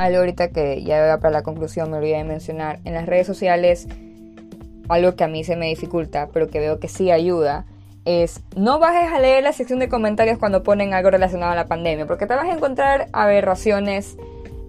Algo 0.00 0.18
ahorita 0.20 0.48
que 0.48 0.82
ya 0.82 1.18
para 1.18 1.30
la 1.30 1.42
conclusión 1.42 1.90
me 1.90 1.98
olvidé 1.98 2.16
de 2.16 2.24
mencionar. 2.24 2.78
En 2.84 2.94
las 2.94 3.04
redes 3.04 3.26
sociales, 3.26 3.86
algo 4.88 5.14
que 5.14 5.24
a 5.24 5.28
mí 5.28 5.44
se 5.44 5.56
me 5.56 5.66
dificulta, 5.66 6.30
pero 6.32 6.48
que 6.48 6.58
veo 6.58 6.80
que 6.80 6.88
sí 6.88 7.10
ayuda, 7.10 7.66
es 8.06 8.40
no 8.56 8.78
bajes 8.78 9.12
a 9.12 9.20
leer 9.20 9.44
la 9.44 9.52
sección 9.52 9.78
de 9.78 9.90
comentarios 9.90 10.38
cuando 10.38 10.62
ponen 10.62 10.94
algo 10.94 11.10
relacionado 11.10 11.52
a 11.52 11.54
la 11.54 11.66
pandemia, 11.66 12.06
porque 12.06 12.26
te 12.26 12.34
vas 12.34 12.46
a 12.46 12.52
encontrar 12.52 13.08
aberraciones 13.12 14.16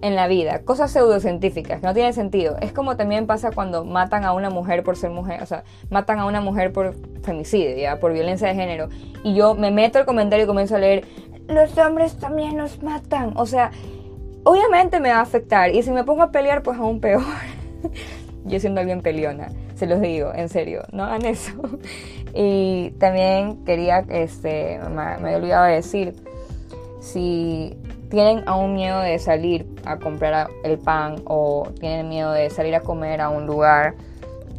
en 0.02 0.16
la 0.16 0.26
vida, 0.26 0.58
cosas 0.64 0.90
pseudocientíficas 0.90 1.80
que 1.80 1.86
no 1.86 1.94
tienen 1.94 2.12
sentido. 2.12 2.58
Es 2.60 2.72
como 2.72 2.98
también 2.98 3.26
pasa 3.26 3.52
cuando 3.52 3.86
matan 3.86 4.26
a 4.26 4.34
una 4.34 4.50
mujer 4.50 4.82
por 4.82 4.96
ser 4.96 5.10
mujer, 5.10 5.42
o 5.42 5.46
sea, 5.46 5.64
matan 5.88 6.18
a 6.18 6.26
una 6.26 6.42
mujer 6.42 6.74
por 6.74 6.94
femicidio, 7.22 7.74
¿ya? 7.78 7.98
por 7.98 8.12
violencia 8.12 8.48
de 8.48 8.54
género. 8.54 8.90
Y 9.24 9.34
yo 9.34 9.54
me 9.54 9.70
meto 9.70 9.98
el 9.98 10.04
comentario 10.04 10.44
y 10.44 10.46
comienzo 10.46 10.76
a 10.76 10.78
leer, 10.78 11.06
los 11.48 11.78
hombres 11.78 12.18
también 12.18 12.56
nos 12.56 12.82
matan. 12.82 13.32
O 13.36 13.46
sea, 13.46 13.70
obviamente 14.44 15.00
me 15.00 15.10
va 15.10 15.18
a 15.18 15.22
afectar. 15.22 15.70
Y 15.74 15.82
si 15.82 15.90
me 15.90 16.04
pongo 16.04 16.22
a 16.22 16.30
pelear, 16.30 16.62
pues 16.62 16.78
aún 16.78 17.00
peor. 17.00 17.22
Yo 18.44 18.58
siendo 18.58 18.80
alguien 18.80 19.02
peleona, 19.02 19.48
se 19.76 19.86
los 19.86 20.00
digo, 20.00 20.32
en 20.34 20.48
serio, 20.48 20.82
no 20.92 21.04
hagan 21.04 21.24
eso. 21.26 21.52
Y 22.34 22.92
también 22.92 23.62
quería, 23.66 24.06
este, 24.08 24.80
me, 24.88 25.18
me 25.18 25.32
he 25.32 25.36
olvidado 25.36 25.66
de 25.66 25.74
decir, 25.74 26.14
si 26.98 27.76
tienen 28.08 28.42
aún 28.46 28.72
miedo 28.72 29.00
de 29.00 29.18
salir 29.18 29.66
a 29.84 29.98
comprar 29.98 30.48
el 30.64 30.78
pan 30.78 31.16
o 31.26 31.68
tienen 31.78 32.08
miedo 32.08 32.32
de 32.32 32.48
salir 32.48 32.74
a 32.74 32.80
comer 32.80 33.20
a 33.20 33.28
un 33.28 33.46
lugar, 33.46 33.96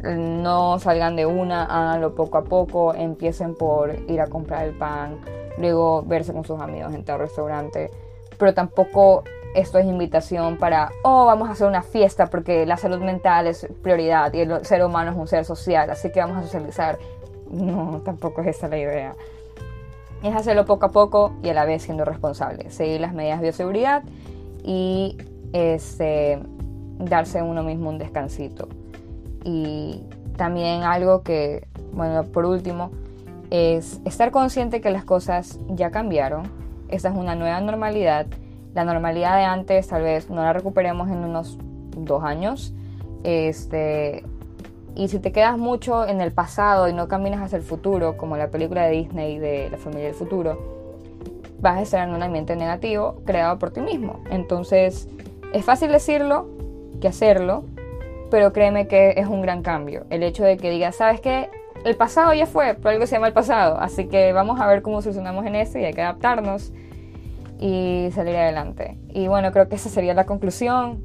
no 0.04 0.78
salgan 0.78 1.16
de 1.16 1.26
una, 1.26 1.64
háganlo 1.64 2.14
poco 2.14 2.38
a 2.38 2.44
poco, 2.44 2.94
empiecen 2.94 3.54
por 3.54 3.94
ir 4.08 4.20
a 4.20 4.26
comprar 4.26 4.66
el 4.66 4.74
pan, 4.74 5.18
luego 5.58 6.02
verse 6.02 6.32
con 6.32 6.44
sus 6.44 6.60
amigos 6.60 6.94
en 6.94 7.04
tal 7.04 7.18
restaurante, 7.18 7.90
pero 8.38 8.54
tampoco 8.54 9.24
esto 9.54 9.78
es 9.78 9.86
invitación 9.86 10.56
para, 10.56 10.90
oh, 11.04 11.26
vamos 11.26 11.48
a 11.48 11.52
hacer 11.52 11.66
una 11.66 11.82
fiesta 11.82 12.26
porque 12.26 12.66
la 12.66 12.76
salud 12.76 12.98
mental 12.98 13.46
es 13.46 13.66
prioridad 13.82 14.32
y 14.34 14.40
el 14.40 14.64
ser 14.64 14.84
humano 14.84 15.12
es 15.12 15.16
un 15.16 15.28
ser 15.28 15.44
social, 15.44 15.88
así 15.90 16.10
que 16.10 16.20
vamos 16.20 16.36
a 16.38 16.42
socializar. 16.42 16.98
No, 17.50 18.02
tampoco 18.04 18.40
es 18.42 18.48
esa 18.48 18.68
la 18.68 18.78
idea. 18.78 19.14
Es 20.22 20.34
hacerlo 20.34 20.64
poco 20.64 20.86
a 20.86 20.90
poco 20.90 21.32
y 21.42 21.50
a 21.50 21.54
la 21.54 21.64
vez 21.64 21.82
siendo 21.82 22.04
responsable, 22.04 22.70
seguir 22.70 23.00
las 23.00 23.14
medidas 23.14 23.40
de 23.40 23.44
bioseguridad 23.44 24.02
y 24.64 25.16
este, 25.52 26.40
darse 26.98 27.42
uno 27.42 27.62
mismo 27.62 27.90
un 27.90 27.98
descansito. 27.98 28.68
Y 29.44 30.02
también 30.36 30.82
algo 30.82 31.22
que, 31.22 31.68
bueno, 31.92 32.24
por 32.24 32.44
último, 32.44 32.90
es 33.50 34.00
estar 34.04 34.32
consciente 34.32 34.80
que 34.80 34.90
las 34.90 35.04
cosas 35.04 35.60
ya 35.68 35.90
cambiaron, 35.90 36.50
esta 36.88 37.10
es 37.10 37.14
una 37.14 37.34
nueva 37.34 37.60
normalidad 37.60 38.26
la 38.74 38.84
normalidad 38.84 39.36
de 39.36 39.44
antes 39.44 39.88
tal 39.88 40.02
vez 40.02 40.28
no 40.28 40.42
la 40.42 40.52
recuperemos 40.52 41.08
en 41.08 41.18
unos 41.18 41.58
dos 41.96 42.22
años. 42.24 42.74
Este, 43.22 44.24
y 44.94 45.08
si 45.08 45.18
te 45.18 45.32
quedas 45.32 45.56
mucho 45.58 46.06
en 46.06 46.20
el 46.20 46.32
pasado 46.32 46.88
y 46.88 46.92
no 46.92 47.08
caminas 47.08 47.40
hacia 47.40 47.56
el 47.56 47.62
futuro, 47.62 48.16
como 48.16 48.36
la 48.36 48.48
película 48.48 48.84
de 48.86 48.92
Disney 48.92 49.38
de 49.38 49.70
La 49.70 49.78
familia 49.78 50.06
del 50.06 50.14
futuro, 50.14 50.58
vas 51.60 51.78
a 51.78 51.82
estar 51.82 52.08
en 52.08 52.14
un 52.14 52.22
ambiente 52.22 52.56
negativo 52.56 53.22
creado 53.24 53.58
por 53.58 53.70
ti 53.70 53.80
mismo. 53.80 54.20
Entonces, 54.30 55.08
es 55.52 55.64
fácil 55.64 55.90
decirlo 55.90 56.46
que 57.00 57.08
hacerlo, 57.08 57.64
pero 58.30 58.52
créeme 58.52 58.86
que 58.88 59.14
es 59.16 59.26
un 59.26 59.40
gran 59.40 59.62
cambio. 59.62 60.04
El 60.10 60.22
hecho 60.22 60.44
de 60.44 60.56
que 60.56 60.70
digas, 60.70 60.96
¿sabes 60.96 61.20
qué? 61.20 61.48
El 61.84 61.96
pasado 61.96 62.32
ya 62.34 62.46
fue, 62.46 62.74
pero 62.74 62.90
algo 62.90 63.06
se 63.06 63.16
llama 63.16 63.28
el 63.28 63.32
pasado, 63.32 63.78
así 63.78 64.06
que 64.06 64.32
vamos 64.32 64.60
a 64.60 64.66
ver 64.66 64.82
cómo 64.82 65.02
solucionamos 65.02 65.44
en 65.46 65.54
eso 65.54 65.78
y 65.78 65.84
hay 65.84 65.92
que 65.92 66.02
adaptarnos 66.02 66.72
y 67.64 68.10
salir 68.10 68.36
adelante. 68.36 68.98
Y 69.08 69.26
bueno, 69.26 69.50
creo 69.50 69.70
que 69.70 69.76
esa 69.76 69.88
sería 69.88 70.12
la 70.12 70.26
conclusión. 70.26 71.02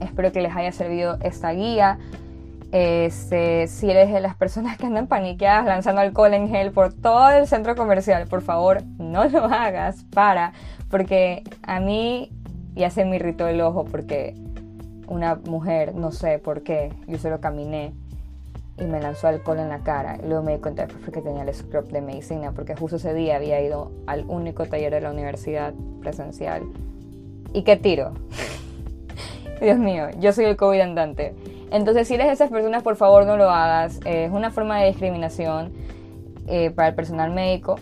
Espero 0.00 0.32
que 0.32 0.40
les 0.40 0.56
haya 0.56 0.72
servido 0.72 1.18
esta 1.20 1.50
guía. 1.50 1.98
Este, 2.72 3.66
si 3.66 3.90
eres 3.90 4.10
de 4.10 4.20
las 4.20 4.34
personas 4.34 4.78
que 4.78 4.86
andan 4.86 5.08
paniqueadas 5.08 5.66
lanzando 5.66 6.00
alcohol 6.00 6.32
en 6.32 6.48
gel 6.48 6.72
por 6.72 6.94
todo 6.94 7.28
el 7.28 7.46
centro 7.46 7.76
comercial, 7.76 8.26
por 8.28 8.40
favor, 8.40 8.82
no 8.96 9.26
lo 9.26 9.44
hagas, 9.44 10.04
para, 10.04 10.54
porque 10.88 11.44
a 11.62 11.80
mí 11.80 12.32
ya 12.74 12.88
se 12.88 13.04
me 13.04 13.16
irritó 13.16 13.46
el 13.46 13.60
ojo 13.60 13.84
porque 13.84 14.34
una 15.06 15.34
mujer, 15.34 15.94
no 15.94 16.12
sé 16.12 16.38
por 16.38 16.62
qué, 16.62 16.94
yo 17.06 17.18
solo 17.18 17.42
caminé 17.42 17.92
y 18.76 18.84
me 18.84 19.00
lanzó 19.00 19.28
alcohol 19.28 19.60
en 19.60 19.68
la 19.68 19.80
cara. 19.80 20.16
Y 20.22 20.26
luego 20.26 20.42
me 20.42 20.52
di 20.52 20.58
cuenta 20.60 20.86
que 20.86 21.20
tenía 21.20 21.42
el 21.42 21.54
scrub 21.54 21.88
de 21.88 22.00
medicina, 22.00 22.52
porque 22.52 22.74
justo 22.74 22.96
ese 22.96 23.14
día 23.14 23.36
había 23.36 23.60
ido 23.60 23.92
al 24.06 24.24
único 24.26 24.66
taller 24.66 24.92
de 24.92 25.00
la 25.00 25.10
universidad 25.10 25.72
presencial. 26.00 26.62
¿Y 27.52 27.62
qué 27.62 27.76
tiro? 27.76 28.12
Dios 29.60 29.78
mío, 29.78 30.08
yo 30.18 30.32
soy 30.32 30.46
el 30.46 30.56
COVID 30.56 30.80
andante. 30.80 31.34
Entonces, 31.70 32.08
si 32.08 32.14
eres 32.14 32.26
de 32.26 32.32
esas 32.32 32.50
personas, 32.50 32.82
por 32.82 32.96
favor 32.96 33.26
no 33.26 33.36
lo 33.36 33.50
hagas. 33.50 34.00
es 34.04 34.30
una 34.30 34.50
forma 34.50 34.80
de 34.80 34.88
discriminación 34.88 35.72
eh, 36.46 36.70
para 36.70 36.88
el 36.88 36.94
personal 36.94 37.30
médico. 37.30 37.76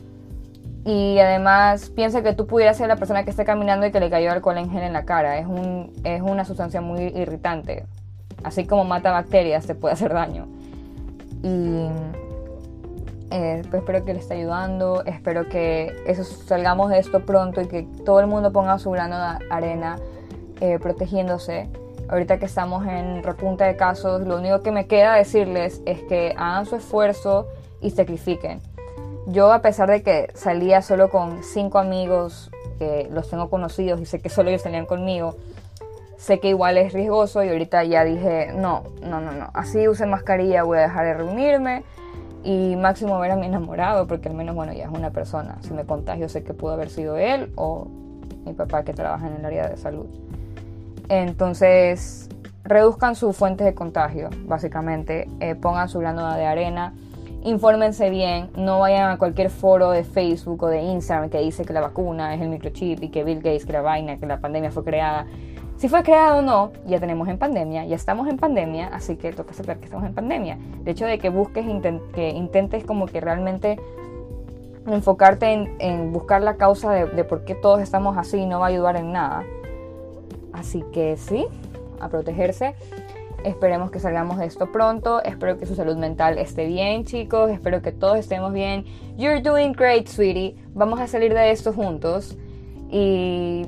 Y 0.84 1.18
además, 1.18 1.90
piensa 1.90 2.22
que 2.22 2.32
tú 2.32 2.46
pudieras 2.46 2.76
ser 2.76 2.88
la 2.88 2.96
persona 2.96 3.24
que 3.24 3.30
esté 3.30 3.44
caminando 3.44 3.86
y 3.86 3.92
que 3.92 4.00
le 4.00 4.10
cayó 4.10 4.32
alcohol 4.32 4.58
en 4.58 4.70
gel 4.70 4.82
en 4.82 4.92
la 4.92 5.04
cara. 5.04 5.38
Es, 5.38 5.46
un, 5.46 5.92
es 6.04 6.20
una 6.20 6.44
sustancia 6.44 6.80
muy 6.80 7.04
irritante. 7.04 7.86
Así 8.42 8.66
como 8.66 8.84
mata 8.84 9.12
bacterias, 9.12 9.66
te 9.66 9.74
puede 9.74 9.94
hacer 9.94 10.12
daño. 10.12 10.48
Y 11.42 11.88
Eh, 13.34 13.62
pues 13.70 13.80
espero 13.80 14.04
que 14.04 14.12
le 14.12 14.20
esté 14.20 14.34
ayudando, 14.34 15.02
espero 15.06 15.48
que 15.48 15.90
eso, 16.06 16.22
salgamos 16.22 16.90
de 16.90 16.98
esto 16.98 17.24
pronto 17.24 17.62
y 17.62 17.66
que 17.66 17.84
todo 18.04 18.20
el 18.20 18.26
mundo 18.26 18.52
ponga 18.52 18.78
su 18.78 18.90
grano 18.90 19.16
de 19.18 19.46
arena 19.48 19.98
eh, 20.60 20.78
protegiéndose. 20.78 21.66
Ahorita 22.10 22.38
que 22.38 22.44
estamos 22.44 22.86
en 22.86 23.22
repunta 23.22 23.64
de 23.64 23.74
casos, 23.74 24.26
lo 24.26 24.36
único 24.36 24.60
que 24.60 24.70
me 24.70 24.86
queda 24.86 25.14
decirles 25.14 25.80
es 25.86 26.02
que 26.02 26.34
hagan 26.36 26.66
su 26.66 26.76
esfuerzo 26.76 27.46
y 27.80 27.88
sacrifiquen. 27.92 28.60
Yo 29.28 29.50
a 29.50 29.62
pesar 29.62 29.88
de 29.88 30.02
que 30.02 30.28
salía 30.34 30.82
solo 30.82 31.08
con 31.08 31.42
cinco 31.42 31.78
amigos 31.78 32.50
que 32.78 33.08
los 33.10 33.30
tengo 33.30 33.48
conocidos 33.48 33.98
y 34.02 34.04
sé 34.04 34.20
que 34.20 34.28
solo 34.28 34.50
ellos 34.50 34.60
salían 34.60 34.84
conmigo, 34.84 35.36
sé 36.22 36.38
que 36.38 36.50
igual 36.50 36.78
es 36.78 36.92
riesgoso 36.92 37.42
y 37.42 37.48
ahorita 37.48 37.82
ya 37.82 38.04
dije, 38.04 38.52
no, 38.54 38.84
no, 39.02 39.20
no, 39.20 39.32
no, 39.32 39.50
así 39.54 39.88
use 39.88 40.06
mascarilla, 40.06 40.62
voy 40.62 40.78
a 40.78 40.82
dejar 40.82 41.04
de 41.04 41.14
reunirme 41.14 41.82
y 42.44 42.76
máximo 42.76 43.18
ver 43.18 43.32
a 43.32 43.36
mi 43.36 43.46
enamorado, 43.46 44.06
porque 44.06 44.28
al 44.28 44.36
menos, 44.36 44.54
bueno, 44.54 44.72
ya 44.72 44.84
es 44.84 44.90
una 44.90 45.10
persona. 45.10 45.58
Si 45.62 45.74
me 45.74 45.84
contagio, 45.84 46.28
sé 46.28 46.44
que 46.44 46.54
pudo 46.54 46.74
haber 46.74 46.90
sido 46.90 47.16
él 47.16 47.52
o 47.56 47.88
mi 48.44 48.52
papá 48.52 48.84
que 48.84 48.92
trabaja 48.92 49.26
en 49.26 49.34
el 49.34 49.44
área 49.44 49.66
de 49.66 49.76
salud. 49.76 50.06
Entonces, 51.08 52.28
reduzcan 52.62 53.16
sus 53.16 53.36
fuentes 53.36 53.64
de 53.64 53.74
contagio, 53.74 54.30
básicamente, 54.44 55.28
eh, 55.40 55.56
pongan 55.56 55.88
su 55.88 55.98
grano 55.98 56.36
de 56.36 56.46
arena, 56.46 56.94
infórmense 57.42 58.10
bien, 58.10 58.48
no 58.54 58.78
vayan 58.78 59.10
a 59.10 59.18
cualquier 59.18 59.50
foro 59.50 59.90
de 59.90 60.04
Facebook 60.04 60.62
o 60.62 60.68
de 60.68 60.82
Instagram 60.82 61.30
que 61.30 61.38
dice 61.38 61.64
que 61.64 61.72
la 61.72 61.80
vacuna 61.80 62.32
es 62.36 62.40
el 62.40 62.48
microchip 62.48 63.02
y 63.02 63.08
que 63.08 63.24
Bill 63.24 63.38
Gates, 63.38 63.66
que 63.66 63.72
la 63.72 63.82
vaina, 63.82 64.18
que 64.18 64.26
la 64.26 64.38
pandemia 64.38 64.70
fue 64.70 64.84
creada. 64.84 65.26
Si 65.82 65.88
fue 65.88 66.04
creado 66.04 66.38
o 66.38 66.42
no, 66.42 66.70
ya 66.86 67.00
tenemos 67.00 67.26
en 67.26 67.38
pandemia, 67.38 67.84
ya 67.84 67.96
estamos 67.96 68.28
en 68.28 68.36
pandemia, 68.36 68.86
así 68.92 69.16
que 69.16 69.32
toca 69.32 69.52
saber 69.52 69.78
que 69.78 69.86
estamos 69.86 70.06
en 70.06 70.14
pandemia. 70.14 70.56
El 70.80 70.88
hecho 70.88 71.06
de 71.06 71.18
que 71.18 71.28
busques, 71.28 71.66
que 72.14 72.28
intentes 72.28 72.84
como 72.84 73.06
que 73.06 73.20
realmente 73.20 73.80
enfocarte 74.86 75.74
en, 75.80 76.12
buscar 76.12 76.40
la 76.40 76.56
causa 76.56 76.92
de, 76.92 77.06
de, 77.06 77.24
por 77.24 77.44
qué 77.44 77.56
todos 77.56 77.80
estamos 77.80 78.16
así 78.16 78.46
no 78.46 78.60
va 78.60 78.66
a 78.66 78.68
ayudar 78.68 78.94
en 78.94 79.10
nada. 79.10 79.42
Así 80.52 80.84
que 80.92 81.16
sí, 81.16 81.46
a 81.98 82.08
protegerse. 82.08 82.76
Esperemos 83.42 83.90
que 83.90 83.98
salgamos 83.98 84.38
de 84.38 84.46
esto 84.46 84.70
pronto. 84.70 85.20
Espero 85.24 85.58
que 85.58 85.66
su 85.66 85.74
salud 85.74 85.96
mental 85.96 86.38
esté 86.38 86.66
bien, 86.66 87.04
chicos. 87.04 87.50
Espero 87.50 87.82
que 87.82 87.90
todos 87.90 88.18
estemos 88.18 88.52
bien. 88.52 88.84
You're 89.16 89.40
doing 89.40 89.72
great, 89.72 90.06
sweetie. 90.06 90.54
Vamos 90.74 91.00
a 91.00 91.08
salir 91.08 91.34
de 91.34 91.50
esto 91.50 91.72
juntos. 91.72 92.38
Y 92.88 93.66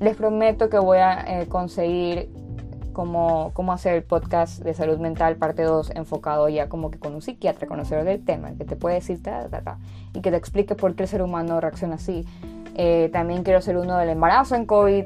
les 0.00 0.16
prometo 0.16 0.68
que 0.68 0.78
voy 0.78 0.98
a 0.98 1.40
eh, 1.40 1.46
conseguir 1.46 2.28
cómo, 2.92 3.50
cómo, 3.54 3.72
hacer 3.72 3.94
el 3.94 4.02
podcast 4.02 4.62
de 4.62 4.74
salud 4.74 4.98
mental 4.98 5.36
parte 5.36 5.62
2 5.62 5.92
enfocado 5.94 6.48
ya 6.48 6.68
como 6.68 6.90
que 6.90 6.98
con 6.98 7.14
un 7.14 7.22
psiquiatra, 7.22 7.66
conocedor 7.66 8.04
del 8.04 8.24
tema, 8.24 8.52
que 8.56 8.64
te 8.64 8.76
puede 8.76 8.96
decir 8.96 9.22
ta, 9.22 9.48
ta, 9.48 9.62
ta, 9.62 9.78
y 10.14 10.20
que 10.20 10.30
te 10.30 10.36
explique 10.36 10.74
por 10.74 10.94
qué 10.94 11.04
el 11.04 11.08
ser 11.08 11.22
humano 11.22 11.60
reacciona 11.60 11.96
así. 11.96 12.24
Eh, 12.74 13.08
también 13.12 13.42
quiero 13.42 13.58
hacer 13.58 13.76
uno 13.76 13.96
del 13.96 14.10
embarazo 14.10 14.54
en 14.54 14.66
COVID. 14.66 15.04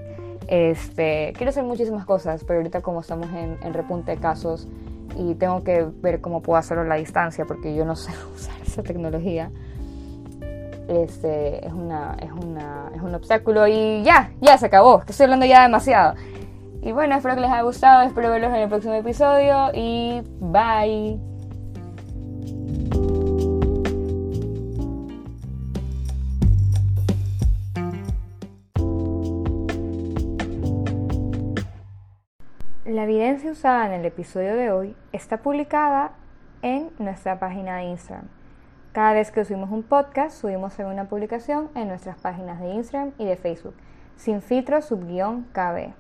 Este, 0.49 1.33
quiero 1.37 1.51
hacer 1.51 1.63
muchísimas 1.63 2.05
cosas, 2.05 2.43
pero 2.45 2.59
ahorita 2.59 2.81
como 2.81 3.01
estamos 3.01 3.29
en, 3.29 3.59
en 3.63 3.75
repunte 3.75 4.13
de 4.13 4.19
casos 4.19 4.69
y 5.17 5.35
tengo 5.35 5.63
que 5.63 5.85
ver 5.85 6.21
cómo 6.21 6.43
puedo 6.43 6.59
hacerlo 6.59 6.83
a 6.83 6.87
la 6.87 6.97
distancia 6.97 7.45
porque 7.45 7.75
yo 7.75 7.85
no 7.85 7.97
sé 7.97 8.13
usar 8.35 8.61
esa 8.63 8.83
tecnología 8.83 9.51
este, 10.91 11.65
es, 11.65 11.73
una, 11.73 12.17
es, 12.21 12.33
una, 12.33 12.91
es 12.95 13.01
un 13.01 13.15
obstáculo 13.15 13.69
y 13.69 14.03
ya, 14.03 14.33
ya 14.41 14.59
se 14.59 14.67
acabó, 14.67 15.03
estoy 15.07 15.25
hablando 15.25 15.47
ya 15.47 15.63
demasiado. 15.63 16.15
Y 16.83 16.93
bueno, 16.93 17.15
espero 17.15 17.37
que 17.37 17.43
les 17.43 17.51
haya 17.51 17.63
gustado, 17.63 18.03
espero 18.03 18.31
verlos 18.31 18.51
en 18.51 18.57
el 18.57 18.69
próximo 18.69 18.95
episodio 18.95 19.71
y 19.73 20.23
bye. 20.41 21.21
La 32.85 33.05
evidencia 33.05 33.53
usada 33.53 33.87
en 33.87 33.93
el 33.93 34.07
episodio 34.07 34.57
de 34.57 34.73
hoy 34.73 34.97
está 35.13 35.37
publicada 35.37 36.15
en 36.63 36.91
nuestra 36.99 37.39
página 37.39 37.77
de 37.77 37.85
Instagram 37.85 38.40
cada 38.93 39.13
vez 39.13 39.31
que 39.31 39.45
subimos 39.45 39.71
un 39.71 39.83
podcast, 39.83 40.37
subimos 40.37 40.79
una 40.79 41.05
publicación 41.05 41.69
en 41.75 41.89
nuestras 41.89 42.19
páginas 42.19 42.61
de 42.61 42.71
Instagram 42.71 43.13
y 43.19 43.25
de 43.25 43.37
Facebook, 43.37 43.75
sin 44.17 44.43
filtro 44.43 44.83
subguión 44.83 45.45
KB. 45.53 45.93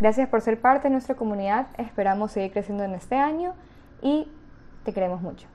Gracias 0.00 0.28
por 0.28 0.40
ser 0.40 0.60
parte 0.60 0.88
de 0.88 0.92
nuestra 0.92 1.14
comunidad, 1.14 1.66
esperamos 1.78 2.32
seguir 2.32 2.52
creciendo 2.52 2.84
en 2.84 2.94
este 2.94 3.16
año 3.16 3.54
y 4.02 4.28
te 4.84 4.92
queremos 4.92 5.20
mucho. 5.20 5.53